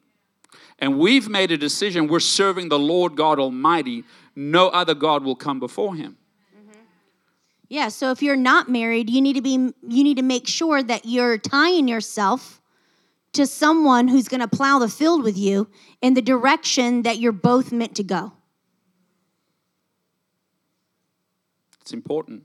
And 0.78 0.98
we've 0.98 1.28
made 1.28 1.52
a 1.52 1.56
decision 1.56 2.08
we're 2.08 2.20
serving 2.20 2.68
the 2.68 2.78
Lord 2.78 3.16
God 3.16 3.38
Almighty. 3.38 4.04
No 4.34 4.68
other 4.68 4.94
God 4.94 5.22
will 5.22 5.36
come 5.36 5.60
before 5.60 5.94
him. 5.94 6.16
Mm-hmm. 6.56 6.80
Yeah, 7.68 7.88
so 7.88 8.10
if 8.10 8.22
you're 8.22 8.34
not 8.34 8.68
married, 8.68 9.08
you 9.08 9.20
need 9.20 9.34
to 9.34 9.42
be 9.42 9.52
you 9.52 10.04
need 10.04 10.16
to 10.16 10.22
make 10.22 10.48
sure 10.48 10.82
that 10.82 11.04
you're 11.04 11.38
tying 11.38 11.86
yourself 11.86 12.60
to 13.32 13.46
someone 13.46 14.08
who's 14.08 14.28
going 14.28 14.40
to 14.40 14.48
plow 14.48 14.78
the 14.78 14.88
field 14.88 15.22
with 15.22 15.38
you 15.38 15.68
in 16.00 16.14
the 16.14 16.22
direction 16.22 17.02
that 17.02 17.18
you're 17.18 17.32
both 17.32 17.72
meant 17.72 17.94
to 17.96 18.02
go. 18.02 18.32
It's 21.80 21.92
important. 21.92 22.44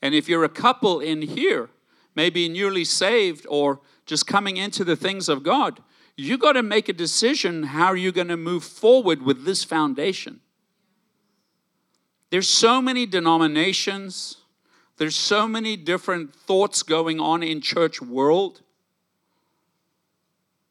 And 0.00 0.14
if 0.14 0.28
you're 0.28 0.44
a 0.44 0.48
couple 0.48 1.00
in 1.00 1.22
here, 1.22 1.70
maybe 2.14 2.48
newly 2.48 2.84
saved 2.84 3.46
or 3.48 3.80
just 4.06 4.26
coming 4.26 4.56
into 4.56 4.84
the 4.84 4.96
things 4.96 5.28
of 5.28 5.42
God, 5.42 5.80
you 6.16 6.38
got 6.38 6.52
to 6.52 6.62
make 6.62 6.88
a 6.88 6.92
decision 6.92 7.64
how 7.64 7.86
are 7.86 7.96
you 7.96 8.12
going 8.12 8.28
to 8.28 8.36
move 8.36 8.64
forward 8.64 9.22
with 9.22 9.44
this 9.44 9.64
foundation. 9.64 10.40
There's 12.30 12.48
so 12.48 12.80
many 12.80 13.06
denominations, 13.06 14.38
there's 14.96 15.16
so 15.16 15.48
many 15.48 15.76
different 15.76 16.34
thoughts 16.34 16.82
going 16.82 17.20
on 17.20 17.42
in 17.42 17.60
church 17.60 18.00
world. 18.00 18.62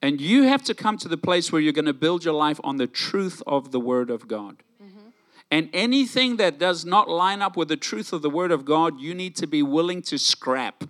And 0.01 0.19
you 0.19 0.43
have 0.43 0.63
to 0.65 0.73
come 0.73 0.97
to 0.97 1.07
the 1.07 1.17
place 1.17 1.51
where 1.51 1.61
you're 1.61 1.71
going 1.71 1.85
to 1.85 1.93
build 1.93 2.25
your 2.25 2.33
life 2.33 2.59
on 2.63 2.75
the 2.75 2.87
truth 2.87 3.41
of 3.47 3.71
the 3.71 3.79
word 3.79 4.09
of 4.09 4.27
God. 4.27 4.61
Mm-hmm. 4.81 5.09
And 5.53 5.69
anything 5.71 6.37
that 6.37 6.57
does 6.57 6.83
not 6.83 7.07
line 7.07 7.41
up 7.41 7.55
with 7.55 7.67
the 7.67 7.77
truth 7.77 8.11
of 8.11 8.23
the 8.23 8.29
Word 8.29 8.51
of 8.51 8.65
God, 8.65 8.99
you 8.99 9.13
need 9.13 9.35
to 9.35 9.45
be 9.45 9.61
willing 9.61 10.01
to 10.01 10.17
scrap, 10.17 10.83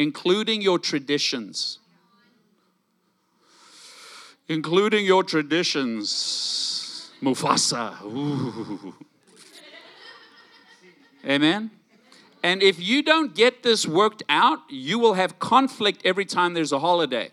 including 0.00 0.62
your 0.62 0.78
traditions. 0.78 1.78
Including 4.48 5.04
your 5.04 5.22
traditions. 5.22 7.10
Mufasa. 7.22 8.02
Ooh. 8.02 8.94
Amen. 11.26 11.70
And 12.42 12.62
if 12.62 12.80
you 12.80 13.02
don't 13.02 13.34
get 13.34 13.62
this 13.62 13.86
worked 13.86 14.22
out, 14.30 14.60
you 14.70 14.98
will 14.98 15.12
have 15.14 15.38
conflict 15.38 16.00
every 16.06 16.24
time 16.24 16.54
there's 16.54 16.72
a 16.72 16.78
holiday 16.78 17.30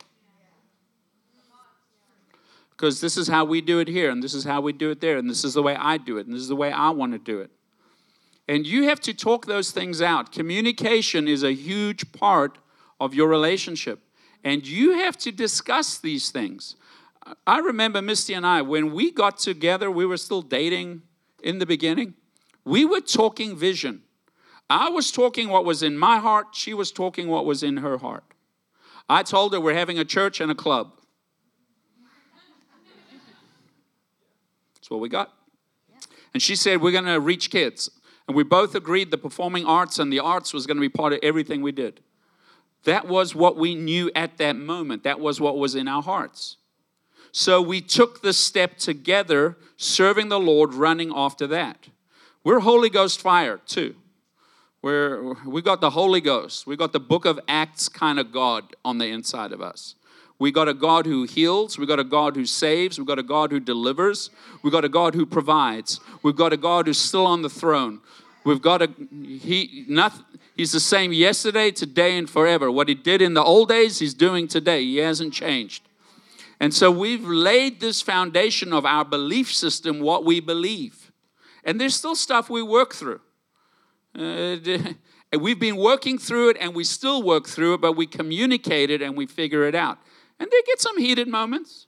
because 2.71 2.99
this 2.99 3.15
is 3.17 3.29
how 3.29 3.43
we 3.45 3.61
do 3.61 3.79
it 3.79 3.87
here, 3.87 4.11
and 4.11 4.21
this 4.21 4.35
is 4.35 4.43
how 4.43 4.61
we 4.61 4.71
do 4.71 4.91
it 4.91 4.99
there, 4.99 5.17
and 5.17 5.27
this 5.27 5.43
is 5.43 5.55
the 5.55 5.63
way 5.63 5.75
I 5.75 5.97
do 5.97 6.17
it, 6.19 6.27
and 6.27 6.35
this 6.35 6.41
is 6.41 6.49
the 6.49 6.55
way 6.55 6.71
I 6.71 6.91
want 6.91 7.13
to 7.13 7.17
do 7.17 7.39
it. 7.39 7.49
And 8.47 8.65
you 8.65 8.83
have 8.83 8.99
to 9.01 9.13
talk 9.13 9.45
those 9.45 9.71
things 9.71 10.01
out. 10.01 10.31
Communication 10.31 11.27
is 11.27 11.43
a 11.43 11.53
huge 11.53 12.11
part 12.13 12.57
of 12.99 13.13
your 13.13 13.27
relationship, 13.27 13.99
and 14.43 14.65
you 14.65 14.93
have 14.93 15.17
to 15.17 15.31
discuss 15.31 15.97
these 15.97 16.29
things. 16.29 16.75
I 17.45 17.59
remember 17.59 18.01
Misty 18.01 18.33
and 18.33 18.45
I, 18.45 18.61
when 18.61 18.93
we 18.93 19.11
got 19.11 19.37
together, 19.37 19.91
we 19.91 20.05
were 20.05 20.17
still 20.17 20.41
dating 20.41 21.01
in 21.43 21.59
the 21.59 21.65
beginning, 21.65 22.15
we 22.65 22.85
were 22.85 23.01
talking 23.01 23.55
vision. 23.55 24.01
I 24.69 24.89
was 24.89 25.11
talking 25.11 25.47
what 25.47 25.63
was 25.63 25.81
in 25.81 25.97
my 25.97 26.17
heart, 26.17 26.47
she 26.53 26.73
was 26.73 26.91
talking 26.91 27.27
what 27.27 27.45
was 27.45 27.63
in 27.63 27.77
her 27.77 27.97
heart. 27.97 28.23
I 29.09 29.23
told 29.23 29.53
her 29.53 29.61
we're 29.61 29.73
having 29.73 29.99
a 29.99 30.05
church 30.05 30.41
and 30.41 30.51
a 30.51 30.55
club. 30.55 30.91
That's 34.75 34.89
what 34.89 34.99
we 34.99 35.09
got. 35.09 35.33
And 36.33 36.41
she 36.41 36.55
said, 36.55 36.81
We're 36.81 36.91
going 36.91 37.05
to 37.05 37.19
reach 37.19 37.49
kids. 37.49 37.89
And 38.27 38.35
we 38.35 38.43
both 38.43 38.75
agreed 38.75 39.11
the 39.11 39.17
performing 39.17 39.65
arts 39.65 39.99
and 39.99 40.11
the 40.11 40.19
arts 40.19 40.53
was 40.53 40.67
going 40.67 40.77
to 40.77 40.81
be 40.81 40.89
part 40.89 41.13
of 41.13 41.19
everything 41.23 41.61
we 41.61 41.71
did. 41.71 42.01
That 42.83 43.07
was 43.07 43.33
what 43.33 43.57
we 43.57 43.75
knew 43.75 44.11
at 44.15 44.37
that 44.37 44.55
moment. 44.55 45.03
That 45.03 45.19
was 45.19 45.39
what 45.39 45.57
was 45.57 45.75
in 45.75 45.87
our 45.87 46.03
hearts. 46.03 46.57
So 47.31 47.61
we 47.61 47.81
took 47.81 48.21
the 48.21 48.33
step 48.33 48.77
together, 48.77 49.57
serving 49.75 50.29
the 50.29 50.39
Lord, 50.39 50.73
running 50.73 51.11
after 51.15 51.47
that. 51.47 51.87
We're 52.43 52.59
Holy 52.59 52.89
Ghost 52.89 53.21
fire 53.21 53.59
too. 53.65 53.95
We're, 54.81 55.33
we 55.45 55.61
got 55.61 55.81
the 55.81 55.89
Holy 55.89 56.21
Ghost. 56.21 56.65
We 56.65 56.75
got 56.75 56.93
the 56.93 56.99
book 56.99 57.25
of 57.25 57.39
Acts 57.47 57.89
kind 57.89 58.19
of 58.19 58.31
God 58.31 58.75
on 58.85 58.99
the 58.99 59.07
inside 59.07 59.51
of 59.51 59.61
us. 59.61 59.95
We 60.39 60.51
got 60.51 60.67
a 60.67 60.73
God 60.73 61.05
who 61.05 61.23
heals. 61.23 61.79
We 61.79 61.85
got 61.85 61.99
a 61.99 62.03
God 62.03 62.35
who 62.35 62.45
saves. 62.45 62.99
We 62.99 63.05
got 63.05 63.17
a 63.17 63.23
God 63.23 63.51
who 63.51 63.59
delivers. 63.59 64.29
We 64.61 64.69
got 64.69 64.85
a 64.85 64.89
God 64.89 65.15
who 65.15 65.25
provides. 65.25 65.99
We've 66.21 66.35
got 66.35 66.53
a 66.53 66.57
God 66.57 66.87
who's 66.87 66.99
still 66.99 67.25
on 67.25 67.41
the 67.41 67.49
throne. 67.49 68.01
We've 68.43 68.61
got 68.61 68.81
a 68.81 68.89
he 69.19 69.85
nothing 69.87 70.23
he's 70.55 70.71
the 70.71 70.79
same 70.79 71.11
yesterday, 71.11 71.71
today 71.71 72.17
and 72.17 72.29
forever. 72.29 72.71
What 72.71 72.87
he 72.87 72.95
did 72.95 73.21
in 73.21 73.33
the 73.33 73.43
old 73.43 73.69
days, 73.69 73.99
he's 73.99 74.13
doing 74.13 74.47
today. 74.47 74.83
He 74.83 74.97
hasn't 74.97 75.33
changed. 75.33 75.83
And 76.59 76.73
so 76.73 76.89
we've 76.89 77.23
laid 77.23 77.79
this 77.79 78.01
foundation 78.01 78.73
of 78.73 78.85
our 78.85 79.05
belief 79.05 79.53
system 79.53 79.99
what 79.99 80.25
we 80.25 80.39
believe. 80.39 81.11
And 81.63 81.79
there's 81.79 81.95
still 81.95 82.15
stuff 82.15 82.49
we 82.49 82.63
work 82.63 82.93
through. 82.95 83.21
Uh, 84.17 84.57
we've 85.39 85.59
been 85.59 85.77
working 85.77 86.17
through 86.17 86.49
it 86.49 86.57
and 86.59 86.73
we 86.73 86.83
still 86.83 87.21
work 87.21 87.47
through 87.47 87.75
it, 87.75 87.81
but 87.81 87.93
we 87.93 88.07
communicate 88.07 88.89
it 88.89 89.01
and 89.01 89.15
we 89.15 89.27
figure 89.27 89.67
it 89.67 89.75
out. 89.75 89.99
And 90.39 90.49
they 90.51 90.61
get 90.65 90.79
some 90.79 90.99
heated 90.99 91.27
moments. 91.27 91.87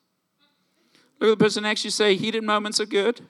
Look 1.20 1.32
at 1.32 1.40
the 1.40 1.44
person 1.44 1.64
next 1.64 1.82
to 1.82 1.88
you 1.88 1.92
say, 1.92 2.16
heated 2.16 2.44
moments 2.44 2.80
are 2.80 2.86
good. 2.86 3.22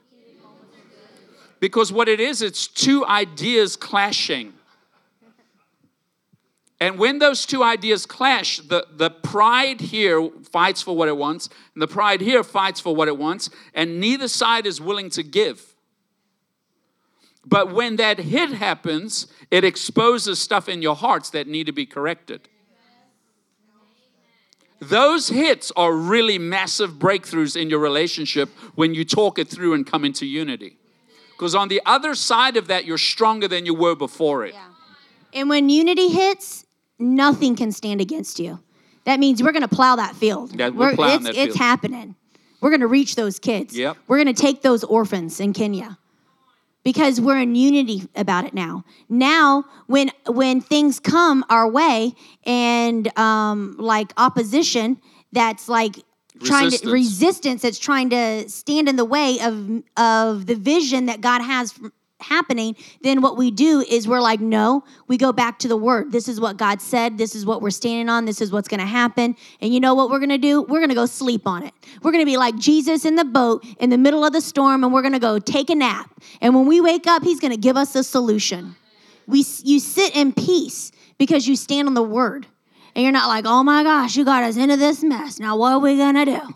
Because 1.60 1.92
what 1.92 2.08
it 2.08 2.20
is, 2.20 2.42
it's 2.42 2.68
two 2.68 3.06
ideas 3.06 3.76
clashing. 3.76 4.54
And 6.80 6.98
when 6.98 7.20
those 7.20 7.46
two 7.46 7.62
ideas 7.62 8.06
clash, 8.06 8.60
the, 8.60 8.88
the 8.90 9.10
pride 9.10 9.82
here 9.82 10.30
fights 10.52 10.82
for 10.82 10.96
what 10.96 11.10
it 11.10 11.18
wants, 11.18 11.50
and 11.74 11.82
the 11.82 11.88
pride 11.88 12.22
here 12.22 12.44
fights 12.44 12.80
for 12.80 12.96
what 12.96 13.10
it 13.10 13.18
wants, 13.18 13.50
and 13.74 14.00
neither 14.00 14.30
side 14.30 14.66
is 14.66 14.80
willing 14.80 15.10
to 15.10 15.24
give. 15.24 15.76
But 17.46 17.74
when 17.74 17.98
that 17.98 18.20
hit 18.20 18.52
happens, 18.52 19.28
it 19.52 19.66
exposes 19.66 20.40
stuff 20.40 20.70
in 20.70 20.82
your 20.82 20.96
hearts 20.96 21.30
that 21.32 21.48
need 21.48 21.66
to 21.66 21.74
be 21.74 21.86
corrected. 21.86 22.48
Those 24.80 25.28
hits 25.28 25.72
are 25.76 25.94
really 25.94 26.40
massive 26.40 26.94
breakthroughs 26.94 27.60
in 27.60 27.70
your 27.70 27.80
relationship 27.80 28.50
when 28.76 28.94
you 28.94 29.04
talk 29.04 29.38
it 29.38 29.48
through 29.50 29.74
and 29.74 29.86
come 29.86 30.06
into 30.06 30.26
unity. 30.26 30.78
Because 31.32 31.54
on 31.54 31.68
the 31.68 31.82
other 31.86 32.16
side 32.16 32.58
of 32.58 32.68
that, 32.68 32.86
you're 32.86 32.98
stronger 32.98 33.48
than 33.48 33.66
you 33.66 33.74
were 33.74 33.96
before 33.96 34.46
it. 34.46 34.54
Yeah. 34.54 34.66
And 35.34 35.50
when 35.50 35.70
unity 35.70 36.10
hits, 36.10 36.66
nothing 36.98 37.56
can 37.56 37.72
stand 37.72 38.02
against 38.02 38.40
you. 38.40 38.60
That 39.06 39.20
means 39.20 39.44
we're 39.44 39.52
going 39.52 39.62
to 39.62 39.68
plow 39.68 39.96
that 39.98 40.16
field. 40.16 40.58
Yeah, 40.58 40.70
we're 40.70 40.96
plowing 40.96 41.16
it's, 41.16 41.24
that 41.26 41.36
it's 41.36 41.46
field. 41.48 41.58
happening. 41.58 42.16
We're 42.62 42.72
going 42.72 42.82
to 42.82 42.88
reach 42.88 43.16
those 43.16 43.40
kids. 43.40 43.78
Yep. 43.78 43.98
We're 44.08 44.22
going 44.22 44.34
to 44.34 44.42
take 44.42 44.62
those 44.62 44.84
orphans 44.84 45.40
in 45.40 45.54
Kenya 45.54 45.98
because 46.84 47.20
we're 47.20 47.40
in 47.40 47.56
unity 47.56 48.08
about 48.16 48.46
it 48.46 48.54
now. 48.54 48.84
Now, 49.10 49.66
when 49.88 50.12
when 50.28 50.62
things 50.62 51.00
come 51.00 51.46
our 51.50 51.70
way 51.70 52.14
and 52.46 53.18
um, 53.18 53.76
like 53.78 54.14
opposition, 54.18 55.00
that's 55.32 55.68
like 55.70 55.98
trying 56.44 56.66
Resistance. 56.66 56.82
to 56.90 56.94
resistance 56.94 57.62
that's 57.64 57.80
trying 57.80 58.10
to 58.12 58.50
stand 58.50 58.88
in 58.88 58.96
the 58.96 59.06
way 59.06 59.40
of 59.42 59.84
of 59.98 60.46
the 60.46 60.56
vision 60.56 61.08
that 61.08 61.22
God 61.22 61.42
has 61.42 61.78
happening 62.20 62.76
then 63.02 63.22
what 63.22 63.38
we 63.38 63.50
do 63.52 63.82
is 63.82 64.08
we're 64.08 64.22
like 64.22 64.40
no 64.40 64.84
we 65.08 65.18
go 65.18 65.32
back 65.32 65.60
to 65.60 65.68
the 65.68 65.78
word. 65.78 66.12
This 66.12 66.28
is 66.28 66.40
what 66.40 66.58
god 66.58 66.82
said. 66.82 67.18
This 67.18 67.36
is 67.36 67.46
what 67.46 67.62
we're 67.62 67.72
standing 67.72 68.10
on. 68.10 68.26
This 68.26 68.42
is 68.42 68.52
what's 68.52 68.68
going 68.68 68.80
to 68.80 68.86
happen. 68.86 69.36
And 69.62 69.74
you 69.74 69.80
know 69.80 69.96
what 69.96 70.10
we're 70.10 70.20
going 70.20 70.30
to 70.30 70.38
do? 70.38 70.62
We're 70.62 70.80
going 70.80 70.90
to 70.90 70.96
go 70.96 71.06
sleep 71.06 71.48
on 71.48 71.64
it. 71.64 71.74
We're 72.02 72.12
going 72.12 72.24
to 72.24 72.30
be 72.30 72.38
like 72.38 72.56
jesus 72.58 73.06
in 73.06 73.16
the 73.16 73.26
boat 73.26 73.66
in 73.80 73.90
the 73.90 73.98
middle 73.98 74.26
of 74.26 74.34
the 74.34 74.42
storm 74.42 74.84
and 74.84 74.94
we're 74.94 75.02
going 75.02 75.14
to 75.14 75.20
go 75.20 75.40
take 75.40 75.70
a 75.70 75.76
nap. 75.76 76.12
And 76.42 76.56
when 76.56 76.66
we 76.66 76.82
wake 76.82 77.08
up 77.08 77.24
he's 77.24 77.40
going 77.40 77.52
to 77.52 77.58
give 77.58 77.78
us 77.78 77.96
a 77.96 78.04
solution. 78.04 78.76
We 79.28 79.46
you 79.64 79.80
sit 79.80 80.16
in 80.16 80.34
peace 80.34 80.92
because 81.18 81.48
you 81.48 81.56
stand 81.56 81.88
on 81.88 81.94
the 81.94 82.04
word. 82.04 82.48
And 82.96 83.04
you're 83.04 83.14
not 83.14 83.28
like 83.28 83.46
oh 83.48 83.64
my 83.64 83.84
gosh 83.84 84.16
you 84.16 84.26
got 84.26 84.44
us 84.44 84.58
into 84.58 84.78
this 84.78 85.04
mess. 85.04 85.40
Now 85.40 85.58
what 85.58 85.74
are 85.74 85.80
we 85.80 85.98
going 85.98 86.16
to 86.16 86.26
do 86.26 86.56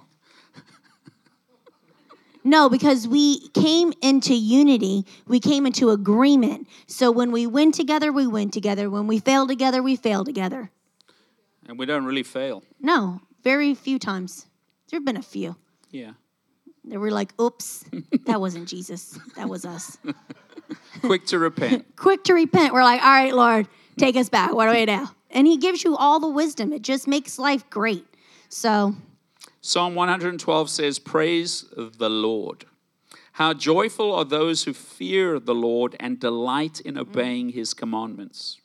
no, 2.44 2.70
because 2.70 3.08
we 3.08 3.48
came 3.50 3.94
into 4.02 4.34
unity, 4.34 5.06
we 5.28 5.40
came 5.40 5.66
into 5.66 5.90
agreement. 5.92 6.68
So 6.88 7.12
when 7.12 7.32
we 7.32 7.48
win 7.48 7.72
together, 7.72 8.12
we 8.12 8.28
win 8.28 8.52
together. 8.52 8.90
When 8.90 9.08
we 9.08 9.20
fail 9.20 9.48
together, 9.48 9.82
we 9.82 9.96
fail 9.96 10.26
together. 10.26 10.70
And 11.68 11.80
we 11.80 11.86
don't 11.86 12.06
really 12.06 12.24
fail. 12.24 12.64
No, 12.82 13.22
very 13.44 13.74
few 13.74 13.98
times. 13.98 14.46
There 14.90 14.98
have 14.98 15.06
been 15.06 15.18
a 15.18 15.22
few. 15.22 15.56
Yeah. 15.92 16.12
That 16.86 17.00
we're 17.00 17.12
like, 17.12 17.40
oops, 17.40 17.86
that 18.26 18.42
wasn't 18.42 18.68
Jesus. 18.68 19.18
That 19.38 19.48
was 19.48 19.66
us. 19.66 19.98
Quick 21.02 21.26
to 21.28 21.40
repent. 21.40 21.86
Quick 21.96 22.26
to 22.26 22.34
repent. 22.34 22.74
We're 22.74 22.84
like, 22.84 23.02
all 23.02 23.10
right, 23.10 23.34
Lord, 23.34 23.68
take 23.98 24.18
us 24.18 24.28
back. 24.28 24.54
What 24.54 24.66
do 24.66 24.78
we 24.78 24.86
do? 24.86 25.08
And 25.32 25.48
He 25.48 25.58
gives 25.58 25.84
you 25.84 25.96
all 25.96 26.20
the 26.20 26.28
wisdom. 26.28 26.74
It 26.74 26.82
just 26.82 27.08
makes 27.08 27.40
life 27.40 27.70
great. 27.70 28.06
So, 28.50 28.96
Psalm 29.66 29.96
112 29.96 30.70
says, 30.70 31.00
Praise 31.00 31.64
the 31.78 32.10
Lord. 32.10 32.66
How 33.32 33.54
joyful 33.54 34.14
are 34.14 34.26
those 34.26 34.66
who 34.66 34.74
fear 34.74 35.40
the 35.40 35.56
Lord 35.56 35.96
and 36.02 36.20
delight 36.20 36.82
in 36.82 36.98
obeying 36.98 37.50
his 37.50 37.74
commandments. 37.74 38.60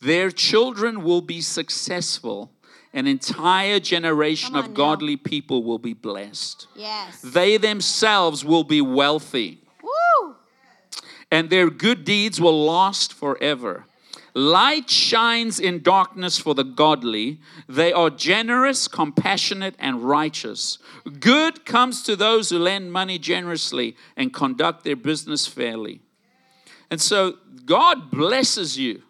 Their 0.00 0.30
children 0.30 1.02
will 1.02 1.20
be 1.20 1.40
successful. 1.40 2.52
An 2.92 3.08
entire 3.08 3.80
generation 3.80 4.54
of 4.54 4.68
now. 4.68 4.72
godly 4.74 5.16
people 5.16 5.64
will 5.64 5.78
be 5.80 5.94
blessed. 5.94 6.68
yes. 6.76 7.20
They 7.20 7.56
themselves 7.56 8.44
will 8.44 8.64
be 8.64 8.80
wealthy, 8.80 9.58
Woo! 9.82 10.36
and 11.30 11.50
their 11.50 11.70
good 11.70 12.04
deeds 12.04 12.40
will 12.40 12.64
last 12.64 13.12
forever. 13.12 13.84
Light 14.34 14.88
shines 14.88 15.58
in 15.58 15.82
darkness 15.82 16.38
for 16.38 16.54
the 16.54 16.62
godly. 16.64 17.40
They 17.68 17.92
are 17.92 18.10
generous, 18.10 18.86
compassionate, 18.88 19.74
and 19.78 20.02
righteous. 20.02 20.78
Good 21.18 21.64
comes 21.64 22.02
to 22.04 22.16
those 22.16 22.50
who 22.50 22.58
lend 22.58 22.92
money 22.92 23.18
generously 23.18 23.96
and 24.16 24.32
conduct 24.32 24.84
their 24.84 24.96
business 24.96 25.46
fairly. 25.46 26.00
And 26.90 27.00
so 27.00 27.38
God 27.64 28.10
blesses 28.10 28.78
you 28.78 29.02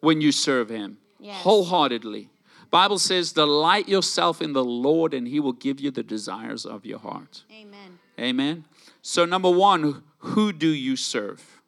when 0.00 0.20
you 0.20 0.32
serve 0.32 0.68
him 0.70 0.98
Yes. 1.18 1.42
wholeheartedly. 1.42 2.30
Bible 2.70 2.98
says, 2.98 3.32
"Delight 3.32 3.88
yourself 3.88 4.40
in 4.40 4.52
the 4.52 4.64
Lord 4.64 5.12
and 5.12 5.26
he 5.26 5.40
will 5.40 5.52
give 5.52 5.80
you 5.80 5.90
the 5.90 6.04
desires 6.04 6.64
of 6.64 6.86
your 6.86 7.00
heart." 7.00 7.42
Amen. 7.52 7.98
Amen. 8.18 8.64
So, 9.02 9.24
number 9.24 9.50
one, 9.50 10.02
who 10.18 10.52
do 10.52 10.68
you 10.68 10.94
serve? 10.96 11.60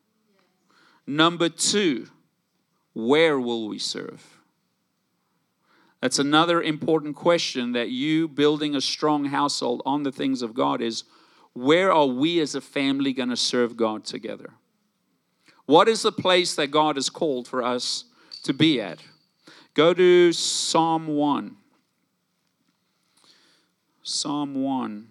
Number 1.07 1.49
two, 1.49 2.09
where 2.93 3.39
will 3.39 3.69
we 3.69 3.79
serve? 3.79 4.39
That's 6.01 6.19
another 6.19 6.61
important 6.61 7.15
question 7.15 7.73
that 7.73 7.91
you 7.91 8.27
building 8.27 8.75
a 8.75 8.81
strong 8.81 9.27
household 9.27 9.83
on 9.87 10.03
the 10.03 10.11
things 10.13 10.43
of 10.43 10.53
God 10.53 10.81
is 10.83 11.05
where 11.55 11.93
are 11.93 12.07
we 12.07 12.41
as 12.41 12.55
a 12.55 12.61
family 12.61 13.13
going 13.13 13.29
to 13.29 13.37
serve 13.37 13.77
God 13.77 14.05
together? 14.05 14.51
What 15.67 15.89
is 15.89 16.03
the 16.03 16.13
place 16.13 16.55
that 16.57 16.69
God 16.69 16.97
has 16.97 17.09
called 17.09 17.47
for 17.47 17.63
us 17.63 18.05
to 18.43 18.53
be 18.53 18.81
at? 18.81 18.99
Go 19.75 19.95
to 19.95 20.33
Psalm 20.33 21.07
1. 21.07 21.57
Psalm 24.03 24.55
1. 24.55 25.09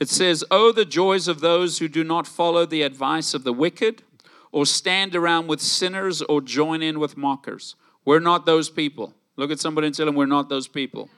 It 0.00 0.08
says, 0.08 0.42
Oh, 0.50 0.72
the 0.72 0.86
joys 0.86 1.28
of 1.28 1.40
those 1.40 1.78
who 1.78 1.88
do 1.88 2.02
not 2.02 2.26
follow 2.26 2.64
the 2.64 2.82
advice 2.82 3.34
of 3.34 3.44
the 3.44 3.52
wicked, 3.52 4.02
or 4.52 4.66
stand 4.66 5.14
around 5.14 5.46
with 5.46 5.60
sinners, 5.60 6.22
or 6.22 6.40
join 6.40 6.82
in 6.82 6.98
with 6.98 7.16
mockers. 7.16 7.76
We're 8.04 8.20
not 8.20 8.46
those 8.46 8.70
people. 8.70 9.14
Look 9.36 9.50
at 9.50 9.60
somebody 9.60 9.86
and 9.86 9.96
tell 9.96 10.06
them, 10.06 10.14
We're 10.14 10.26
not 10.26 10.48
those 10.48 10.68
people. 10.68 11.08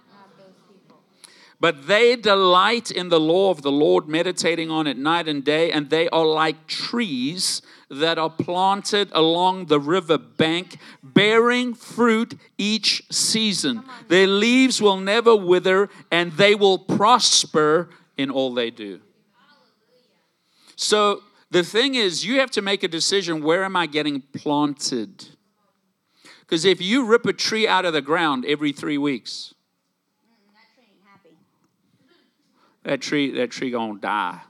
But 1.63 1.87
they 1.87 2.17
delight 2.17 2.91
in 2.91 3.09
the 3.09 3.21
law 3.21 3.51
of 3.51 3.63
the 3.63 3.71
Lord, 3.71 4.09
meditating 4.09 4.69
on 4.69 4.89
it 4.89 4.99
night 4.99 5.29
and 5.29 5.45
day, 5.45 5.71
and 5.71 5.91
they 5.91 6.09
are 6.09 6.27
like 6.27 6.67
trees 6.67 7.63
that 7.89 8.19
are 8.19 8.31
planted 8.31 9.11
along 9.13 9.67
the 9.67 9.79
river 9.79 10.19
bank, 10.19 10.79
bearing 11.05 11.75
fruit 11.75 12.35
each 12.59 13.05
season. 13.13 13.85
Their 14.09 14.27
leaves 14.27 14.83
will 14.83 14.97
never 14.97 15.37
wither, 15.37 15.89
and 16.11 16.33
they 16.33 16.57
will 16.57 16.79
prosper 16.81 17.91
in 18.17 18.29
all 18.29 18.53
they 18.55 18.71
do. 18.71 19.01
So 20.75 21.23
the 21.53 21.63
thing 21.63 21.95
is, 21.95 22.25
you 22.25 22.41
have 22.41 22.51
to 22.53 22.63
make 22.63 22.83
a 22.83 22.89
decision 22.89 23.43
where 23.43 23.63
am 23.63 23.77
I 23.77 23.87
getting 23.87 24.23
planted? 24.23 25.29
Because 26.41 26.65
if 26.65 26.81
you 26.81 27.05
rip 27.05 27.27
a 27.27 27.33
tree 27.33 27.69
out 27.69 27.85
of 27.85 27.93
the 27.93 28.01
ground 28.01 28.45
every 28.47 28.73
three 28.73 28.97
weeks, 28.99 29.53
mm, 30.25 30.53
That 30.55 30.71
tree 30.75 30.85
ain't 30.89 31.07
happy. 31.07 31.37
that 32.85 33.01
tree 33.01 33.31
that 33.33 33.51
tree 33.51 33.71
gonna 33.71 33.99
die. 34.01 34.41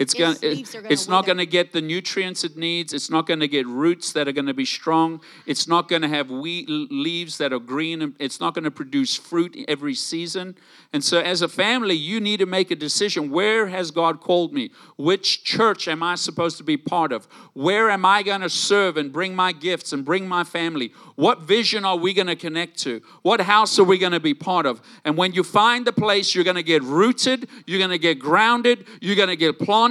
It's 0.00 0.14
going 0.14 0.34
gonna 0.40 0.86
it's 0.88 1.08
not 1.08 1.26
going 1.26 1.36
to 1.36 1.44
get 1.44 1.72
the 1.72 1.82
nutrients 1.82 2.42
it 2.42 2.56
needs. 2.56 2.94
It's 2.94 3.10
not 3.10 3.26
going 3.26 3.40
to 3.40 3.48
get 3.48 3.66
roots 3.66 4.14
that 4.14 4.26
are 4.26 4.32
going 4.32 4.46
to 4.46 4.54
be 4.54 4.64
strong. 4.64 5.20
It's 5.44 5.68
not 5.68 5.88
going 5.88 6.00
to 6.00 6.08
have 6.08 6.30
wheat 6.30 6.70
leaves 6.70 7.36
that 7.36 7.52
are 7.52 7.58
green. 7.58 8.16
It's 8.18 8.40
not 8.40 8.54
going 8.54 8.64
to 8.64 8.70
produce 8.70 9.14
fruit 9.14 9.54
every 9.68 9.94
season. 9.94 10.56
And 10.94 11.04
so 11.04 11.20
as 11.20 11.42
a 11.42 11.48
family, 11.48 11.94
you 11.94 12.18
need 12.18 12.38
to 12.38 12.46
make 12.46 12.70
a 12.70 12.76
decision. 12.76 13.30
Where 13.30 13.66
has 13.66 13.90
God 13.90 14.20
called 14.20 14.54
me? 14.54 14.70
Which 14.96 15.44
church 15.44 15.86
am 15.86 16.02
I 16.02 16.14
supposed 16.14 16.56
to 16.56 16.64
be 16.64 16.78
part 16.78 17.12
of? 17.12 17.26
Where 17.52 17.90
am 17.90 18.06
I 18.06 18.22
going 18.22 18.40
to 18.40 18.48
serve 18.48 18.96
and 18.96 19.12
bring 19.12 19.36
my 19.36 19.52
gifts 19.52 19.92
and 19.92 20.02
bring 20.02 20.26
my 20.26 20.44
family? 20.44 20.94
What 21.16 21.42
vision 21.42 21.84
are 21.84 21.98
we 21.98 22.14
going 22.14 22.26
to 22.28 22.36
connect 22.36 22.78
to? 22.78 23.02
What 23.20 23.42
house 23.42 23.78
are 23.78 23.84
we 23.84 23.98
going 23.98 24.12
to 24.12 24.20
be 24.20 24.32
part 24.32 24.64
of? 24.64 24.80
And 25.04 25.18
when 25.18 25.34
you 25.34 25.44
find 25.44 25.86
the 25.86 25.92
place, 25.92 26.34
you're 26.34 26.44
going 26.44 26.56
to 26.56 26.62
get 26.62 26.82
rooted, 26.82 27.48
you're 27.66 27.78
going 27.78 27.90
to 27.90 27.98
get 27.98 28.18
grounded, 28.18 28.86
you're 29.02 29.16
going 29.16 29.28
to 29.28 29.36
get 29.36 29.58
planted, 29.58 29.89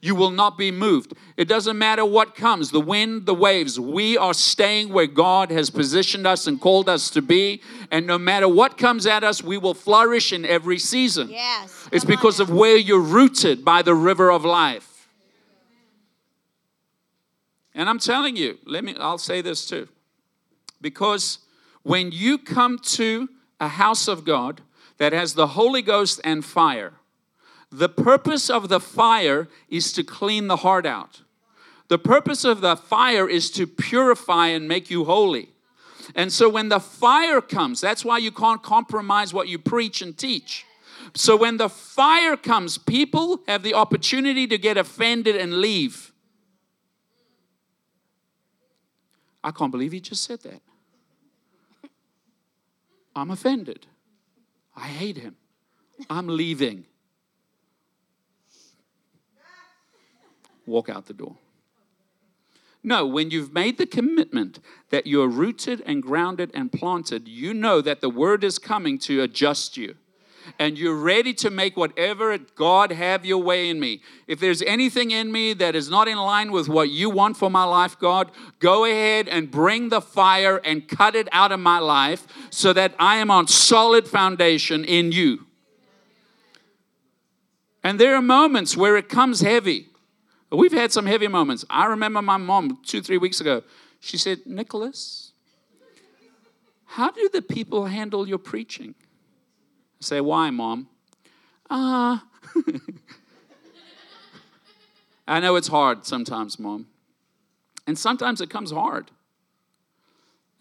you 0.00 0.14
will 0.14 0.30
not 0.30 0.56
be 0.56 0.70
moved. 0.70 1.14
It 1.36 1.48
doesn't 1.48 1.78
matter 1.78 2.04
what 2.04 2.34
comes 2.34 2.70
the 2.70 2.80
wind, 2.80 3.26
the 3.26 3.34
waves. 3.34 3.78
We 3.80 4.16
are 4.16 4.34
staying 4.34 4.92
where 4.92 5.06
God 5.06 5.50
has 5.50 5.70
positioned 5.70 6.26
us 6.26 6.46
and 6.46 6.60
called 6.60 6.88
us 6.88 7.10
to 7.10 7.22
be. 7.22 7.60
And 7.90 8.06
no 8.06 8.18
matter 8.18 8.48
what 8.48 8.78
comes 8.78 9.06
at 9.06 9.24
us, 9.24 9.42
we 9.42 9.58
will 9.58 9.74
flourish 9.74 10.32
in 10.32 10.44
every 10.44 10.78
season. 10.78 11.30
Yes. 11.30 11.88
It's 11.90 12.04
because 12.04 12.40
of 12.40 12.50
where 12.50 12.76
you're 12.76 13.00
rooted 13.00 13.64
by 13.64 13.82
the 13.82 13.94
river 13.94 14.30
of 14.30 14.44
life. 14.44 15.08
And 17.74 17.88
I'm 17.88 17.98
telling 17.98 18.36
you, 18.36 18.58
let 18.64 18.84
me 18.84 18.94
I'll 18.98 19.18
say 19.18 19.40
this 19.40 19.66
too. 19.66 19.88
Because 20.80 21.38
when 21.82 22.12
you 22.12 22.38
come 22.38 22.78
to 22.78 23.28
a 23.60 23.68
house 23.68 24.06
of 24.06 24.24
God 24.24 24.60
that 24.98 25.12
has 25.12 25.34
the 25.34 25.48
Holy 25.48 25.82
Ghost 25.82 26.20
and 26.22 26.44
fire, 26.44 26.94
the 27.78 27.88
purpose 27.88 28.48
of 28.48 28.68
the 28.68 28.78
fire 28.78 29.48
is 29.68 29.92
to 29.94 30.04
clean 30.04 30.46
the 30.46 30.58
heart 30.58 30.86
out. 30.86 31.22
The 31.88 31.98
purpose 31.98 32.44
of 32.44 32.60
the 32.60 32.76
fire 32.76 33.28
is 33.28 33.50
to 33.52 33.66
purify 33.66 34.48
and 34.48 34.68
make 34.68 34.90
you 34.90 35.04
holy. 35.04 35.48
And 36.14 36.32
so 36.32 36.48
when 36.48 36.68
the 36.68 36.78
fire 36.78 37.40
comes, 37.40 37.80
that's 37.80 38.04
why 38.04 38.18
you 38.18 38.30
can't 38.30 38.62
compromise 38.62 39.34
what 39.34 39.48
you 39.48 39.58
preach 39.58 40.02
and 40.02 40.16
teach. 40.16 40.64
So 41.14 41.36
when 41.36 41.56
the 41.56 41.68
fire 41.68 42.36
comes, 42.36 42.78
people 42.78 43.42
have 43.48 43.64
the 43.64 43.74
opportunity 43.74 44.46
to 44.46 44.56
get 44.56 44.76
offended 44.76 45.34
and 45.34 45.54
leave. 45.54 46.12
I 49.42 49.50
can't 49.50 49.72
believe 49.72 49.92
he 49.92 50.00
just 50.00 50.22
said 50.22 50.42
that. 50.42 50.62
I'm 53.16 53.30
offended. 53.32 53.86
I 54.76 54.86
hate 54.86 55.16
him. 55.16 55.36
I'm 56.08 56.28
leaving. 56.28 56.86
Walk 60.66 60.88
out 60.88 61.06
the 61.06 61.14
door. 61.14 61.36
No, 62.86 63.06
when 63.06 63.30
you've 63.30 63.54
made 63.54 63.78
the 63.78 63.86
commitment 63.86 64.60
that 64.90 65.06
you're 65.06 65.26
rooted 65.26 65.82
and 65.86 66.02
grounded 66.02 66.50
and 66.52 66.70
planted, 66.70 67.26
you 67.26 67.54
know 67.54 67.80
that 67.80 68.02
the 68.02 68.10
word 68.10 68.44
is 68.44 68.58
coming 68.58 68.98
to 69.00 69.22
adjust 69.22 69.78
you. 69.78 69.96
And 70.58 70.78
you're 70.78 70.94
ready 70.94 71.32
to 71.34 71.48
make 71.48 71.74
whatever 71.74 72.36
God 72.36 72.92
have 72.92 73.24
your 73.24 73.38
way 73.38 73.70
in 73.70 73.80
me. 73.80 74.02
If 74.26 74.40
there's 74.40 74.60
anything 74.60 75.10
in 75.10 75.32
me 75.32 75.54
that 75.54 75.74
is 75.74 75.88
not 75.88 76.06
in 76.06 76.18
line 76.18 76.52
with 76.52 76.68
what 76.68 76.90
you 76.90 77.08
want 77.08 77.38
for 77.38 77.50
my 77.50 77.64
life, 77.64 77.98
God, 77.98 78.30
go 78.58 78.84
ahead 78.84 79.26
and 79.26 79.50
bring 79.50 79.88
the 79.88 80.02
fire 80.02 80.60
and 80.62 80.86
cut 80.86 81.14
it 81.14 81.28
out 81.32 81.52
of 81.52 81.60
my 81.60 81.78
life 81.78 82.26
so 82.50 82.74
that 82.74 82.94
I 82.98 83.16
am 83.16 83.30
on 83.30 83.46
solid 83.48 84.06
foundation 84.06 84.84
in 84.84 85.12
you. 85.12 85.46
And 87.82 87.98
there 87.98 88.14
are 88.14 88.22
moments 88.22 88.76
where 88.76 88.98
it 88.98 89.08
comes 89.08 89.40
heavy. 89.40 89.88
We've 90.50 90.72
had 90.72 90.92
some 90.92 91.06
heavy 91.06 91.28
moments. 91.28 91.64
I 91.68 91.86
remember 91.86 92.22
my 92.22 92.36
mom 92.36 92.78
two, 92.84 93.00
three 93.02 93.18
weeks 93.18 93.40
ago. 93.40 93.62
She 94.00 94.16
said, 94.18 94.46
Nicholas, 94.46 95.32
how 96.84 97.10
do 97.10 97.28
the 97.32 97.42
people 97.42 97.86
handle 97.86 98.28
your 98.28 98.38
preaching? 98.38 98.94
I 100.00 100.04
say, 100.04 100.20
why, 100.20 100.50
mom? 100.50 100.88
Ah. 101.68 102.24
I 105.26 105.40
know 105.40 105.56
it's 105.56 105.68
hard 105.68 106.04
sometimes, 106.06 106.58
mom. 106.58 106.86
And 107.86 107.98
sometimes 107.98 108.40
it 108.40 108.50
comes 108.50 108.70
hard. 108.70 109.10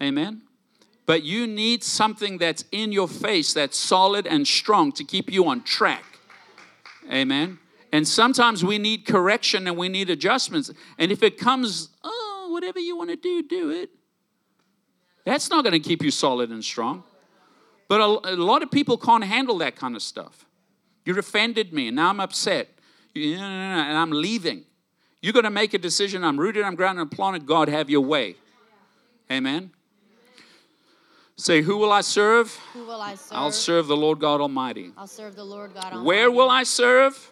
Amen. 0.01 0.41
But 1.05 1.23
you 1.23 1.45
need 1.45 1.83
something 1.83 2.37
that's 2.37 2.63
in 2.71 2.91
your 2.91 3.07
face 3.07 3.53
that's 3.53 3.77
solid 3.77 4.25
and 4.25 4.47
strong 4.47 4.91
to 4.93 5.03
keep 5.03 5.31
you 5.31 5.45
on 5.47 5.63
track. 5.63 6.03
Amen. 7.11 7.59
And 7.93 8.07
sometimes 8.07 8.65
we 8.65 8.79
need 8.79 9.05
correction 9.05 9.67
and 9.67 9.77
we 9.77 9.87
need 9.87 10.09
adjustments. 10.09 10.71
And 10.97 11.11
if 11.11 11.21
it 11.21 11.37
comes, 11.37 11.89
oh, 12.03 12.49
whatever 12.51 12.79
you 12.79 12.97
want 12.97 13.11
to 13.11 13.15
do, 13.15 13.43
do 13.43 13.69
it. 13.69 13.91
That's 15.25 15.51
not 15.51 15.63
going 15.63 15.73
to 15.73 15.79
keep 15.79 16.01
you 16.01 16.09
solid 16.09 16.49
and 16.49 16.65
strong. 16.65 17.03
But 17.87 18.01
a, 18.01 18.33
a 18.33 18.35
lot 18.35 18.63
of 18.63 18.71
people 18.71 18.97
can't 18.97 19.23
handle 19.23 19.59
that 19.59 19.75
kind 19.75 19.95
of 19.95 20.01
stuff. 20.01 20.45
You 21.05 21.15
offended 21.19 21.71
me, 21.71 21.89
and 21.89 21.95
now 21.95 22.09
I'm 22.09 22.19
upset, 22.19 22.69
You- 23.13 23.35
and 23.35 23.95
I'm 23.95 24.09
leaving. 24.09 24.63
You're 25.21 25.33
going 25.33 25.43
to 25.43 25.51
make 25.51 25.75
a 25.75 25.77
decision. 25.77 26.23
I'm 26.23 26.39
rooted, 26.39 26.63
I'm 26.63 26.73
grounded, 26.73 27.03
I'm 27.03 27.09
planted. 27.09 27.45
God, 27.45 27.69
have 27.69 27.91
your 27.91 28.01
way. 28.01 28.37
Amen. 29.31 29.69
Say, 31.35 31.61
who 31.61 31.77
will 31.77 31.91
I 31.91 32.01
serve? 32.01 32.55
Who 32.73 32.85
will 32.85 33.01
I 33.01 33.13
serve? 33.13 33.37
I'll 33.37 33.51
serve 33.51 33.85
the 33.85 33.97
Lord 33.97 34.19
God 34.19 34.41
Almighty. 34.41 34.91
I'll 34.97 35.05
serve 35.05 35.35
the 35.35 35.43
Lord 35.43 35.75
God 35.75 35.85
Almighty. 35.85 36.05
Where 36.05 36.31
will 36.31 36.49
I 36.49 36.63
serve? 36.63 37.29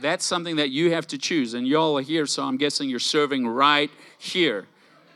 That's 0.00 0.24
something 0.24 0.56
that 0.56 0.70
you 0.70 0.90
have 0.92 1.06
to 1.08 1.18
choose. 1.18 1.54
And 1.54 1.66
y'all 1.66 1.96
are 1.98 2.02
here, 2.02 2.26
so 2.26 2.42
I'm 2.42 2.56
guessing 2.56 2.88
you're 2.88 2.98
serving 2.98 3.46
right 3.46 3.90
here. 4.18 4.66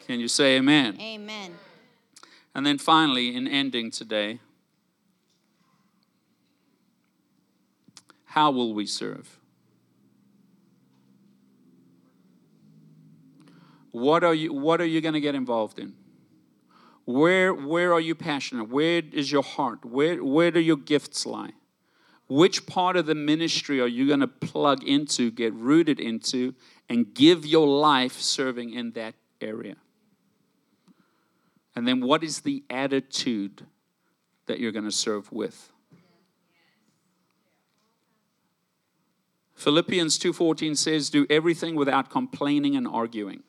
Can 0.06 0.20
you 0.20 0.28
say 0.28 0.56
amen? 0.56 0.98
Amen. 1.00 1.52
And 2.54 2.64
then 2.64 2.78
finally, 2.78 3.34
in 3.34 3.46
ending 3.46 3.90
today, 3.90 4.40
how 8.24 8.50
will 8.50 8.72
we 8.72 8.86
serve? 8.86 9.38
What 13.90 14.22
are 14.22 14.34
you 14.34 14.52
what 14.52 14.80
are 14.80 14.86
you 14.86 15.00
going 15.00 15.14
to 15.14 15.20
get 15.20 15.34
involved 15.34 15.78
in? 15.78 15.94
Where 17.04 17.52
where 17.52 17.92
are 17.92 18.00
you 18.00 18.14
passionate? 18.14 18.68
Where 18.68 19.02
is 19.12 19.32
your 19.32 19.42
heart? 19.42 19.84
Where 19.84 20.22
where 20.22 20.50
do 20.50 20.60
your 20.60 20.76
gifts 20.76 21.26
lie? 21.26 21.52
Which 22.28 22.66
part 22.66 22.96
of 22.96 23.06
the 23.06 23.14
ministry 23.14 23.80
are 23.80 23.88
you 23.88 24.06
going 24.06 24.20
to 24.20 24.28
plug 24.28 24.84
into, 24.84 25.30
get 25.30 25.54
rooted 25.54 25.98
into, 25.98 26.54
and 26.88 27.14
give 27.14 27.46
your 27.46 27.66
life 27.66 28.20
serving 28.20 28.74
in 28.74 28.92
that 28.92 29.14
area? 29.40 29.76
And 31.74 31.88
then 31.88 32.00
what 32.00 32.22
is 32.22 32.40
the 32.40 32.64
attitude 32.68 33.66
that 34.46 34.58
you're 34.58 34.72
going 34.72 34.84
to 34.84 34.92
serve 34.92 35.32
with? 35.32 35.72
Philippians 39.54 40.18
2:14 40.18 40.76
says 40.76 41.10
do 41.10 41.26
everything 41.28 41.74
without 41.74 42.10
complaining 42.10 42.76
and 42.76 42.86
arguing. 42.86 43.42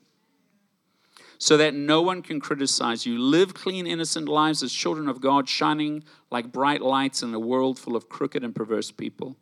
So 1.38 1.56
that 1.56 1.74
no 1.74 2.02
one 2.02 2.22
can 2.22 2.40
criticize 2.40 3.06
you. 3.06 3.18
Live 3.18 3.54
clean 3.54 3.88
innocent 3.88 4.28
lives 4.28 4.62
as 4.62 4.74
children 4.74 5.08
of 5.08 5.22
God 5.22 5.48
shining 5.48 6.04
like 6.32 6.52
bright 6.52 6.82
lights 6.82 7.24
in 7.24 7.34
a 7.34 7.40
world 7.40 7.80
full 7.80 7.96
of 7.96 8.10
crooked 8.10 8.44
and 8.44 8.56
perverse 8.56 8.92
people. 8.92 9.38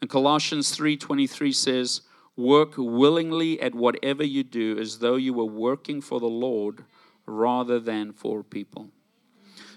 And 0.00 0.10
Colossians 0.10 0.70
3:23 0.70 1.52
says, 1.52 2.02
"Work 2.36 2.74
willingly 2.76 3.60
at 3.60 3.74
whatever 3.74 4.24
you 4.24 4.42
do 4.42 4.78
as 4.78 4.98
though 4.98 5.16
you 5.16 5.32
were 5.32 5.44
working 5.44 6.00
for 6.00 6.20
the 6.20 6.28
Lord 6.28 6.84
rather 7.26 7.80
than 7.80 8.12
for 8.12 8.42
people." 8.42 8.90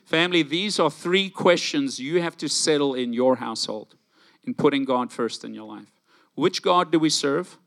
Family, 0.04 0.42
these 0.42 0.80
are 0.80 0.90
three 0.90 1.30
questions 1.30 2.00
you 2.00 2.22
have 2.22 2.36
to 2.38 2.50
settle 2.50 2.96
in 2.96 3.14
your 3.14 3.36
household 3.36 3.96
in 4.44 4.56
putting 4.56 4.84
God 4.84 5.12
first 5.12 5.44
in 5.44 5.54
your 5.54 5.68
life. 5.68 5.92
Which 6.36 6.62
God 6.62 6.92
do 6.92 7.00
we 7.00 7.10
serve? 7.10 7.60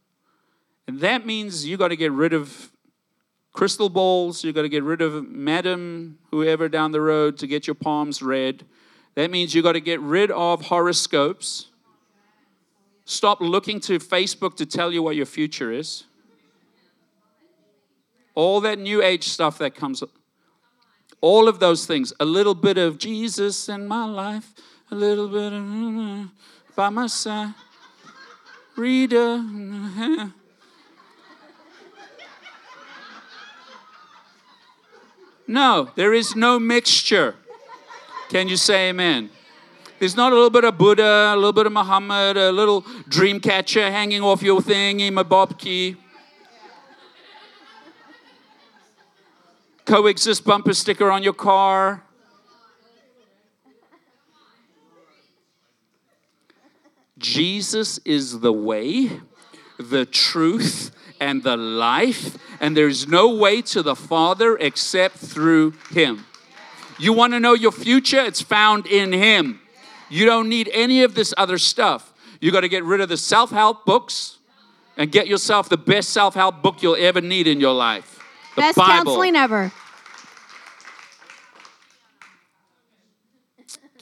And 0.87 1.01
that 1.01 1.25
means 1.25 1.67
you 1.67 1.77
got 1.77 1.89
to 1.89 1.97
get 1.97 2.11
rid 2.11 2.33
of 2.33 2.72
crystal 3.53 3.89
balls. 3.89 4.45
You've 4.45 4.55
got 4.55 4.63
to 4.63 4.69
get 4.69 4.83
rid 4.83 5.03
of 5.03 5.29
Madam 5.29 6.19
whoever 6.31 6.69
down 6.69 6.93
the 6.93 7.01
road 7.01 7.39
to 7.39 7.47
get 7.47 7.67
your 7.67 7.75
palms 7.75 8.23
read. 8.23 8.65
That 9.15 9.31
means 9.31 9.55
you've 9.55 9.65
got 9.65 9.73
to 9.73 9.81
get 9.81 10.01
rid 10.01 10.31
of 10.31 10.67
horoscopes. 10.67 11.69
Stop 13.05 13.41
looking 13.41 13.81
to 13.81 13.99
Facebook 13.99 14.57
to 14.57 14.67
tell 14.67 14.93
you 14.93 15.03
what 15.03 15.17
your 15.17 15.27
future 15.27 15.71
is. 15.71 16.05
All 18.35 18.61
that 18.63 18.79
new 18.79 19.03
age 19.03 19.25
stuff 19.29 19.59
that 19.59 19.75
comes 19.75 20.03
all 21.23 21.49
of 21.49 21.61
those 21.61 21.87
things. 21.87 22.13
A 22.21 22.25
little 22.27 22.55
bit 22.55 22.77
of 22.77 22.99
Jesus 22.99 23.69
in 23.69 23.87
my 23.87 24.05
life, 24.05 24.53
a 24.91 24.95
little 24.95 25.29
bit 25.29 25.53
of 25.55 26.31
by 26.77 26.91
my 26.91 27.07
side. 27.07 27.55
Rita. 28.77 29.45
Uh-huh. 29.45 30.29
No, 35.53 35.91
there 35.97 36.15
is 36.15 36.35
no 36.35 36.59
mixture. 36.59 37.35
Can 38.31 38.49
you 38.49 38.57
say 38.57 38.89
amen? 38.89 39.29
There's 39.99 40.17
not 40.17 40.33
a 40.33 40.35
little 40.35 40.49
bit 40.49 40.65
of 40.65 40.79
Buddha, 40.79 41.33
a 41.35 41.37
little 41.37 41.53
bit 41.53 41.67
of 41.67 41.73
Muhammad, 41.75 42.39
a 42.39 42.51
little 42.51 42.87
dream 43.07 43.39
catcher 43.39 43.91
hanging 43.91 44.23
off 44.23 44.43
your 44.43 44.63
thingy, 44.63 45.11
bobkey. 45.11 45.99
Coexist 49.85 50.43
bumper 50.43 50.73
sticker 50.73 51.11
on 51.11 51.23
your 51.23 51.35
car. 51.35 52.03
Jesus 57.19 57.99
is 58.07 58.41
the 58.41 58.55
way, 58.55 59.21
the 59.79 60.07
truth, 60.07 60.93
and 61.23 61.45
the 61.45 61.57
life, 61.57 62.37
and 62.61 62.77
there's 62.77 63.07
no 63.07 63.35
way 63.37 63.63
to 63.63 63.81
the 63.81 63.95
Father 63.95 64.57
except 64.59 65.17
through 65.17 65.75
Him. 65.91 66.27
You 66.99 67.13
want 67.13 67.33
to 67.33 67.41
know 67.41 67.55
your 67.55 67.71
future? 67.71 68.19
It's 68.21 68.43
found 68.43 68.89
in 68.89 69.13
Him. 69.13 69.61
You 70.11 70.27
don't 70.27 70.49
need 70.49 70.69
any 70.73 71.05
of 71.05 71.15
this 71.15 71.33
other 71.37 71.59
stuff. 71.59 72.13
You 72.41 72.51
got 72.51 72.63
to 72.63 72.69
get 72.69 72.83
rid 72.83 73.01
of 73.01 73.09
the 73.09 73.17
self 73.17 73.51
help 73.51 73.87
books 73.87 74.39
and 74.97 75.13
get 75.13 75.29
yourself 75.29 75.69
the 75.69 75.79
best 75.79 76.11
self 76.11 76.35
help 76.35 76.61
book 76.61 76.83
you'll 76.83 76.97
ever 76.97 77.21
need 77.21 77.47
in 77.47 77.61
your 77.61 77.75
life 77.75 78.19
the 78.57 78.63
Best 78.63 78.77
Bible. 78.77 79.05
counseling 79.05 79.37
ever. 79.37 79.73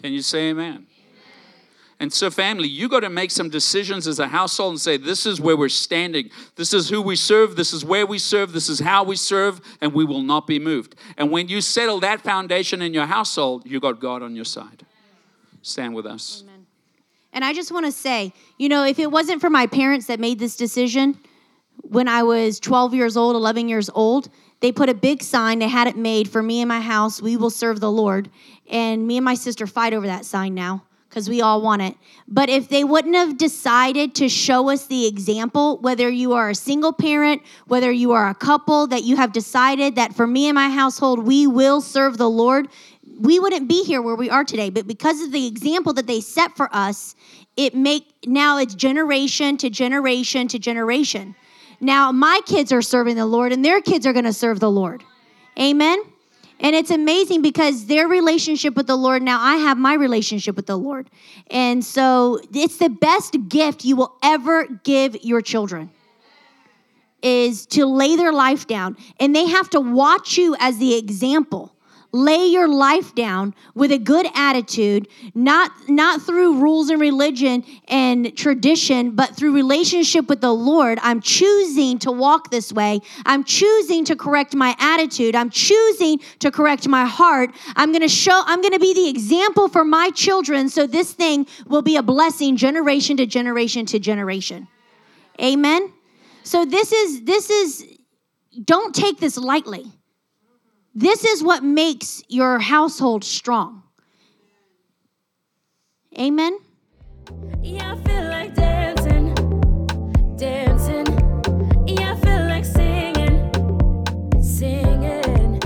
Can 0.02 0.14
you 0.14 0.22
say 0.22 0.48
amen? 0.48 0.86
And 2.00 2.10
so, 2.10 2.30
family, 2.30 2.66
you 2.66 2.88
got 2.88 3.00
to 3.00 3.10
make 3.10 3.30
some 3.30 3.50
decisions 3.50 4.08
as 4.08 4.18
a 4.18 4.28
household 4.28 4.72
and 4.72 4.80
say, 4.80 4.96
This 4.96 5.26
is 5.26 5.38
where 5.38 5.54
we're 5.54 5.68
standing. 5.68 6.30
This 6.56 6.72
is 6.72 6.88
who 6.88 7.02
we 7.02 7.14
serve. 7.14 7.56
This 7.56 7.74
is 7.74 7.84
where 7.84 8.06
we 8.06 8.18
serve. 8.18 8.54
This 8.54 8.70
is 8.70 8.80
how 8.80 9.04
we 9.04 9.16
serve, 9.16 9.60
and 9.82 9.92
we 9.92 10.06
will 10.06 10.22
not 10.22 10.46
be 10.46 10.58
moved. 10.58 10.94
And 11.18 11.30
when 11.30 11.48
you 11.48 11.60
settle 11.60 12.00
that 12.00 12.22
foundation 12.22 12.80
in 12.80 12.94
your 12.94 13.04
household, 13.04 13.66
you 13.66 13.80
got 13.80 14.00
God 14.00 14.22
on 14.22 14.34
your 14.34 14.46
side. 14.46 14.86
Stand 15.60 15.94
with 15.94 16.06
us. 16.06 16.42
Amen. 16.42 16.66
And 17.34 17.44
I 17.44 17.52
just 17.52 17.70
want 17.70 17.84
to 17.84 17.92
say, 17.92 18.32
you 18.56 18.70
know, 18.70 18.82
if 18.82 18.98
it 18.98 19.10
wasn't 19.10 19.42
for 19.42 19.50
my 19.50 19.66
parents 19.66 20.06
that 20.06 20.18
made 20.18 20.38
this 20.38 20.56
decision 20.56 21.18
when 21.82 22.08
I 22.08 22.22
was 22.22 22.58
12 22.60 22.94
years 22.94 23.14
old, 23.14 23.36
11 23.36 23.68
years 23.68 23.90
old, 23.94 24.30
they 24.60 24.72
put 24.72 24.88
a 24.88 24.94
big 24.94 25.22
sign, 25.22 25.58
they 25.58 25.68
had 25.68 25.86
it 25.86 25.98
made 25.98 26.30
for 26.30 26.42
me 26.42 26.62
and 26.62 26.68
my 26.68 26.80
house, 26.80 27.20
we 27.20 27.36
will 27.36 27.50
serve 27.50 27.78
the 27.80 27.90
Lord. 27.90 28.30
And 28.70 29.06
me 29.06 29.18
and 29.18 29.24
my 29.24 29.34
sister 29.34 29.66
fight 29.66 29.92
over 29.92 30.06
that 30.06 30.24
sign 30.24 30.54
now 30.54 30.84
because 31.10 31.28
we 31.28 31.42
all 31.42 31.60
want 31.60 31.82
it. 31.82 31.96
But 32.28 32.48
if 32.48 32.68
they 32.68 32.84
wouldn't 32.84 33.16
have 33.16 33.36
decided 33.36 34.14
to 34.14 34.28
show 34.28 34.70
us 34.70 34.86
the 34.86 35.08
example, 35.08 35.78
whether 35.78 36.08
you 36.08 36.34
are 36.34 36.50
a 36.50 36.54
single 36.54 36.92
parent, 36.92 37.42
whether 37.66 37.90
you 37.90 38.12
are 38.12 38.28
a 38.28 38.34
couple, 38.34 38.86
that 38.86 39.02
you 39.02 39.16
have 39.16 39.32
decided 39.32 39.96
that 39.96 40.14
for 40.14 40.24
me 40.24 40.46
and 40.46 40.54
my 40.54 40.70
household, 40.70 41.26
we 41.26 41.48
will 41.48 41.80
serve 41.80 42.16
the 42.16 42.30
Lord, 42.30 42.68
we 43.18 43.40
wouldn't 43.40 43.68
be 43.68 43.84
here 43.84 44.00
where 44.00 44.14
we 44.14 44.30
are 44.30 44.44
today. 44.44 44.70
But 44.70 44.86
because 44.86 45.20
of 45.20 45.32
the 45.32 45.48
example 45.48 45.92
that 45.94 46.06
they 46.06 46.20
set 46.20 46.56
for 46.56 46.68
us, 46.72 47.16
it 47.56 47.74
make 47.74 48.04
now 48.24 48.58
it's 48.58 48.74
generation 48.76 49.56
to 49.58 49.68
generation 49.68 50.46
to 50.48 50.60
generation. 50.60 51.34
Now 51.80 52.12
my 52.12 52.40
kids 52.46 52.70
are 52.70 52.82
serving 52.82 53.16
the 53.16 53.26
Lord 53.26 53.52
and 53.52 53.64
their 53.64 53.80
kids 53.80 54.06
are 54.06 54.12
going 54.12 54.26
to 54.26 54.32
serve 54.32 54.60
the 54.60 54.70
Lord. 54.70 55.02
Amen. 55.58 56.00
And 56.60 56.76
it's 56.76 56.90
amazing 56.90 57.40
because 57.40 57.86
their 57.86 58.06
relationship 58.06 58.76
with 58.76 58.86
the 58.86 58.96
Lord, 58.96 59.22
now 59.22 59.40
I 59.40 59.56
have 59.56 59.78
my 59.78 59.94
relationship 59.94 60.56
with 60.56 60.66
the 60.66 60.76
Lord. 60.76 61.08
And 61.50 61.82
so 61.82 62.38
it's 62.52 62.76
the 62.76 62.90
best 62.90 63.36
gift 63.48 63.84
you 63.84 63.96
will 63.96 64.14
ever 64.22 64.66
give 64.84 65.16
your 65.24 65.40
children 65.40 65.90
is 67.22 67.66
to 67.66 67.86
lay 67.86 68.16
their 68.16 68.32
life 68.32 68.66
down. 68.66 68.96
And 69.18 69.34
they 69.34 69.46
have 69.46 69.70
to 69.70 69.80
watch 69.80 70.36
you 70.36 70.54
as 70.58 70.78
the 70.78 70.96
example 70.96 71.74
lay 72.12 72.46
your 72.46 72.68
life 72.68 73.14
down 73.14 73.54
with 73.74 73.92
a 73.92 73.98
good 73.98 74.26
attitude 74.34 75.06
not 75.34 75.70
not 75.88 76.20
through 76.22 76.60
rules 76.60 76.90
and 76.90 77.00
religion 77.00 77.64
and 77.88 78.36
tradition 78.36 79.12
but 79.12 79.36
through 79.36 79.54
relationship 79.54 80.28
with 80.28 80.40
the 80.40 80.52
lord. 80.52 80.98
I'm 81.02 81.20
choosing 81.20 81.98
to 82.00 82.10
walk 82.10 82.50
this 82.50 82.72
way. 82.72 83.00
I'm 83.26 83.44
choosing 83.44 84.04
to 84.06 84.16
correct 84.16 84.54
my 84.54 84.74
attitude. 84.78 85.34
I'm 85.36 85.50
choosing 85.50 86.20
to 86.40 86.50
correct 86.50 86.88
my 86.88 87.04
heart. 87.04 87.50
I'm 87.76 87.90
going 87.92 88.02
to 88.02 88.08
show 88.08 88.42
i'm 88.46 88.60
going 88.60 88.74
to 88.74 88.80
be 88.80 88.94
the 88.94 89.08
example 89.08 89.68
for 89.68 89.84
my 89.84 90.10
children 90.10 90.68
so 90.68 90.86
this 90.86 91.12
thing 91.12 91.46
will 91.66 91.82
be 91.82 91.96
a 91.96 92.02
blessing 92.02 92.56
generation 92.56 93.16
to 93.18 93.26
generation 93.26 93.86
to 93.86 93.98
generation. 93.98 94.68
Amen? 95.40 95.92
So 96.42 96.64
this 96.64 96.92
is 96.92 97.22
this 97.24 97.50
is 97.50 97.86
don't 98.64 98.94
take 98.94 99.18
this 99.18 99.36
lightly 99.36 99.99
this 100.94 101.24
is 101.24 101.42
what 101.42 101.62
makes 101.62 102.22
your 102.28 102.58
household 102.58 103.24
strong. 103.24 103.82
Amen. 106.18 106.58
Yeah, 107.62 107.92
I 107.92 107.96
feel 108.08 108.24
like 108.24 108.54
dancing, 108.54 109.34
dancing. 110.36 111.06
Yeah, 111.86 112.14
I 112.14 112.20
feel 112.20 112.44
like 112.48 112.64
singing, 112.64 113.52
singing. 114.42 115.60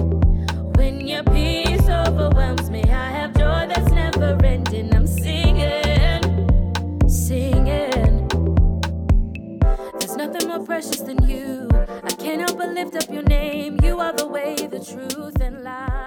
When 0.77 1.07
your 1.07 1.25
peace 1.25 1.89
overwhelms 1.89 2.70
me, 2.70 2.83
I 2.85 3.11
have 3.11 3.33
joy 3.35 3.66
that's 3.72 3.91
never 3.91 4.39
ending. 4.45 4.95
I'm 4.95 5.07
singing, 5.07 6.22
singing. 7.09 8.29
There's 9.99 10.16
nothing 10.16 10.49
more 10.49 10.64
precious 10.64 11.01
than 11.01 11.27
you. 11.27 11.54
Lift 12.73 12.97
up 12.97 13.11
your 13.11 13.23
name. 13.23 13.79
You 13.83 14.01
are 14.01 14.12
the 14.12 14.27
way, 14.27 14.57
the 14.57 14.81
truth, 14.81 15.41
and 15.41 15.62
life. 15.62 16.04